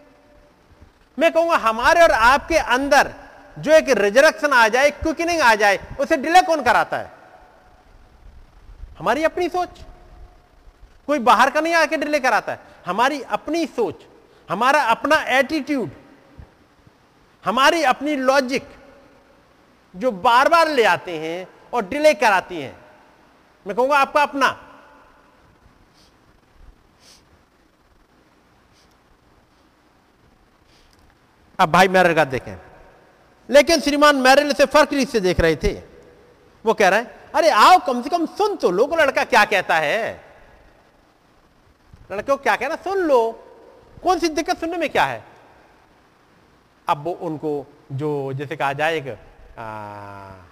[1.19, 3.13] मैं कहूँगा, हमारे और आपके अंदर
[3.59, 7.13] जो एक रिजरेक्शन आ जाए, क्विकनिंग आ जाए, उसे डिले कौन कराता है?
[8.99, 9.81] हमारी अपनी सोच।
[11.07, 14.05] कोई बाहर का नहीं आके डिले कराता है। हमारी अपनी सोच,
[14.51, 15.91] हमारा अपना एटीट्यूड
[17.45, 18.69] हमारी अपनी लॉजिक
[19.97, 22.82] जो बार बार ले आते हैं और डिले कराती हैं।
[23.67, 24.69] मैं कहूँगा आपका अपना।
[31.59, 32.57] अब भाई मैरिल का देखें।
[33.51, 35.83] लेकिन श्रीमान मैरिल से फ़र्क से देख रहे थे।
[36.67, 39.77] वो कह रहे हैं, अरे आओ, कम से कम सुन तो लो लड़का क्या कहता
[39.77, 40.25] है?
[42.13, 43.33] लड़के क्या कहना, सुन लो,
[44.03, 45.25] कौन सी दिक्कत सुनने में क्या है?
[46.89, 49.19] अब वो उनको जो, जैसे कहा जाए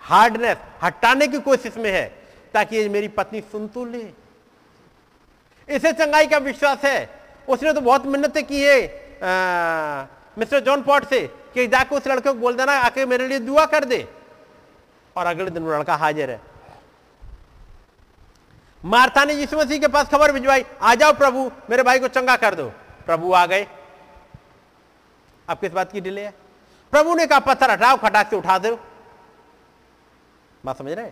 [0.00, 2.19] हार्डनेस हटाने की कोशिश में है।
[2.54, 4.10] ताकि ये मेरी पत्नी सुन तो ले।
[5.68, 7.08] इसे चंगाई का विश्वास है।
[7.48, 8.78] उसने तो बहुत मेहनत की है
[10.38, 13.64] मिस्टर जॉन पॉट से, कि जाकर उस लड़के को बोल देना, आके मेरे लिए दुआ
[13.66, 14.06] कर दे।
[15.16, 16.40] और अगले दिन वो लड़का हाजिर है।
[18.84, 22.36] मार्था ने यीशु मसीह के पास खबर भिजवाई, आ जाओ प्रभु, मेरे भाई को चंगा
[22.36, 22.68] कर दो।
[23.06, 23.66] प्रभु आ गए।
[25.48, 26.32] अब किस बात की डिले है?
[26.92, 28.78] प्रभु ने कहा, पत्थर हटाओ खटाक से उठा दो।
[30.64, 31.04] बात समझ रहे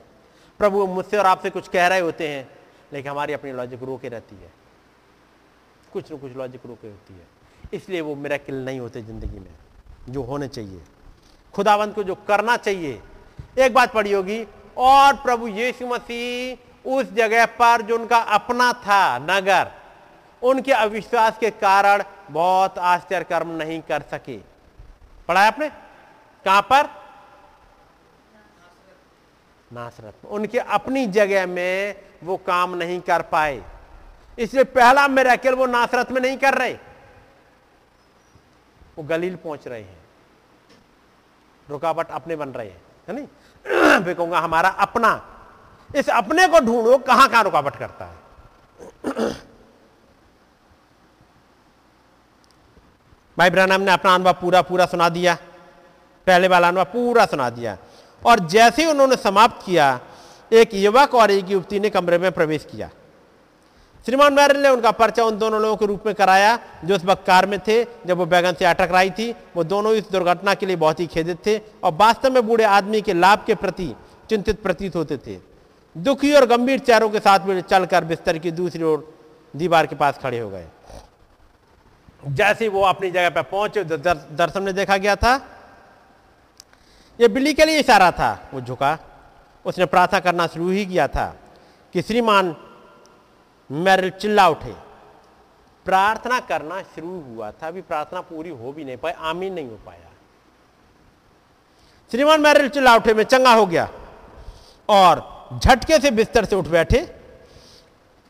[0.59, 2.49] प्रभु मुझसे और आपसे कुछ कह रहे होते हैं,
[2.93, 4.51] लेकिन हमारी अपनी लॉजिक रोके रहती है।
[5.93, 7.27] कुछ न कुछ लॉजिक रोके होती है।
[7.75, 9.55] इसलिए वो मेरा किल नहीं होते ज़िंदगी में,
[10.09, 10.83] जो होने चाहिए।
[11.55, 13.03] खुदावंत को जो करना चाहिए।
[13.59, 19.19] एक बात पड़ी होगी, और प्रभु यीशु मसीह उस जगह पर जो उनका अपना था
[19.19, 19.71] नगर,
[20.43, 24.37] उनके अविश्वास के कारण बहुत आश्चर्य कर्म नहीं कर सके।
[25.29, 25.69] पढ़ा है आपने?
[26.45, 26.98] कहाँ पर?
[29.73, 33.63] नासरत। उनके अपनी जगह में वो काम नहीं कर पाए।
[34.39, 36.73] इसलिए पहला मेरा अकेल वो नासरत में नहीं कर रहे।
[38.99, 39.99] वो गलील पहुँच रहे हैं।
[41.71, 43.27] रुकावट अपने बन रहे हैं, है नहीं?
[44.07, 45.11] मैं कहूँगा हमारा अपना।
[45.97, 48.17] इस अपने को ढूंढो कहाँ कहाँ रुकावट करता है।
[53.39, 55.35] भाई ब्रहणम ने अपना अनुभव पूरा पूरा सुना दिया।
[56.27, 57.77] पहले वाला अनुभव पूरा सुना दिया।
[58.23, 59.99] और जैसे ही उन्होंने समाप्त किया
[60.53, 62.91] एक युवक और एक युवती ने कमरे में प्रवेश किया।
[64.07, 67.27] श्रीमान मैरल ने उनका पर्चा उन दोनों लोगों के रूप में कराया जो उस वक्त
[67.27, 70.67] कार में थे जब वो बैगन से अटक रही थी। वो दोनों इस दुर्घटना के
[70.67, 73.95] लिए बहुत ही खेदित थे और वास्तव में बूढ़े आदमी के लाभ के प्रति
[74.31, 75.37] चिंतित प्रतीत होते थे।
[75.97, 79.15] दुखी और गंभीर चेहरों के साथ में चलकर बिस्तर की दूसरी ओर
[79.55, 80.67] दीवार के पास खड़े हो गए।
[82.29, 85.37] जैसे वो अपनी जगह पर पहुँचे दर, दर्शन में देखा गया था
[87.19, 88.99] ये बिल्ली के लिए इशारा था, वो झुका।
[89.65, 91.27] उसने प्रार्थना करना शुरू ही किया था
[91.95, 92.55] कि श्रीमान,
[93.71, 94.75] मेरे चिल्ला उठे।
[95.87, 99.77] प्रार्थना करना शुरू हुआ था, अभी प्रार्थना पूरी हो भी नहीं पाई, आमीन नहीं हो
[99.87, 100.11] पाया।
[102.13, 103.89] श्रीमान मैरिल चिल्ला उठे, में चंगा हो गया
[104.89, 107.07] और झटके से बिस्तर से उठ बैठे।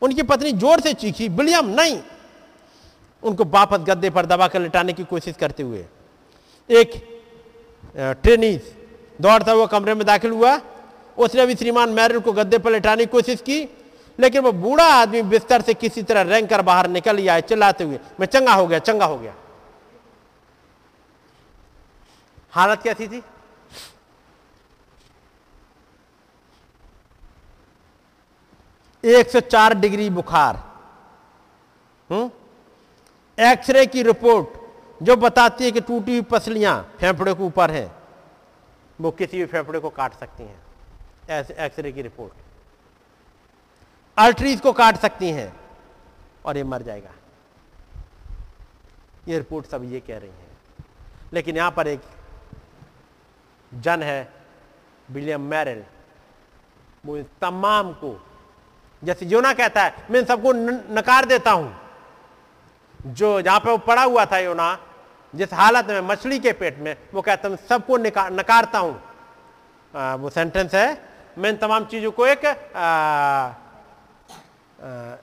[0.01, 2.01] उनकी पत्नी ज़ोर से चीखी विलियम नहीं!
[3.23, 5.85] उनको वापस गद्दे पर दबा कर लिटाने की कोशिश करते हुए
[6.69, 6.91] एक
[7.95, 8.75] ट्रेनिस
[9.19, 10.59] दौड़ता हुआ कमरे में दाखिल हुआ।
[11.17, 13.59] उसने अभी श्रीमान मैरिल को गद्दे पर लेटाने की कोशिश की,
[14.19, 17.99] लेकिन वो बूढ़ा आदमी बिस्तर से किसी तरह रेंग कर बाहर निकल आए चिल्लाते हुए,
[18.19, 19.33] मैं चंगा हो गया, चंगा हो गया।
[22.53, 23.21] हालत कैसी थी?
[29.03, 30.63] एक सौ चार डिग्री बुखार।
[33.37, 34.57] एक्सरे की रिपोर्ट
[35.01, 37.98] जो बताती है कि टूटी हुई पसलियाँ फेफड़े के ऊपर है।
[39.01, 40.61] वो किसी भी फेफड़े को काट सकती हैं।
[41.57, 42.33] एक्सरे की रिपोर्ट।
[44.17, 45.53] अल्ट्रीज को काट सकती हैं
[46.45, 47.11] और ये मर जाएगा।
[49.27, 50.57] ये रिपोर्ट सब ये कह रही हैं।
[51.33, 52.01] लेकिन यहाँ पर एक
[53.73, 54.33] जन है,
[55.09, 55.83] विलियम मैरल।
[57.05, 58.27] वो इन तमाम को,
[59.03, 60.51] जैसे योना कहता है, मैं इन सबको
[60.93, 61.75] नकार देता हूँ।
[63.07, 64.77] जो जहाँ पे वो पड़ा हुआ था, योना
[65.35, 69.01] जिस हालत में मछली के पेट में वो कहता मैं सबको नकारता हूँ।
[69.95, 72.51] आ, वो सेंटेंस है। मैं इन तमाम चीज़ों को एक आ,
[74.83, 75.15] आ,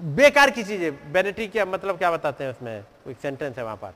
[0.00, 2.84] बेकार की चीज़ है। बेनिटी क्या मतलब क्या बताते हैं उसमें?
[3.08, 3.94] एक सेंटेंस है वहाँ पर।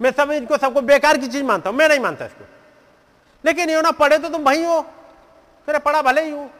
[0.00, 2.44] मैं सब इनको सबको बेकार की चीज़ मानता हूँ। मैं नहीं मानता इसको।
[3.44, 4.80] लेकिन यो ना पढ़े तो तुम भाई हो।
[5.66, 6.50] फिर पढ़ा भले ही हूँ।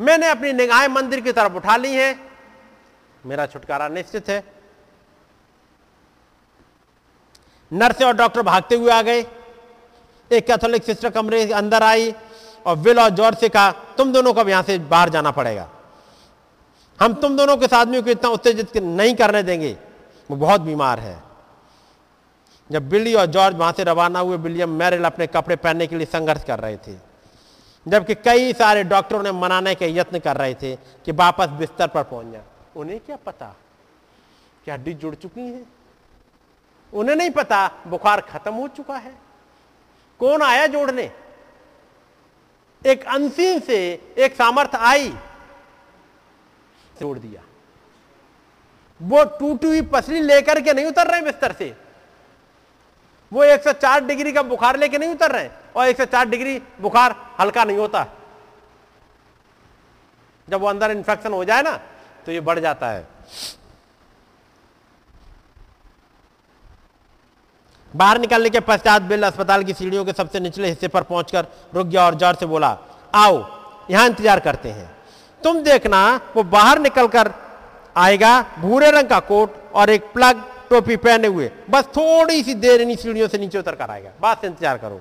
[0.00, 2.28] मैंने अपनी निगाहें मंदिर की तरफ़ उठा ली हैं।
[3.26, 4.53] मेरा छुटकारा निश्चित है।
[7.74, 9.20] नर्स और डॉक्टर भागते हुए आ गए।
[10.30, 12.12] एक कैथोलिक सिस्टर कमरे के अंदर आई
[12.66, 15.68] और विल और जॉर्ज से कहा, तुम दोनों को अब यहाँ से बाहर जाना पड़ेगा।
[16.98, 19.76] हम तुम दोनों के आदमियों को इतना उत्तेजित नहीं करने देंगे?
[20.30, 21.22] वो बहुत बीमार है।
[22.70, 26.06] जब बिल्ली और जॉर्ज वहाँ से रवाना हुए, विलियम मैरिल अपने कपड़े पहनने के लिए
[26.06, 26.96] संघर्ष कर रहे थे,
[27.86, 32.02] जबकि कई सारे डॉक्टरों ने मनाने के यत्न कर रहे थे कि वापस बिस्तर पर
[32.02, 32.42] पहुँच जाए।
[32.76, 33.54] उन्हें क्या पता?
[34.64, 35.62] क्या हड्डी जुड़ चुकी है?
[36.94, 39.14] उन्हें नहीं पता बुखार खत्म हो चुका है।
[40.20, 41.10] कौन आया जोड़ने?
[42.82, 43.78] एक अनसीन से
[44.18, 45.08] एक सामर्थ्य आई।
[47.00, 47.42] जोड़ दिया।
[49.00, 51.74] वो टूटी हुई पसली लेकर के नहीं उतर रहे बिस्तर से।
[53.32, 57.78] वो 104 डिग्री का बुखार लेके नहीं उतर रहे और 104 डिग्री बुखार हल्का नहीं
[57.78, 58.06] होता।
[60.48, 61.76] जब वो अंदर इन्फेक्शन हो जाए ना
[62.26, 63.06] तो ये बढ़ जाता है।
[67.94, 71.86] बाहर निकलने के पश्चात बिल अस्पताल की सीढ़ियों के सबसे निचले हिस्से पर पहुंचकर रुक
[71.86, 72.76] गया और ज़ोर से बोला,
[73.14, 73.44] आओ,
[73.90, 74.90] यहाँ इंतज़ार करते हैं।
[75.42, 77.32] तुम देखना, वो बाहर निकलकर
[77.96, 82.80] आएगा, भूरे रंग का कोट और एक प्लग टोपी पहने हुए। बस थोड़ी सी देर
[82.80, 85.00] इन सीढ़ियों से नीचे उतर कर आएगा। बस इंतज़ार करो।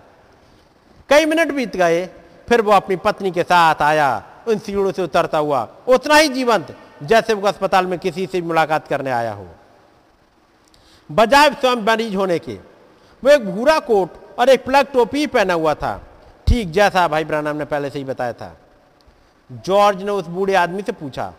[1.09, 2.05] कई मिनट बीत गए,
[2.47, 6.75] फिर वो अपनी पत्नी के साथ आया। उन सीढ़ियों से उतरता हुआ, उतना ही जीवंत,
[7.03, 9.47] जैसे वो अस्पताल में किसी से मुलाकात करने आया हो।
[11.09, 12.57] बजाय स्वयं मरीज़ होने के
[13.23, 14.09] वो एक भूरा कोट
[14.39, 16.01] और एक प्लग टोपी पहना हुआ था।
[16.47, 18.55] ठीक जैसा भाई ब्रानम ने पहले से ही बताया था।
[19.49, 21.33] जॉर्ज ने उस बूढ़े आदमी से पूछा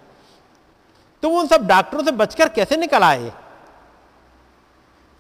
[1.23, 3.33] तो उन सब डॉक्टरों से बचकर कैसे निकल आए?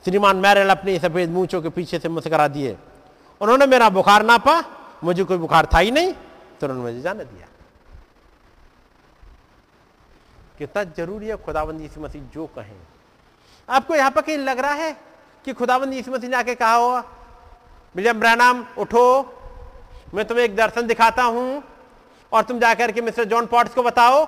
[0.05, 2.77] श्रीमान मैरल अपने सफ़ेद मूछों के पीछे से मुस्करा दिए।
[3.41, 4.63] उन्होंने मेरा बुखार नापा
[5.05, 7.47] मुझे कोई बुखार था ही नहीं। तो उन्होंने मुझे जाने दिया।
[10.59, 12.77] कितना ज़रूरी है खुदाबंदी मसीह जो कहें।
[13.69, 14.97] आपको यहाँ पर कहीं लग रहा है
[15.45, 17.05] कि खुदाबंदी इस मसीह ने आके कहा होगा
[17.97, 19.07] विलियम ब्रैनाम उठो,
[20.15, 21.63] मैं तुम्हें एक दर्शन दिखाता हूँ
[22.33, 24.25] और तुम जाकर के मिस्टर जॉन पॉट्स को बताओ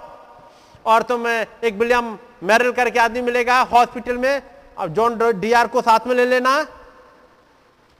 [0.84, 4.42] और तुम एक विलियम मैरल करके आदमी मिलेगा हॉस्पिटल में
[4.78, 6.54] और जॉन डीआर को साथ में ले लेना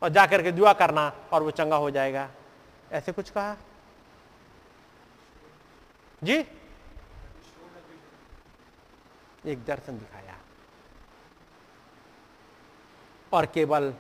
[0.02, 2.28] और जाकर के दुआ करना और वो चंगा हो जाएगा।
[2.92, 3.56] ऐसे कुछ कहा?
[6.22, 6.36] जी?
[9.46, 10.15] एक दर्शन दिखाया
[13.32, 13.94] और केवल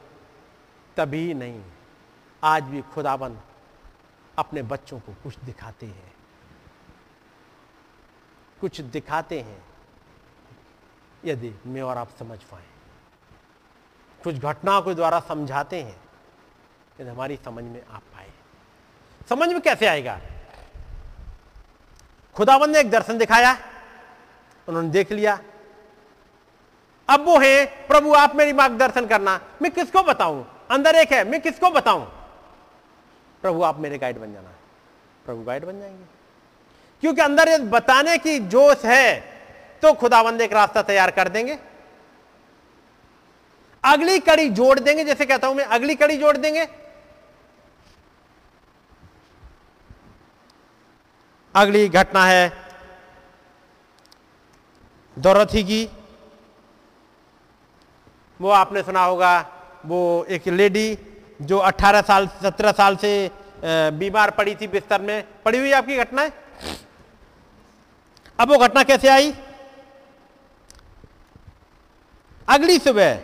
[0.96, 1.62] तभी नहीं,
[2.44, 3.42] आज भी खुदाबंद
[4.38, 6.14] अपने बच्चों को कुछ दिखाते हैं।
[8.60, 9.64] कुछ दिखाते हैं,
[11.24, 12.64] यदि मैं और आप समझ पाए।
[14.24, 16.00] कुछ घटनाओं के द्वारा समझाते हैं,
[17.00, 18.30] यदि हमारी समझ में आ पाए।
[19.28, 20.20] समझ में कैसे आएगा?
[22.34, 23.56] खुदाबंद ने एक दर्शन दिखाया,
[24.68, 25.38] उन्होंने देख लिया
[27.08, 30.66] अब वो है, प्रभु, आप मेरी मार्गदर्शन करना। मैं किसको बताऊँ?
[30.70, 32.04] अंदर एक है, मैं किसको बताऊँ?
[33.42, 34.48] प्रभु, आप मेरे गाइड बन जाना।
[35.26, 36.04] प्रभु गाइड बन जाएँगे।
[37.00, 39.20] क्योंकि अंदर यदि बताने की जोश है
[39.82, 41.58] तो खुदाबंद एक रास्ता तैयार कर देंगे।
[43.84, 46.68] अगली कड़ी जोड़ देंगे, जैसे कहता हूँ मैं, अगली कड़ी जोड़ देंगे।
[51.54, 52.52] अगली घटना है,
[55.18, 55.95] दौरथी की।
[58.40, 59.38] वो आपने सुना होगा,
[59.86, 60.98] वो एक लेडी
[61.42, 63.30] जो 18 साल 17 साल से
[63.64, 66.30] बीमार पड़ी थी बिस्तर में। पड़ी हुई आपकी घटना?
[68.38, 69.32] अब वो घटना कैसे आई?
[72.48, 73.14] अगली सुबह,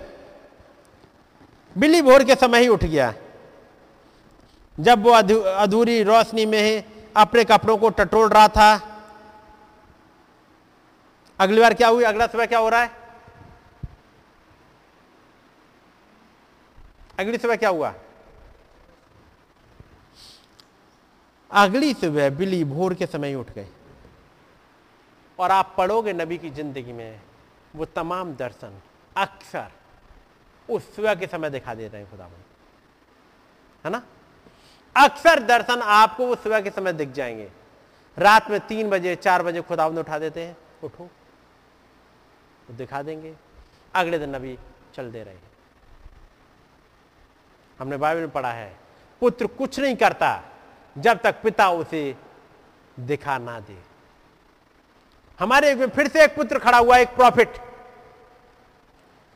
[1.77, 3.13] बिल्ली भोर के समय ही उठ गया।
[4.79, 6.85] जब वो अधूरी रोशनी में
[7.17, 8.71] अपने कपड़ों को टटोल रहा था।
[11.39, 12.05] अगली बार क्या हुई?
[12.05, 13.02] अगला सुबह क्या हो रहा है?
[17.19, 17.95] अगली सुबह क्या हुआ?
[21.51, 23.69] अगली सुबह बिली भोर के समय उठ गए
[25.39, 27.21] और आप पढ़ोगे नबी की ज़िंदगी में,
[27.77, 28.81] वो तमाम दर्शन
[29.17, 29.71] अक्सर
[30.69, 32.31] उस सुबह के समय दिखा दे रहे हैं खुदा
[33.85, 34.03] है ना?
[34.97, 37.51] अक्सर दर्शन आपको वो सुबह के समय दिख जाएँगे।
[38.19, 41.09] रात में तीन बजे, चार बजे खुदा उठा देते हैं। उठो
[42.67, 43.35] तो दिखा देंगे।
[43.95, 44.59] अगले दिन नबी
[44.95, 45.52] चल दे रहे। हैं
[47.83, 48.73] हमने बाइबल में पढ़ा है,
[49.23, 50.29] पुत्र कुछ नहीं करता
[50.97, 52.15] जब तक पिता उसे
[53.01, 53.77] दिखा ना दे।
[55.41, 57.57] हमारे में फिर से एक पुत्र खड़ा हुआ, एक प्रॉफिट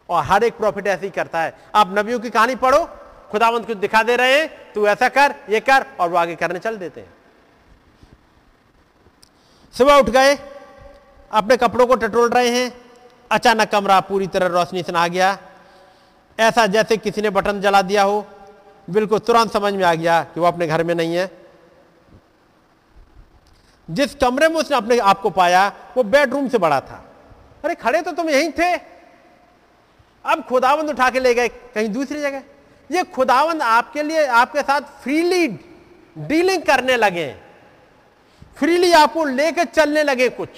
[0.09, 2.85] और हर एक प्रॉफिट ऐसे ही करता है। आप नबियों की कहानी पढ़ो,
[3.31, 6.59] खुदावंत कुछ दिखा दे रहे हैं, तू ऐसा कर, ये कर, और वो आगे करने
[6.59, 7.15] चल देते हैं।
[9.75, 10.39] सुबह उठ गए,
[11.31, 12.73] अपने कपड़ों को टटोल रहे हैं,
[13.31, 15.37] अचानक कमरा पूरी तरह रोशनी से आ गया।
[16.39, 18.27] ऐसा जैसे किसी ने बटन जला दिया हो
[18.91, 21.31] बिल्कुल तुरंत समझ में आ गया कि वो अपने घर में नहीं है।
[23.91, 27.05] जिस कमरे में उसने अपने आप को पाया, वो बेडरूम से बड़ा था।
[27.65, 28.75] अरे, खड़े तो तुम यहीं थे।
[30.25, 32.43] अब खुदावंद उठा के ले गए, कहीं दूसरी जगह।
[32.91, 35.49] ये खुदावंद आपके लिए, आपके साथ फ्रीली
[36.19, 37.37] डीलिंग करने लगे।
[38.57, 40.49] फ्रीली आपको लेकर चलने लगे कुछ।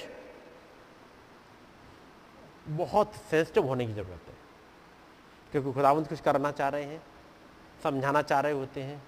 [2.67, 4.35] बहुत सेंसिटिव होने की ज़रूरत है,
[5.51, 7.01] क्योंकि खुदावंद कुछ करना चाह रहे हैं।
[7.83, 9.01] समझाना चाह रहे होते हैं।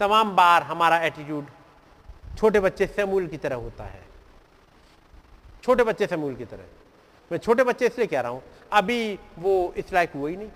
[0.00, 1.46] तमाम बार हमारा एटीट्यूड
[2.38, 4.02] छोटे बच्चे सेमूल की तरह होता है।
[5.64, 6.64] छोटे बच्चे सेमूल की तरह।
[7.30, 10.50] मैं छोटे बच्चे इसलिए कह रहा हूँ, अभी वो इस लायक हुआ ही नहीं।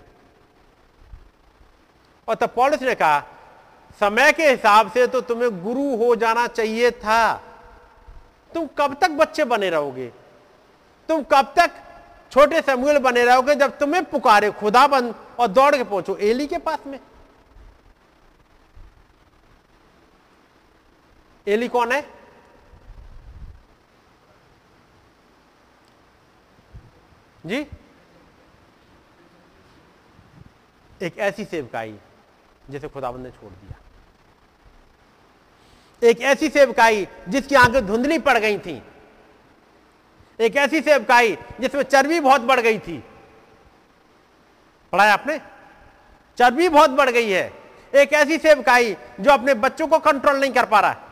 [2.27, 3.19] और तब पॉलिस ने कहा,
[4.01, 7.33] समय के हिसाब से तो तुम्हें गुरु हो जाना चाहिए था।
[8.51, 10.07] तुम कब तक बच्चे बने रहोगे?
[11.09, 11.71] तुम कब तक
[12.31, 16.57] छोटे समूल बने रहोगे जब तुम्हें पुकारे, खुदा बंद और दौड़ के पहुंचो एली के
[16.59, 16.99] पास में?
[21.47, 22.01] एली कौन है?
[27.45, 27.65] जी?
[31.01, 31.99] एक ऐसी सेवकाई
[32.69, 33.79] जिसे खुदाबंद ने छोड़ दिया।
[36.09, 38.83] एक ऐसी सेवकाई जिसकी आँखें धुंधली पड़ गई थी।
[40.39, 43.03] एक ऐसी सेवकाई जिसमें चर्बी बहुत बढ़ गई थी।
[44.91, 45.39] पढ़ाया आपने?
[46.37, 47.53] चर्बी बहुत बढ़ गई है।
[47.95, 51.06] एक ऐसी सेवकाई जो अपने बच्चों को कंट्रोल नहीं कर पा रहा है।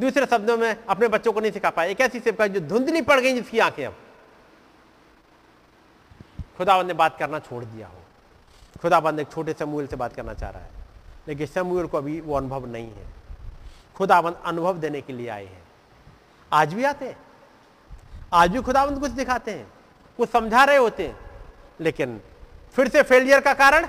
[0.00, 3.20] दूसरे शब्दों में अपने बच्चों को नहीं सिखा पाया एक ऐसी सेवकाई जो धुंधली पड़
[3.20, 3.96] गई जिसकी आँखें अब।
[6.58, 7.94] खुदाबंद ने बात करना छोड़ दिया हो।
[8.82, 10.70] खुदाबंद एक छोटे समूल से बात करना चाह रहा है।
[11.28, 13.06] लेकिन समूल को अभी वो अनुभव नहीं है।
[13.96, 15.62] खुदाबंद अनुभव देने के लिए आए हैं।
[16.52, 17.18] आज भी आते हैं।
[18.32, 19.72] आज भी खुदाबंद कुछ दिखाते हैं।
[20.16, 21.30] कुछ समझा रहे होते हैं।
[21.80, 22.20] लेकिन
[22.72, 23.88] फिर से फेलियर का कारण?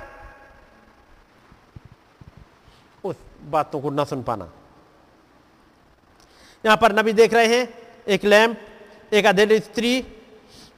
[3.04, 4.52] उस बातों को ना सुन पाना।
[6.64, 7.68] यहाँ पर नबी देख रहे हैं,
[8.08, 8.58] एक लैम्प,
[9.12, 10.06] एक अधेड़ स्त्री,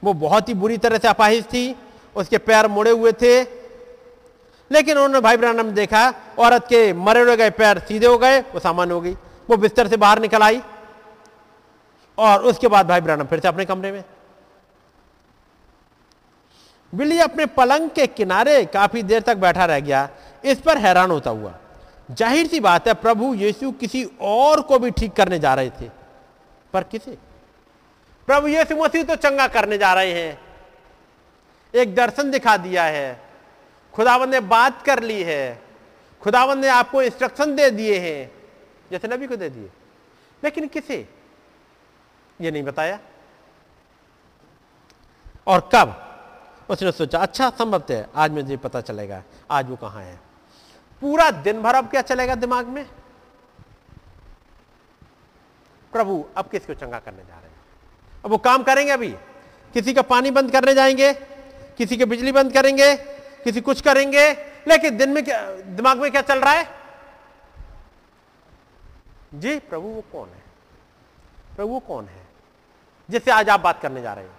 [0.02, 1.74] वो बहुत ही बुरी तरह से अपाहिज थी,
[2.16, 3.42] उसके पैर मुड़े हुए थे,
[4.70, 8.60] लेकिन उन्होंने भाई ब्रानम देखा, औरत के मरे हुए गए पैर सीधे हो गए, वो
[8.60, 9.12] सामान्य हो गई,
[9.48, 10.60] वो बिस्तर से बाहर निकल आई,
[12.18, 14.04] और उसके बाद भाई ब्रानम फिर से अपने कमरे में।
[16.92, 20.08] बिल्ली अपने पलंग के किनारे काफ़ी देर तक बैठा रह गया,
[20.44, 21.54] इस पर हैरान होता हुआ
[22.10, 25.90] ज़ाहिर सी बात है, प्रभु यीशु किसी और को भी ठीक करने जा रहे थे।
[26.72, 27.18] पर किसे?
[28.28, 30.38] प्रभु यीशु मसीह तो चंगा करने जा रहे हैं।
[31.74, 33.20] एक दर्शन दिखा दिया है।
[33.94, 35.62] खुदावन ने बात कर ली है।
[36.22, 38.30] खुदावन ने आपको इंस्ट्रक्शन दे दिए हैं।
[38.90, 39.70] जैसे नबी को दे दिए।
[40.44, 41.08] लेकिन किसे?
[42.40, 42.98] ये नहीं बताया।
[45.46, 46.02] और कब?
[46.70, 50.25] उसने सोचा अच्छा संभव है। आज मुझे पता चलेगा। आज वो कहाँ है?
[51.00, 52.86] पूरा दिन भर अब क्या चलेगा दिमाग में?
[55.92, 57.60] प्रभु, अब किसको चंगा करने जा रहे हैं?
[58.24, 59.16] अब वो काम करेंगे अभी।
[59.72, 61.14] किसी का पानी बंद करने जाएँगे,
[61.78, 62.96] किसी की बिजली बंद करेंगे,
[63.44, 64.32] किसी कुछ करेंगे,
[64.68, 66.68] लेकिन दिन में क्या, दिमाग में क्या चल रहा है?
[69.34, 70.42] जी, प्रभु वो कौन है?
[71.56, 72.26] प्रभु वो कौन है
[73.10, 74.38] जिससे आज आप बात करने जा रहे हैं?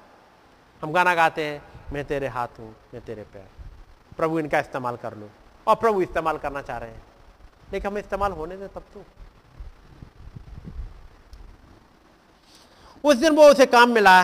[0.82, 1.62] हम गाना गाते हैं,
[1.94, 3.48] मैं तेरे हाथ हूँ, मैं तेरे पैर।
[4.18, 5.30] प्रभु, इनका इस्तेमाल कर लो।
[5.68, 7.04] और प्रभु इस्तेमाल करना चाह रहे हैं।
[7.74, 9.04] लेकिन हमें इस्तेमाल होने दें तब तो।
[13.04, 14.22] उस दिन वो उसे काम मिला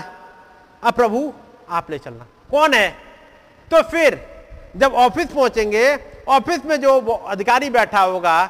[0.83, 1.33] अब प्रभु
[1.69, 2.91] आप ले चलना। कौन है?
[3.71, 4.27] तो फिर,
[4.75, 8.49] जब ऑफ़िस पहुँचेंगे, ऑफ़िस में जो अधिकारी बैठा होगा,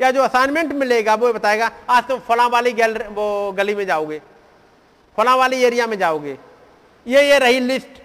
[0.00, 3.86] या जो असाइनमेंट मिलेगा, वो बताएगा, आज तुम तो फला वाली गैलरी, वो गली में
[3.86, 4.22] जाओगे।
[5.16, 6.38] फला वाली एरिया में जाओगे।
[7.06, 8.02] ये ये रही लिस्ट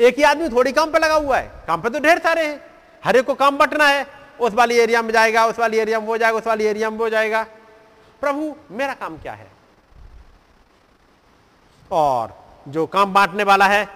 [0.00, 2.67] एक ही आदमी थोड़ी काम पे लगा हुआ है। काम पे तो ढेर सारे हैं।
[3.04, 4.06] हर एक को काम बटना है।
[4.40, 6.98] उस वाली एरिया में जाएगा, उस वाली एरिया में वो जाएगा, उस वाली एरिया में
[6.98, 7.42] वो जाएगा।
[8.20, 9.50] प्रभु, मेरा काम क्या है?
[11.92, 13.88] और जो काम बांटने वाला है,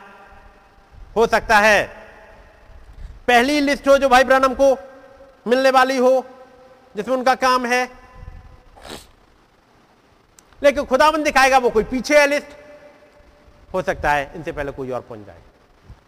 [1.17, 1.85] हो सकता है
[3.29, 4.77] पहली लिस्ट हो जो भाई ब्रनम को
[5.47, 6.25] मिलने वाली हो,
[6.97, 7.91] जिसमें उनका काम है।
[10.63, 12.47] लेकिन खुदावन दिखाएगा वो कोई पीछे है लिस्ट।
[13.75, 15.41] हो सकता है इनसे पहले कोई और पहुँच जाए।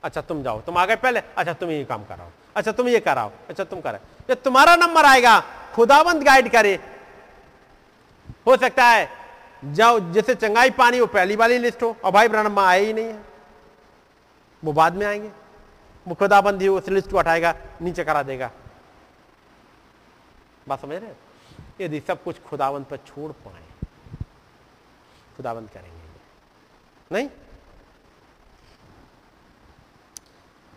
[0.02, 3.00] अच्छा तुम जाओ, तुम आ गए पहले। अच्छा तुम ये काम कराओ अच्छा तुम ये
[3.00, 3.98] कराओ अच्छा तुम करा।
[4.28, 5.40] जब तुम्हारा नंबर आएगा,
[5.74, 6.74] खुदाबंद गाइड करे।
[8.46, 9.08] हो सकता है,
[9.64, 13.04] जाओ, जैसे चंगाई पानी, वो पहली वाली लिस्ट हो, और भाई ब्रह्मा आए ही नहीं
[13.04, 13.24] है।
[14.64, 15.30] वो बाद में आएँगे।
[16.08, 18.50] वो खुदाबंद ही उस लिस्ट को हटाएगा, नीचे करा देगा।
[20.68, 23.62] बात समझ रहे यदि सब कुछ खुदाबंद पर छोड़ पाए,
[25.36, 26.02] खुदाबंद करेंगे।
[27.12, 27.28] नहीं?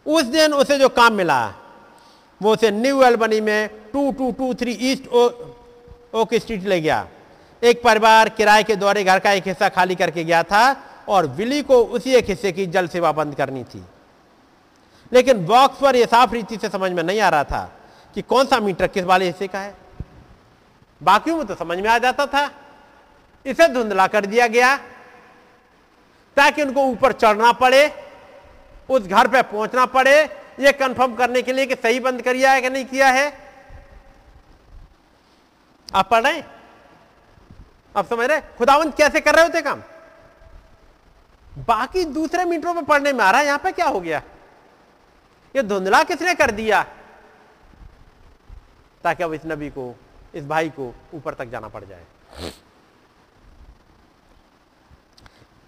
[0.05, 1.53] उस दिन उसे जो काम मिला
[2.41, 5.07] वो उसे न्यू एल्बनी में two two two three East
[6.13, 7.07] Oak Street ले गया।
[7.63, 10.75] एक परिवार किराए के दौरे, घर का एक हिस्सा खाली करके गया था
[11.09, 13.83] और विली को उसी एक हिस्से की जल सेवा बंद करनी थी।
[15.11, 17.63] लेकिन बॉक्स पर यह साफ़ रीति से समझ में नहीं आ रहा था
[18.15, 19.75] कि कौन सा मीटर किस वाले हिस्से का है।
[21.01, 22.49] बाकियों में तो समझ में आ जाता था।
[23.45, 24.75] इसे धुंधला कर दिया गया
[26.37, 27.91] ताकि उनको ऊपर चढ़ना पड़े,
[28.89, 30.23] उस घर पे पहुँचना पड़े
[30.59, 33.27] ये कंफर्म करने के लिए कि सही बंद करिया है कि नहीं किया है?
[35.89, 36.41] आप पढ़ रहे
[37.95, 39.81] आप समझ रहे खुदावंत कैसे कर रहे होते काम?
[41.57, 44.21] बाकी दूसरे मीटरों में पढ़ने में आ रहा है, यहाँ पे क्या हो गया?
[45.55, 46.81] ये धुंधला किसने कर दिया?
[49.03, 49.95] ताकि अब इस नबी को,
[50.35, 52.51] इस भाई को ऊपर तक जाना पड़ जाए।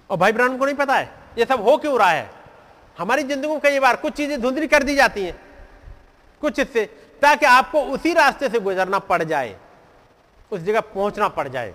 [0.09, 2.38] और भाई ब्राह्मण को नहीं पता है, ये सब हो क्यों रहा है?
[2.99, 5.35] हमारी ज़िंदगी में कई बार कुछ चीज़ें धुंधली कर दी जाती हैं,
[6.41, 6.85] कुछ इससे,
[7.21, 9.55] ताकि आपको उसी रास्ते से गुजरना पड़ जाए,
[10.51, 11.73] उस जगह पहुँचना पड़ जाए।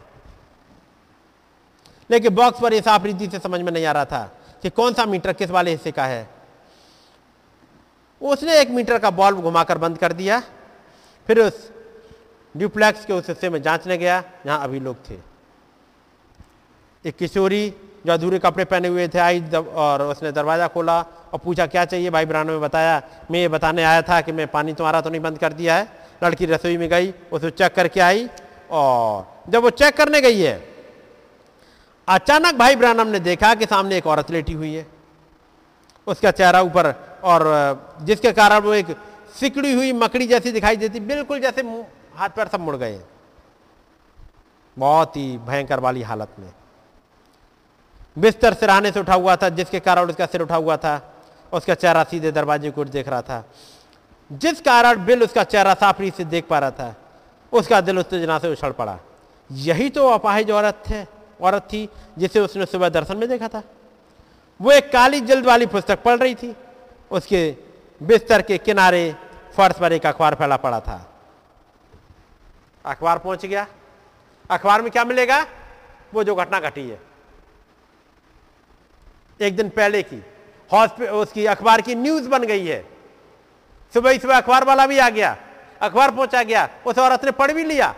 [2.11, 4.25] लेकिन बॉक्स पर यह साफ़ रीति से समझ में नहीं आ रहा था
[4.63, 6.29] कि कौन सा मीटर किस वाले हिस्से का है।
[8.21, 10.41] उसने एक मीटर का बॉल्ब घुमाकर बंद कर दिया,
[11.29, 11.71] फिर उस
[12.55, 15.19] ड्यूप्लेक्स के उस हिस्से में जांचने गया, जहाँ अभी लोग थे।
[17.05, 17.73] एक किशोरी
[18.05, 19.41] जो अधूरे कपड़े पहने हुए थे, आई
[19.75, 21.01] और उसने दरवाज़ा खोला
[21.33, 22.11] और पूछा, क्या चाहिए?
[22.11, 25.21] भाई ब्रानो ने बताया, मैं ये बताने आया था कि मैं पानी तुम्हारा तो नहीं
[25.21, 25.89] बंद कर दिया है।
[26.23, 28.29] लड़की रसोई में गई, उसे चेक करके आई
[28.71, 30.57] और जब वो चेक करने गई है,
[32.09, 34.87] अचानक भाई ब्रानम ने देखा कि सामने एक औरत लेटी हुई है।
[36.07, 36.91] उसका चेहरा ऊपर
[37.25, 37.43] और
[38.03, 38.97] जिसके कारण वो एक
[39.35, 41.63] सिकड़ी हुई मकड़ी जैसी दिखाई देती, बिल्कुल जैसे
[42.17, 43.01] हाथ पैर सब मुड़ गए।
[44.77, 46.53] बहुत ही भयंकर वाली हालत में
[48.19, 51.15] बिस्तर सिराने से उठा हुआ था, जिसके कारण उसका सिर उठा हुआ था,
[51.53, 53.45] उसका चेहरा सीधे दरवाजे को देख रहा था।
[54.33, 56.95] जिस कारण बिल उसका चेहरा साफरी से देख पा रहा था,
[57.53, 58.99] उसका दिल उत्तेजना से उछड़ पड़ा।
[59.53, 61.05] यही तो अपाहिज औरत थे,
[61.41, 61.89] औरत थी,
[62.19, 63.63] जिसे उसने सुबह दर्शन में देखा था।
[64.61, 66.57] वो एक काली जल्द वाली पुस्तक पढ़ रही थी।
[67.11, 67.57] उसके
[68.03, 69.17] बिस्तर के किनारे
[69.57, 71.11] फर्श पर एक अखबार फैला पड़ा था।
[72.85, 73.67] अखबार पहुँच गया।
[74.51, 75.47] अखबार में क्या मिलेगा?
[76.15, 77.14] वो जो घटना घटी है।
[79.41, 80.23] एक दिन पहले की।
[80.71, 82.85] हॉस्पिटल उसकी अखबार की न्यूज़ बन गई है।
[83.95, 85.37] सुबह ही सुबह अखबार वाला भी आ गया।
[85.83, 87.95] अखबार पहुँचा गया। उस औरत ने पढ़ भी लिया।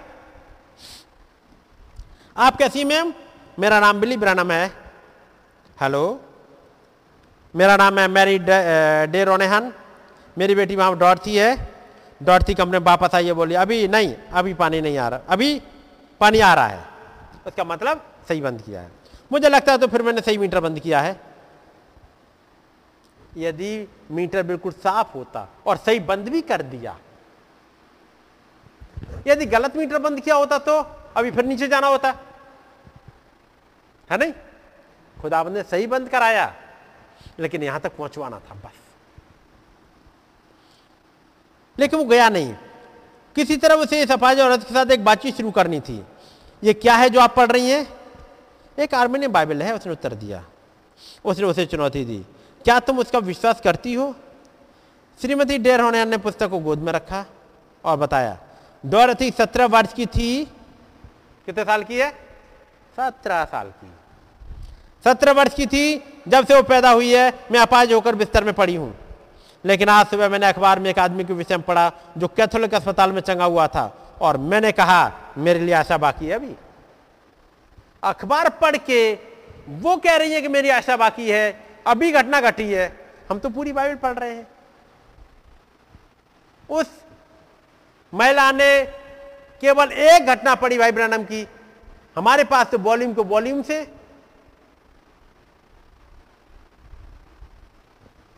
[2.36, 3.12] आप कैसी मैम?
[3.58, 4.66] मेरा नाम बिली ब्रैनम है
[5.80, 6.20] हेलो?
[7.54, 9.72] मेरा नाम है मैरी डे रोनेहन।
[10.36, 11.76] मेरी बेटी वहाँ डॉर्थी है।
[12.20, 15.60] डॉर्थी कंपनी वापस आई है बोली अभी नहीं, अभी पानी नहीं आ रहा। अभी
[16.20, 16.84] पानी आ रहा है।
[17.46, 18.90] उसका मतलब सही बंद किया है।
[19.30, 21.20] मुझे लगता है तो फिर मैंने सही मीटर बंद किया है।
[23.36, 26.96] यदि मीटर बिल्कुल साफ़ होता और सही बंद भी कर दिया,
[29.26, 30.78] यदि गलत मीटर बंद किया होता तो
[31.16, 32.10] अभी फिर नीचे जाना होता।
[34.10, 34.32] है नहीं?
[35.16, 36.54] खुदाबंद ने सही बंद कराया,
[37.38, 38.78] लेकिन यहाँ तक पहुंचवाना था बस।
[41.78, 42.54] लेकिन वो गया नहीं।
[43.36, 46.02] किसी तरह उसे इस अपाज औरत के साथ एक बातचीत शुरू करनी थी।
[46.62, 47.95] ये क्या है जो आप पढ़ रही हैं?
[48.78, 50.44] एक आर्मेनियन बाइबल है, उसने उत्तर दिया।
[51.24, 52.18] उसने उसे चुनौती दी।
[52.64, 54.14] क्या तुम उसका विश्वास करती हो?
[55.20, 57.24] श्रीमती डेर होने ने पुस्तक को गोद में रखा
[57.84, 58.38] और बताया,
[58.86, 60.44] डोरथी सत्रह वर्ष की थी।
[61.46, 62.10] कितने साल की है?
[62.96, 63.92] सत्रह साल की।
[65.04, 68.54] सत्रह वर्ष की थी, जब से वो पैदा हुई है, मैं अपाज होकर बिस्तर में
[68.54, 68.94] पड़ी हूँ।
[69.64, 73.12] लेकिन आज सुबह मैंने अखबार में एक आदमी के विषय में पढ़ा, जो कैथोलिक अस्पताल
[73.12, 76.54] में चंगा हुआ था, और मैंने कहा, मेरे लिए आशा बाकी है अभी।
[78.06, 79.12] अखबार पढ़ के
[79.80, 81.46] वो कह रही है कि मेरी आशा बाकी है,
[81.86, 82.86] अभी घटना घटी है,
[83.30, 84.46] हम तो पूरी बाइबल पढ़ रहे हैं।
[86.68, 86.90] उस
[88.12, 88.84] महिला ने
[89.62, 91.46] केवल एक घटना पढ़ी भाई ब्रनम की,
[92.16, 93.80] हमारे पास तो वॉल्यूम को वॉल्यूम से।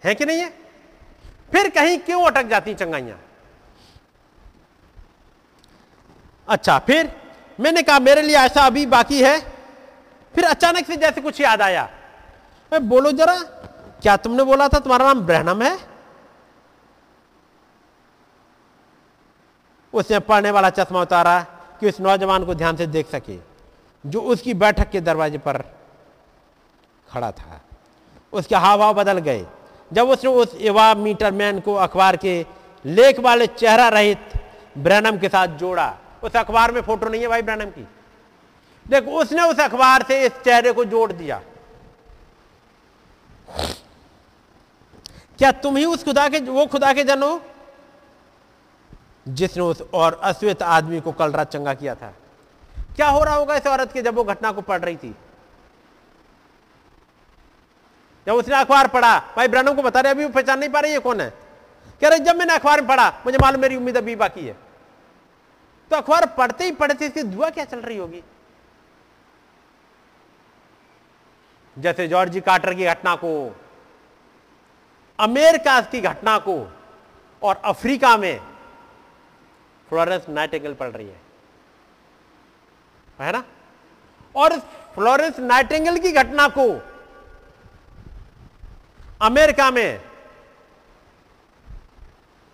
[0.03, 0.49] है कि नहीं है?
[1.53, 3.19] फिर कहीं क्यों अटक जाती चंगाइयाँ?
[6.49, 7.13] अच्छा फिर
[7.59, 9.58] मैंने कहा, मेरे लिए ऐसा अभी बाकी है।
[10.39, 11.83] फिर अचानक से जैसे कुछ याद आया।
[12.73, 13.35] मैं बोलो जरा,
[14.03, 15.79] क्या तुमने बोला था तुम्हारा नाम ब्रहणम है?
[19.93, 21.41] उसने पढ़ने वाला चश्मा उतारा
[21.81, 23.39] कि उस नौजवान को ध्यान से देख सके,
[24.07, 25.63] जो उसकी बैठक के दरवाजे पर
[27.11, 27.61] खड़ा था।
[28.33, 29.47] उसके हाव भाव बदल गए।
[29.93, 32.47] जब उसने उस युवा मीटर मैन को अखबार के
[32.85, 34.43] लेख वाले चेहरा रहित
[34.79, 37.89] ब्रैनम के साथ जोड़ा, उस अखबार में फ़ोटो नहीं है भाई ब्रैनम की।
[38.91, 41.43] देख, उसने उस अखबार से इस चेहरे को जोड़ दिया।
[45.39, 47.41] क्या तुम ही उस खुदा के, वो खुदा के जन हो?
[49.29, 52.15] जिसने उस और अश्वेत आदमी को कल रात चंगा किया था।
[52.97, 55.17] क्या हो रहा होगा इस औरत के जब वो घटना को पढ़ रही थी?
[58.27, 60.93] जब उसने अखबार पढ़ा, भाई ब्रहणों को बता रहे, अभी वो पहचान नहीं पा रही
[60.93, 61.31] है कौन है?
[62.01, 64.57] कह रहे, जब मैंने अखबार में पढ़ा, मुझे मालूम मेरी उम्मीद अभी बाकी है।
[65.91, 68.23] तो अखबार पढ़ते ही पढ़ते इसकी दुआ क्या चल रही होगी?
[71.79, 73.57] जैसे जॉर्जी कार्टर की घटना को,
[75.21, 76.73] अमेरिका की घटना को,
[77.43, 78.41] और अफ्रीका में
[79.89, 81.21] फ्लोरेंस नाइटेंगल पढ़ रही है।
[83.21, 83.45] है ना?
[84.37, 84.59] और
[84.95, 86.83] फ्लोरेंस नाइटेंगल की घटना को
[89.23, 90.01] अमेरिका में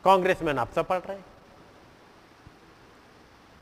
[0.04, 1.24] कांग्रेसमैन आप सब पढ़ रहे हैं।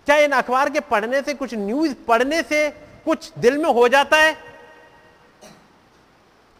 [0.05, 2.71] क्या इन अखबार के पढ़ने से, कुछ न्यूज़ पढ़ने से
[3.05, 4.52] कुछ दिल में हो जाता है?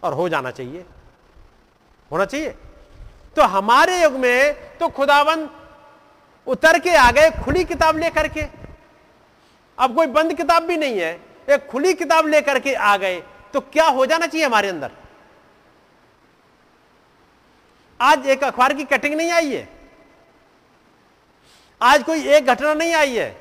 [0.03, 0.85] और हो जाना चाहिए।
[2.11, 2.55] होना चाहिए।
[3.37, 5.49] तो हमारे युग में तो खुदावन
[6.47, 8.47] उतर के आ गए खुली किताब लेकर के।
[9.79, 11.13] अब कोई बंद किताब भी नहीं है,
[11.49, 13.23] एक खुली किताब लेकर के आ गए
[13.55, 14.91] तो क्या हो जाना चाहिए हमारे अंदर?
[18.01, 19.69] आज एक अखबार की कटिंग नहीं आई है।
[21.81, 23.37] आज कोई एक घटना नहीं आई है।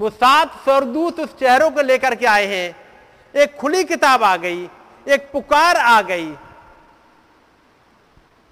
[0.00, 2.76] वो सात स्वर्गदूत उस चेहरों को लेकर के आए हैं।
[3.34, 4.68] एक खुली किताब आ गई
[5.08, 6.36] एक पुकार आ गई।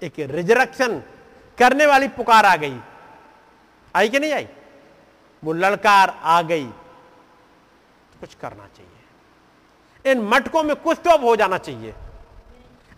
[0.03, 1.01] एक रिजरक्शन
[1.59, 2.79] करने वाली पुकार आ गई।
[3.95, 4.47] आई कि नहीं आई?
[5.43, 11.35] वो ललकार आ गई। तो कुछ करना चाहिए। इन मटकों में कुछ तो अब हो
[11.35, 11.93] जाना चाहिए।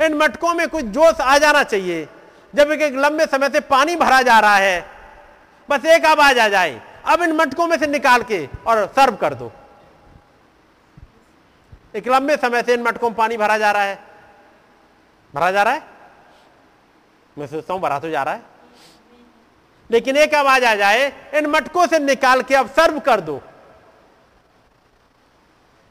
[0.02, 2.07] इन मटकों में कुछ जोश आ जाना चाहिए।
[2.56, 4.90] जब एक, एक लंबे समय से पानी भरा जा रहा है
[5.69, 9.34] बस एक आवाज़ आ जाए अब इन मटकों में से निकाल के और सर्व कर
[9.34, 9.52] दो।
[11.96, 14.00] एक लंबे समय से इन मटकों में पानी भरा जा रहा है।
[15.34, 15.84] भरा जा रहा है?
[17.38, 18.42] मैं सोचता हूँ भरा तो जा रहा है।
[19.92, 23.42] लेकिन एक आवाज़ आ जाए, इन मटकों से निकाल के अब सर्व कर दो।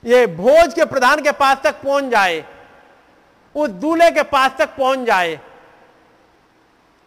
[0.05, 2.45] ये भोज के प्रधान के पास तक पहुँच जाए,
[3.55, 5.41] उस दूल्हे के पास तक पहुँच जाए।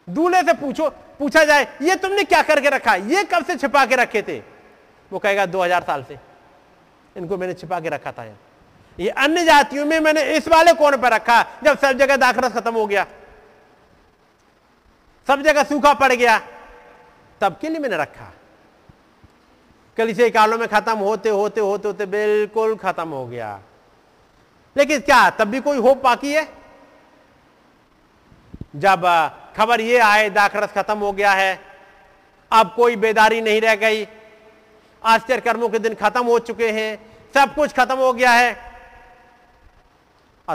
[0.09, 2.95] दूल्हे से पूछो, पूछा जाए, ये तुमने क्या करके रखा?
[2.95, 4.39] ये कब से छिपा के रखे थे?
[5.11, 6.17] वो कहेगा 2000 साल से।
[7.17, 8.23] इनको मैंने छिपा के रखा था
[8.99, 12.73] ये अन्य जातियों में मैंने इस वाले कोण पर रखा, जब सब जगह दाखरस खत्म
[12.73, 13.05] हो गया।
[15.27, 16.41] सब जगह सूखा पड़ गया।
[17.41, 18.33] तब के लिए मैंने रखा।
[19.97, 23.61] कलिसे कालों में खत्म होते होते होते होते बिल्कुल खत्म हो गया।
[24.77, 26.49] लेकिन क्या, तब भी कोई होप बाकी है?
[28.75, 29.01] जब
[29.57, 31.61] खबर ये आए, दाखरस खत्म हो गया है,
[32.51, 34.07] अब कोई बेदारी नहीं रह गई।
[35.05, 38.66] आश्चर्य कर्मों के दिन खत्म हो चुके हैं, सब कुछ खत्म हो गया है।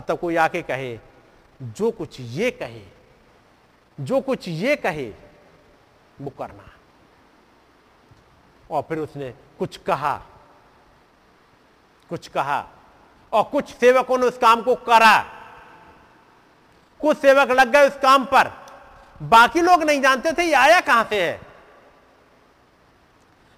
[0.01, 0.99] तब कोई आके कहे,
[1.63, 2.87] जो कुछ ये कहे,
[4.01, 5.15] जो कुछ ये कहे,
[6.21, 6.71] वो करना।
[8.71, 10.23] और फिर उसने कुछ कहा
[12.09, 12.69] कुछ कहा,
[13.33, 15.23] और कुछ सेवकों ने उस काम को करा।
[17.01, 18.67] कुछ सेवक लग गए उस काम पर।
[19.23, 21.41] बाकी लोग नहीं जानते थे ये आया कहाँ से है।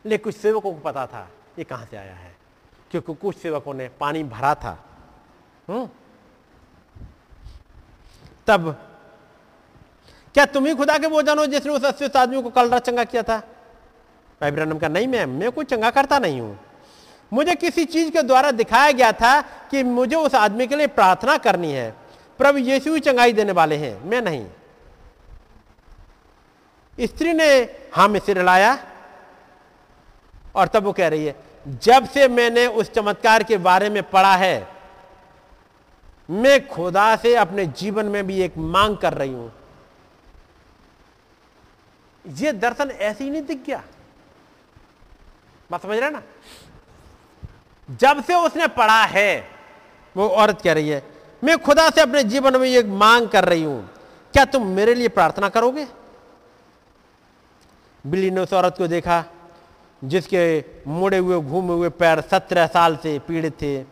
[0.05, 1.29] लेकिन कुछ सेवकों को पता था,
[1.59, 2.37] ये कहाँ से आया है।
[2.91, 4.85] क्योंकि कुछ सेवकों ने पानी भरा था।
[5.69, 6.04] हुँ?
[8.47, 8.77] तब?
[10.35, 13.05] क्या तुम ही खुदा के वो जानो जिसने उस अस्सी आदमी को कल रात चंगा
[13.05, 13.39] किया था?
[14.41, 16.59] भाई का नहीं मैम मैं कोई चंगा करता नहीं हूँ।
[17.33, 19.41] मुझे किसी चीज़ के द्वारा दिखाया गया था
[19.71, 21.91] कि मुझे उस आदमी के लिए प्रार्थना करनी है।
[22.39, 24.47] प्रभु यीशु ही चंगाई देने वाले हैं, मैं नहीं।
[26.99, 27.47] स्त्री ने
[27.95, 28.79] हाँ में सिर लाया
[30.55, 31.35] और तब वो कह रही है,
[31.83, 34.74] जब से मैंने उस चमत्कार के बारे में पढ़ा है
[36.31, 39.53] मैं खुदा से अपने जीवन में भी एक मांग कर रही हूँ।
[42.27, 43.83] ये दर्शन ऐसे ही नहीं दिख गया।
[45.71, 46.23] बात समझ रहे ना?
[47.91, 49.49] जब से उसने पढ़ा है,
[50.17, 51.03] वो औरत कह रही है,
[51.45, 53.91] मैं खुदा से अपने जीवन में एक मांग कर रही हूँ।
[54.33, 55.87] क्या तुम मेरे लिए प्रार्थना करोगे?
[58.07, 59.25] बिल्ली ने उस औरत को देखा,
[60.05, 63.85] जिसके मुड़े हुए, घूमे हुए पैर सत्रह साल से पीड़ित थे।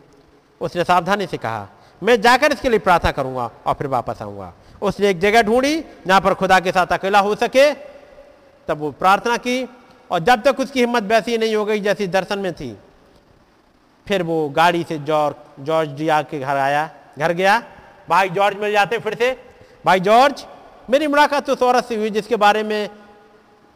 [0.61, 1.69] उसने सावधानी से कहा
[2.03, 6.19] मैं जाकर इसके लिए प्रार्थना करूँगा और फिर वापस आऊँगा। उसने एक जगह ढूंढी जहाँ
[6.21, 7.71] पर खुदा के साथ अकेला हो सके
[8.67, 9.63] तब वो प्रार्थना की
[10.11, 12.75] और जब तक उसकी हिम्मत वैसी नहीं हो गई जैसी दर्शन में थी
[14.07, 17.61] फिर वो गाड़ी से जॉर्ज जॉर्ज डिया के घर आया घर गया।
[18.09, 19.31] भाई जॉर्ज मिल जाते फिर से।
[19.85, 20.45] भाई जॉर्ज
[20.89, 22.89] मेरी मुलाकात तो औरत से हुई जिसके बारे में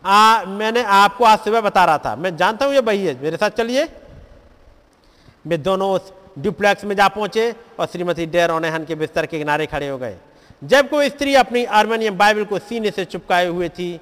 [0.03, 3.37] आ, मैंने आपको आज सुबह बता रहा था। मैं जानता हूँ ये भाई है मेरे
[3.37, 3.87] साथ चलिए।
[5.47, 9.65] वे दोनों उस ड्यूप्लेक्स में जा पहुँचे और श्रीमती डेर ओनेहन के बिस्तर के किनारे
[9.65, 10.17] खड़े हो गए।
[10.61, 13.99] जब कोई स्त्री अपनी आर्मेनियम बाइबल को सीने से चुपकाए हुए थी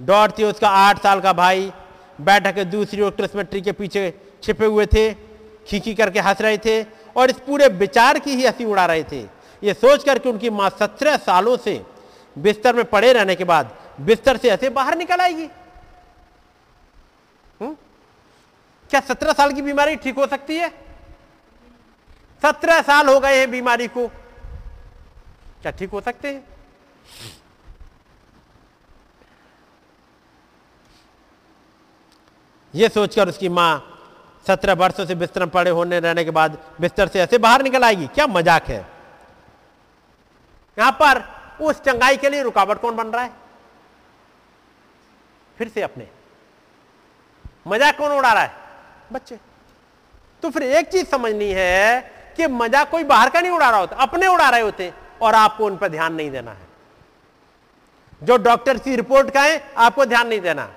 [0.00, 1.72] डॉट थी उसका आठ साल का भाई,
[2.20, 5.12] बैठक के दूसरी ओर क्रिसमस ट्री के पीछे छिपे हुए थे,
[5.66, 6.82] खीखी करके हंस रहे थे
[7.16, 9.20] और इस पूरे विचार की ही हँसी उड़ा रहे थे।
[9.62, 11.80] ये सोच कर कि उनकी माँ सत्रह सालों से
[12.36, 15.48] बिस्तर में पड़े रहने के बाद बिस्तर से ऐसे बाहर निकल आएगी।
[17.60, 17.76] हुँ?
[18.90, 20.72] क्या सत्रह साल की बीमारी ठीक हो सकती है?
[22.42, 24.06] सत्रह साल हो गए हैं बीमारी को।
[25.62, 26.44] क्या ठीक हो सकते हैं?
[32.74, 33.88] यह सोचकर उसकी माँ
[34.46, 38.06] सत्रह वर्षों से बिस्तर पड़े होने रहने के बाद बिस्तर से ऐसे बाहर निकल आएगी।
[38.06, 38.86] क्या मज़ाक है?
[40.78, 41.22] यहाँ पर
[41.60, 43.32] उस चंगाई के लिए रुकावट कौन बन रहा है?
[45.56, 46.08] फिर से अपने।
[47.68, 48.54] मज़ाक कौन उड़ा रहा है?
[49.12, 49.38] बच्चे।
[50.42, 53.96] तो फिर एक चीज़ समझनी है कि मज़ाक कोई बाहर का नहीं उड़ा रहा होता,
[53.96, 54.92] अपने उड़ा रहे होते
[55.22, 56.68] और आपको उन पर ध्यान नहीं देना है।
[58.22, 60.68] जो डॉक्टर की रिपोर्ट का है, आपको ध्यान नहीं देना।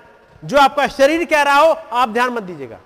[0.44, 2.78] जो आपका शरीर कह रहा हो, आप ध्यान मत दीजिएगा।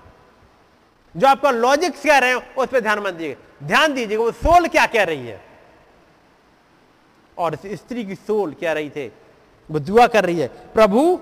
[1.17, 4.67] जो आपका लॉजिक कह रहे हो, उस पर ध्यान मत दीजिएगा। ध्यान दीजिएगा, वो सोल
[4.69, 5.45] क्या कह रही है?
[7.39, 9.07] और स्त्री की सोल कह रही थे,
[9.71, 11.21] वो दुआ कर रही है, प्रभु,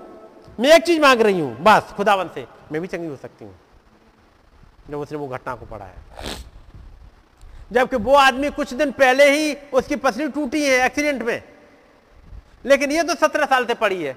[0.59, 3.59] मैं एक चीज़ मांग रही हूँ, बस, खुदावन से, मैं भी चंगी हो सकती हूँ।
[4.89, 5.95] जब उसने वो घटना को पढ़ा है।
[7.71, 11.41] जबकि वो आदमी कुछ दिन पहले ही उसकी पसली टूटी है एक्सीडेंट में।
[12.65, 14.15] लेकिन ये तो सत्रह साल से पड़ी है।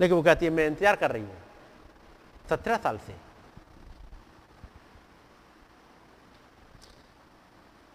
[0.00, 1.36] लेकिन वो कहती है, मैं इंतज़ार कर रही हूँ।
[2.50, 3.14] सत्रह साल से।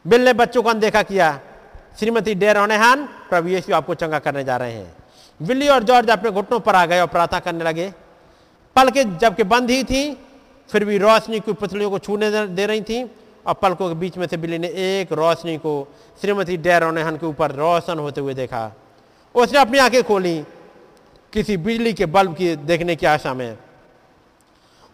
[0.06, 1.40] बिल ने बच्चों को अनदेखा किया।
[2.00, 4.96] श्रीमती डेर ओनेहान, प्रभु यीशु आपको चंगा करने जा रहे हैं।
[5.40, 7.94] विल्ली और जॉर्ज अपने घुटनों पर आ गए और प्रार्थना करने लगे।
[8.76, 10.18] पलके जबकि बंद ही थी,
[10.70, 13.04] फिर भी रोशनी की पुतलियों को छूने दे रही थी।
[13.48, 15.74] और पलकों के बीच में से बिल्ली ने एक रोशनी को
[16.22, 18.72] श्रीमती डेर ओनेहान के ऊपर रोशन होते हुए देखा।
[19.36, 20.44] उसने अपनी आँखें खोली
[21.34, 23.58] किसी बिजली के बल्ब की देखने की आशा में।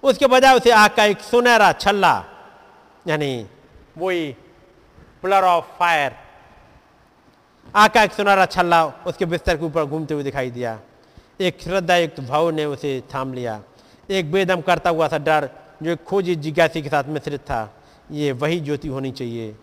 [0.03, 2.13] उसके बजाय उसे आग का एक सुनहरा छल्ला,
[3.07, 3.45] यानी
[3.97, 4.35] वही
[5.21, 6.15] प्लर ऑफ़ फायर,
[7.75, 10.79] आग का एक सुनहरा छल्ला उसके बिस्तर के ऊपर घूमते हुए दिखाई दिया।
[11.41, 13.61] एक श्रद्धायुक्त भाव ने उसे थाम लिया।
[14.09, 15.49] एक बेदम करता हुआ सा डर
[15.83, 17.61] जो एक खोजी जिज्ञासी के साथ मिश्रित था।
[18.11, 19.55] ये वही ज्योति होनी चाहिए।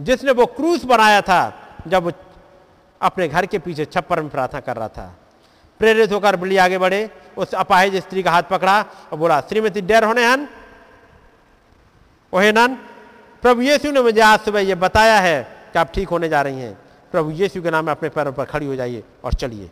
[0.00, 2.12] जिसने वो क्रूस बनाया था, जब
[3.02, 5.18] अपने घर के पीछे छप्पर में प्रार्थना कर रहा था।
[5.78, 10.04] प्रेरित होकर बिल्ली आगे बढ़े, उस अपाहिज स्त्री का हाथ पकड़ा और बोला, श्रीमती, डेर
[10.04, 10.48] होने हन?
[12.32, 12.74] ओहे नन,
[13.42, 15.42] प्रभु यीशु ने मुझे आज सुबह ये बताया है
[15.72, 16.78] कि आप ठीक होने जा रही हैं।
[17.12, 19.70] प्रभु यीशु के नाम में अपने पैरों पर खड़ी हो जाइए और चलिए।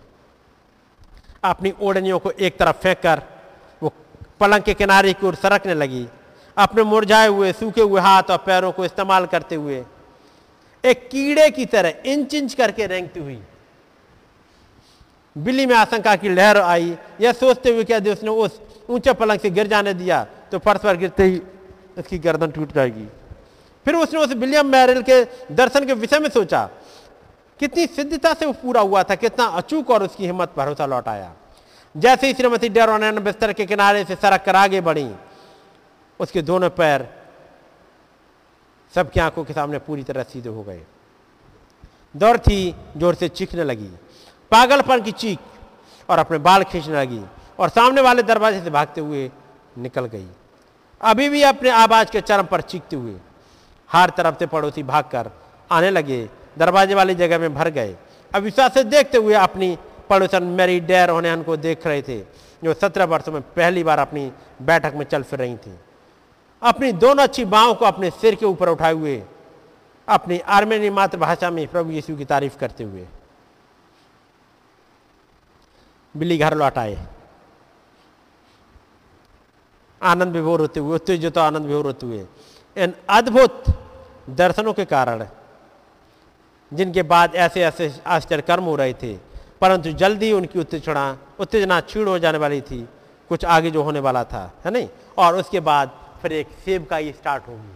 [1.44, 3.23] अपनी ओढ़नियों को एक तरफ़ फेंक कर
[3.82, 3.93] वो
[4.40, 6.09] पलंग के किनारे की ओर सरकने लगी।
[6.56, 9.85] अपने मुरझाए हुए, सूखे हुए हाथ और पैरों को इस्तेमाल करते हुए,
[10.85, 13.40] एक कीड़े की तरह इंच इंच करके रेंगती हुई,
[15.36, 19.51] बिल्ली में आशंका की लहर आई, यह सोचते हुए क्या उसने उस ऊँचे पलंग से
[19.51, 21.40] गिर जाने दिया तो फर्श पर गिरते ही
[21.98, 23.06] उसकी गर्दन टूट जाएगी।
[23.86, 25.22] फिर उसने उस विलियम मैरिल के
[25.52, 26.68] दर्शन के विषय में सोचा,
[27.60, 31.32] कितनी सिद्धता से वो पूरा हुआ था, कितना अचूक और उसकी हिम्मत भरोसा लौट आया।
[31.94, 35.09] जैसे ही श्रीमती डेरोन बिस्तर के किनारे से सड़क कर आगे बढ़ी
[36.20, 37.07] उसके दोनों पैर
[38.95, 40.82] सबकी आँखों के सामने पूरी तरह सीधे हो गए।
[42.15, 43.91] दौड़ थी, ज़ोर से चीखने लगी।
[44.53, 45.39] पागलपन की चीख
[46.09, 47.20] और अपने बाल खींचने लगी
[47.59, 49.31] और सामने वाले दरवाजे से भागते हुए
[49.78, 50.27] निकल गई।
[51.01, 53.16] अभी भी अपने आवाज़ के चरम पर चीखते हुए
[53.91, 55.31] हर तरफ़ से पड़ोसी भागकर
[55.70, 56.28] आने लगे।
[56.59, 57.97] दरवाजे वाली जगह में भर गए।
[58.32, 59.77] अविश्वास से देखते हुए अपनी
[60.11, 62.19] पड़ोसन मेरी डेर होने को देख रहे थे,
[62.65, 64.31] जो सत्रह वर्षों में पहली बार अपनी
[64.62, 65.74] बैठक में चल फिर रही थी।
[66.65, 69.23] अपनी दोनों अच्छी बाहों को अपने सिर के ऊपर उठाए हुए,
[70.09, 73.07] अपनी आर्मेनी मातृभाषा में प्रभु यीशु की तारीफ़ करते हुए।
[76.15, 77.07] बिल्ली घर लौट आए।
[80.03, 82.27] आनंद विभोर होते हुए, उत्तेजित आनंद विभोर होते हुए।
[82.77, 83.65] इन अद्भुत
[84.31, 85.27] दर्शनों के कारण,
[86.73, 89.15] जिनके बाद ऐसे ऐसे आश्चर्य कर्म हो रहे थे,
[89.61, 92.89] परंतु जल्दी उनकी उत्तेजना उत्तेजना छीड़ हो जाने वाली थी,
[93.28, 94.89] कुछ आगे जो होने वाला था, है नहीं?
[95.19, 95.91] और उसके बाद
[96.24, 97.72] फिर एक सेब का ही स्टार्ट होगी।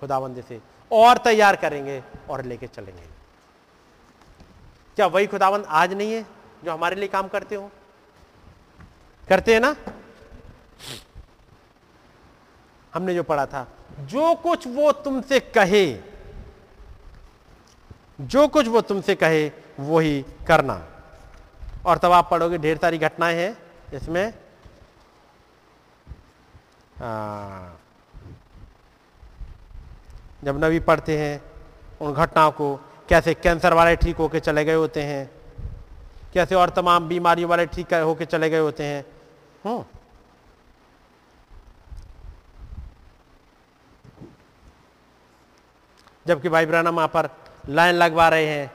[0.00, 0.60] खुदाबंद से
[0.92, 3.06] और तैयार करेंगे और लेके चलेंगे।
[4.96, 6.26] क्या वही खुदाबंद आज नहीं है
[6.64, 7.70] जो हमारे लिए काम करते हो?
[9.28, 9.76] करते हैं ना?
[12.94, 13.66] हमने जो पढ़ा था,
[14.00, 15.98] जो कुछ वो तुमसे कहे,
[18.20, 20.86] जो कुछ वो तुमसे कहे वो ही करना।
[21.86, 23.56] और तब आप पढ़ोगे, ढेर सारी घटनाएँ हैं
[23.94, 24.43] इसमें।
[30.44, 31.40] जब नबी पढ़ते हैं,
[32.00, 32.74] उन घटनाओं को
[33.08, 35.30] कैसे कैंसर वाले ठीक होके चले गए होते हैं,
[36.34, 39.04] कैसे और तमाम बीमारियों वाले ठीक होके चले गए होते हैं
[39.64, 39.84] हम्म।
[46.26, 47.28] जबकि भाई ब्राना वहाँ पर
[47.68, 48.70] लाइन लगवा रहे हैं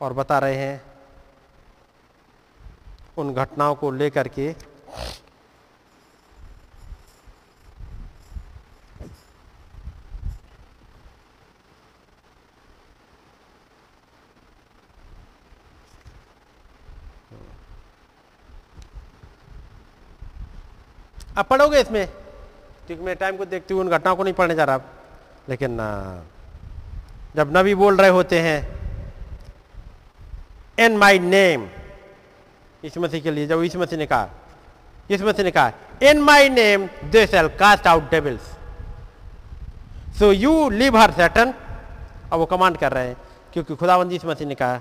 [0.00, 0.82] और बता रहे हैं,
[3.18, 4.54] उन घटनाओं को लेकर के
[21.36, 22.06] अब पढ़ोगे इसमें?
[22.86, 24.80] क्योंकि मैं टाइम को देखती हूँ उन घटनाओं को नहीं पढ़ने जा रहा।
[25.48, 25.76] लेकिन
[27.36, 28.58] जब नबी बोल रहे होते हैं
[30.78, 31.68] इन माई नेम
[32.84, 34.28] इस मसीह के लिए, जब इस मसीह ने कहा
[35.10, 35.72] इस मसीह ने कहा
[36.02, 38.54] in my name they shall cast out devils
[40.18, 41.54] so you leave her Satan
[42.26, 43.16] अब वो कमांड कर रहे हैं,
[43.52, 44.80] क्योंकि खुदाबंदी इस मसीह ने कहा,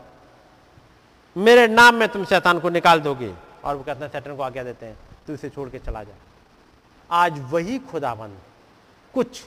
[1.36, 3.32] मेरे नाम में तुम शैतान को निकाल दोगे।
[3.64, 4.98] और वो कहते हैं सैटन को आज्ञा देते हैं,
[5.28, 6.14] तू इसे छोड़ के चला जा।
[7.10, 8.38] आज वही खुदाबंद
[9.14, 9.44] कुछ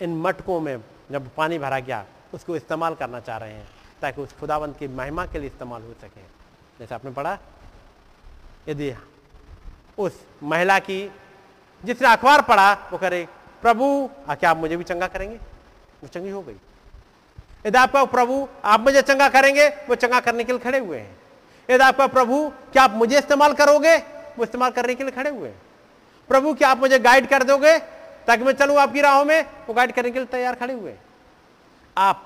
[0.00, 0.78] इन मटकों में
[1.10, 2.04] जब पानी भरा गया,
[2.34, 3.66] उसको इस्तेमाल करना चाह रहे हैं,
[4.02, 6.20] ताकि उस खुदाबंद की महिमा के लिए इस्तेमाल हो सके।
[6.78, 7.38] जैसे आपने पढ़ा,
[8.68, 8.90] यदि
[9.98, 11.12] उस महिला की,
[11.82, 13.26] जिसने अखबार पढ़ा, वो करे,
[13.62, 15.36] प्रभु क्या आप मुझे भी चंगा करेंगे?
[16.02, 16.56] वो चंगी हो गई।
[17.66, 19.68] यदि आपका प्रभु, आप मुझे चंगा करेंगे?
[19.88, 21.16] वो चंगा करने के लिए खड़े हुए हैं।
[21.68, 23.96] यदि आपका प्रभु, क्या आप मुझे इस्तेमाल करोगे?
[24.38, 25.60] वो इस्तेमाल करने के लिए खड़े हुए हैं।
[26.30, 27.78] प्रभु, क्या आप मुझे गाइड कर दोगे
[28.26, 29.44] ताकि मैं चलूँ आपकी राहों में?
[29.68, 31.00] वो गाइड करने के लिए तैयार खड़े हुए हैं।
[31.96, 32.24] आप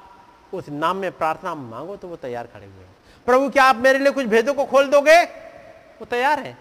[0.55, 2.95] उस नाम में प्रार्थना मांगो तो वो तैयार खड़े हुए हैं।
[3.27, 5.23] प्रभु, क्या आप मेरे लिए कुछ भेदों को खोल दोगे?
[5.23, 6.57] वो तैयार है।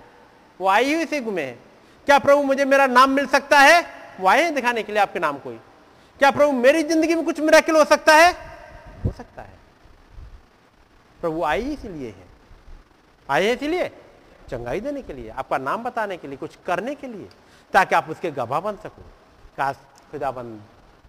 [0.61, 1.51] वो आई हुई से घूमे
[2.05, 3.85] क्या प्रभु मुझे मेरा नाम मिल सकता है?
[4.19, 5.59] वो आए हैं दिखाने के लिए आपके नाम कोई?
[6.19, 8.33] क्या प्रभु मेरी ज़िंदगी में कुछ मेरा हो सकता है?
[9.05, 9.53] हो सकता है।
[11.21, 12.25] प्रभु आई इसीलिए है।
[13.29, 13.91] आए हैं इसीलिए?
[14.49, 17.29] चंगाई देने के लिए, आपका नाम बताने के लिए, कुछ करने के लिए,
[17.73, 19.01] ताकि आप उसके गवाह बन सको।
[19.57, 19.75] काश
[20.11, 20.61] खुदाबंद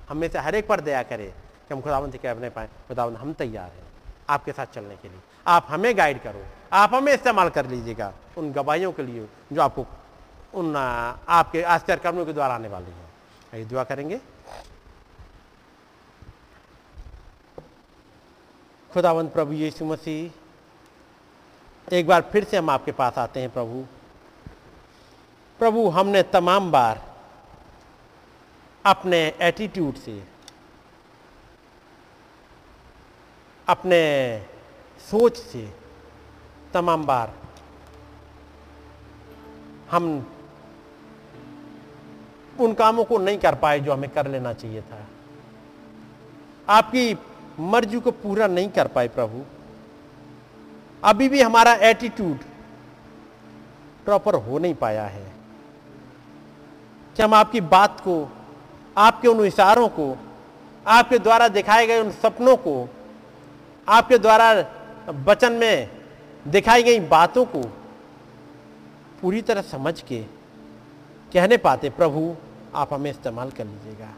[0.09, 1.27] हमें से हर एक पर दया करे
[1.69, 3.85] कि हम खुदाबंद से कह नहीं पाए। खुदाबंद, हम तैयार हैं
[4.29, 8.53] आपके साथ चलने के लिए। आप हमें गाइड करो। आप हमें इस्तेमाल कर लीजिएगा उन
[8.53, 9.87] गवाहियों के लिए जो आपको
[10.55, 12.91] उन आपके आश्चर्य कर्मों के द्वारा आने वाली
[13.53, 14.21] है। दुआ करेंगे।
[18.91, 20.31] खुदावंत प्रभु यीशु मसीह,
[21.89, 23.85] एक बार फिर से हम आपके पास आते हैं प्रभु।
[25.61, 27.01] प्रभु, हमने तमाम बार
[28.85, 30.23] अपने एटीट्यूड से,
[33.69, 34.01] अपने
[35.01, 35.82] सोच से
[36.75, 37.35] तमाम बार
[39.91, 40.35] हम
[42.61, 45.07] उन कामों को नहीं कर पाए जो हमें कर लेना चाहिए था।
[46.69, 47.19] आपकी
[47.61, 49.43] मर्ज़ी को पूरा नहीं कर पाए प्रभु।
[51.05, 52.39] अभी भी हमारा एटीट्यूड
[54.05, 55.33] प्रॉपर हो नहीं पाया है।
[57.17, 58.29] कि हम आपकी बात को,
[58.99, 60.17] आपके उन इशारों को,
[60.87, 62.89] आपके द्वारा दिखाए गए उन सपनों को,
[63.89, 64.65] आपके द्वारा
[65.09, 66.02] वचन में
[66.49, 67.63] दिखाई गई बातों को
[69.23, 70.23] पूरी तरह समझ के
[71.33, 72.35] कहने पाते, प्रभु,
[72.75, 74.09] आप हमें इस्तेमाल कर लीजिएगा।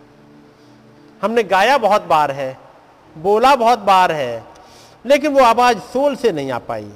[1.22, 2.58] हमने गाया बहुत बार है,
[3.18, 4.44] बोला बहुत बार है,
[5.06, 6.92] लेकिन वो आवाज़ सोल से नहीं आ पाई।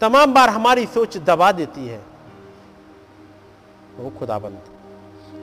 [0.00, 2.02] तमाम बार हमारी सोच दबा देती है।
[3.96, 4.62] वो खुदाबंद,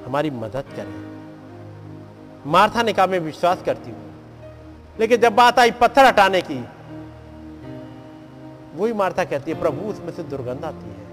[0.05, 1.15] हमारी मदद करें।
[2.47, 4.05] मार्था ने कहा मैं विश्वास करती हूँ।
[4.99, 6.63] लेकिन जब बात आई पत्थर हटाने की
[8.75, 11.05] वही मार्था कहती है, प्रभु, उसमें से दुर्गंध आती है।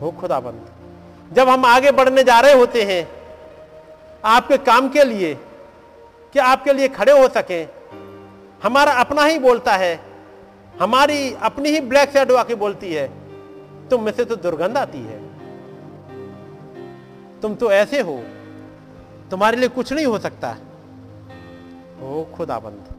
[0.00, 0.66] हो खुदाबंद,
[1.32, 3.08] जब हम आगे बढ़ने जा रहे होते हैं,
[4.24, 5.34] आपके काम के लिए,
[6.32, 7.62] कि आपके लिए खड़े हो सके,
[8.62, 10.00] हमारा अपना ही बोलता है,
[10.80, 13.08] हमारी अपनी ही ब्लैक शेडो आके बोलती है,
[13.88, 15.20] तुम में से तो दुर्गंध आती है।
[17.40, 18.22] तुम तो ऐसे हो,
[19.30, 20.56] तुम्हारे लिए कुछ नहीं हो सकता।
[22.02, 22.95] ओ खुदाबंद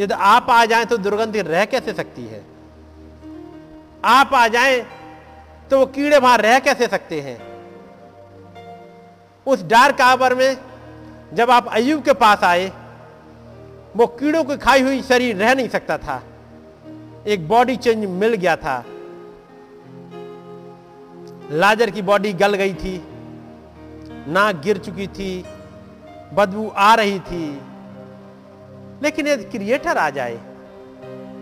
[0.00, 2.42] यदि आप आ जाएँ तो दुर्गंध रह कैसे सकती है?
[4.04, 4.80] आप आ जाएँ
[5.70, 7.38] तो वो कीड़े वहाँ रह कैसे सकते हैं?
[9.46, 10.56] उस डार्क आवर में
[11.34, 12.72] जब आप अयुब के पास आए,
[13.96, 16.22] वो कीड़ों की खाई हुई शरीर रह नहीं सकता था।
[17.26, 18.84] एक बॉडी चेंज मिल गया था।
[21.50, 22.96] लाजर की बॉडी गल गई थी,
[24.28, 25.44] नाक गिर चुकी थी,
[26.34, 27.60] बदबू आ रही थी।
[29.04, 30.36] लेकिन यदि क्रिएटर आ जाए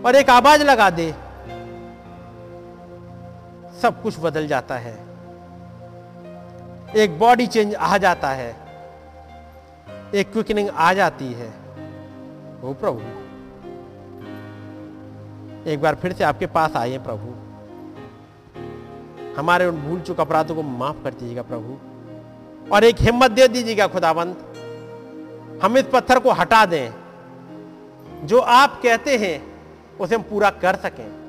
[0.05, 1.11] और एक आवाज़ लगा दे,
[3.81, 4.93] सब कुछ बदल जाता है।
[6.95, 8.49] एक बॉडी चेंज आ जाता है,
[10.15, 11.47] एक क्विकनिंग आ जाती है।
[12.63, 12.99] ओ प्रभु,
[15.69, 17.33] एक बार फिर से आपके पास आए प्रभु।
[19.37, 21.77] हमारे उन भूल चुक अपराधों को माफ़ कर दीजिएगा प्रभु।
[22.69, 24.35] और एक हिम्मत दे दीजिएगा खुदाबंद
[25.63, 27.02] हम इस पत्थर को हटा दें।
[28.23, 29.53] जो आप कहते हैं,
[29.99, 31.23] उसे हम पूरा कर सकें।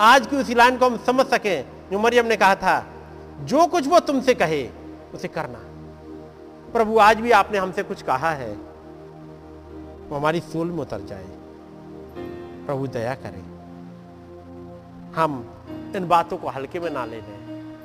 [0.00, 2.86] आज की उसी लाइन को हम समझ सकें, जो मरियम ने कहा था,
[3.40, 4.68] जो कुछ वो तुमसे कहे,
[5.14, 5.58] उसे करना।
[6.72, 8.52] प्रभु, आज भी आपने हमसे कुछ कहा है,
[10.08, 11.26] वो हमारी सोल में उतर जाए।
[12.66, 13.54] प्रभु, दया करें।
[15.16, 15.50] हम
[15.96, 17.76] इन बातों को हल्के में ना ले लें।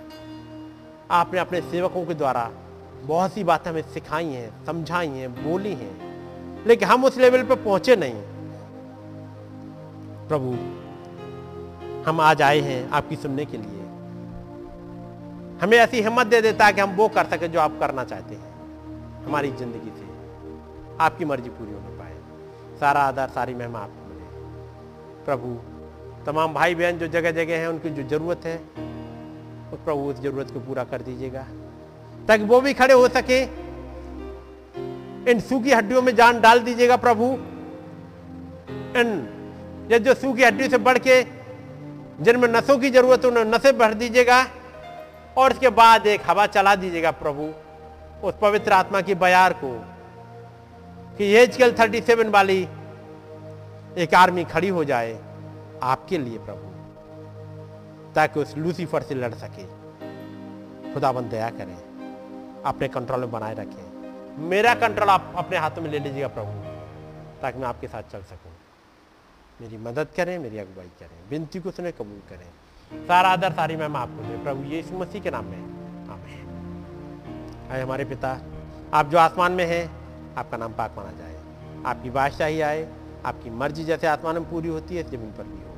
[1.11, 2.51] आपने अपने सेवकों के द्वारा
[3.03, 6.08] बहुत सी बातें हमें सिखाई हैं, समझाई हैं, बोली हैं।
[6.67, 8.21] लेकिन हम उस लेवल पर पहुँचे नहीं।
[10.27, 10.51] प्रभु,
[12.09, 13.79] हम आज आए हैं आपकी सुनने के लिए।
[15.61, 18.35] हमें ऐसी हिम्मत दे देता है कि हम वो कर सके जो आप करना चाहते
[18.35, 18.53] हैं,
[19.25, 20.07] हमारी ज़िंदगी से।
[20.99, 22.15] आपकी मर्ज़ी पूरी होने पाए।
[22.79, 25.57] सारा आधार, सारी महिमा आपको मिले। प्रभु,
[26.25, 28.57] तमाम भाई बहन जो जगह जगह हैं, उनकी जो ज़रूरत है,
[29.73, 31.45] उस प्रभु, उस ज़रूरत को पूरा कर दीजिएगा।
[32.27, 33.45] ताकि वो भी खड़े हो सके
[35.27, 37.25] इन सूखी हड्डियों में जान डाल दीजिएगा प्रभु।
[38.99, 39.09] इन
[39.91, 41.21] ये जो सूखी हड्डियों से बढ़ के
[42.23, 44.45] जिनमें नसों की ज़रूरत है, उन्हें नशे भर दीजिएगा
[45.37, 47.49] और इसके बाद एक हवा चला दीजिएगा प्रभु
[48.27, 49.71] उस पवित्र आत्मा की बयार को
[51.17, 52.61] कि ये एजकल थर्टी सेवन वाली
[53.97, 55.13] एक आर्मी खड़ी हो जाए
[55.83, 56.67] आपके लिए प्रभु,
[58.15, 59.63] ताकि उस लूसीफर से लड़ सके।
[60.93, 61.77] खुदाबंद दया करें,
[62.63, 63.88] अपने कंट्रोल में बनाए रखें।
[64.39, 66.51] मेरा कंट्रोल आप अपने हाथों में ले लीजिएगा प्रभु,
[67.41, 68.51] ताकि मैं आपके साथ चल सकूँ।
[69.61, 73.89] मेरी मदद करें, मेरी अगुवाई करें, विनती को सुने, कबूल करें। सारा आदर, सारी मैं
[73.89, 75.57] आपको दे। प्रभु यीशु मसीह के नाम में।
[76.09, 78.39] आमेन। आए हमारे पिता,
[78.93, 79.91] आप जो आसमान में हैं,
[80.35, 81.41] आपका नाम पाक माना जाए।
[81.85, 82.93] आपकी बादशाही आए,
[83.25, 85.73] आपकी मर्ज़ी जैसे आसमान में पूरी होती है, ज़मीन पर भी हो।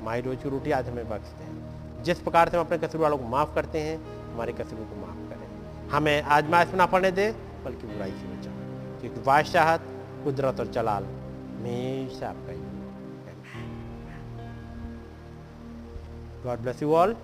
[0.00, 3.18] हमारी रोज की रोटी आज हमें बख्श दें जिस प्रकार से हम अपने कसूर वालों
[3.18, 3.96] को माफ़ करते हैं,
[4.34, 9.20] हमारे कसूरों को माफ़ करें। हमें आजमाइश ना पड़ने दे बल्कि बुराई से बचाओ क्योंकि
[9.26, 9.88] बादशाहत
[10.24, 12.66] कुदरत और जलाल हमेशा आपका ही
[16.44, 17.14] गॉड ब्लेस यू ऑल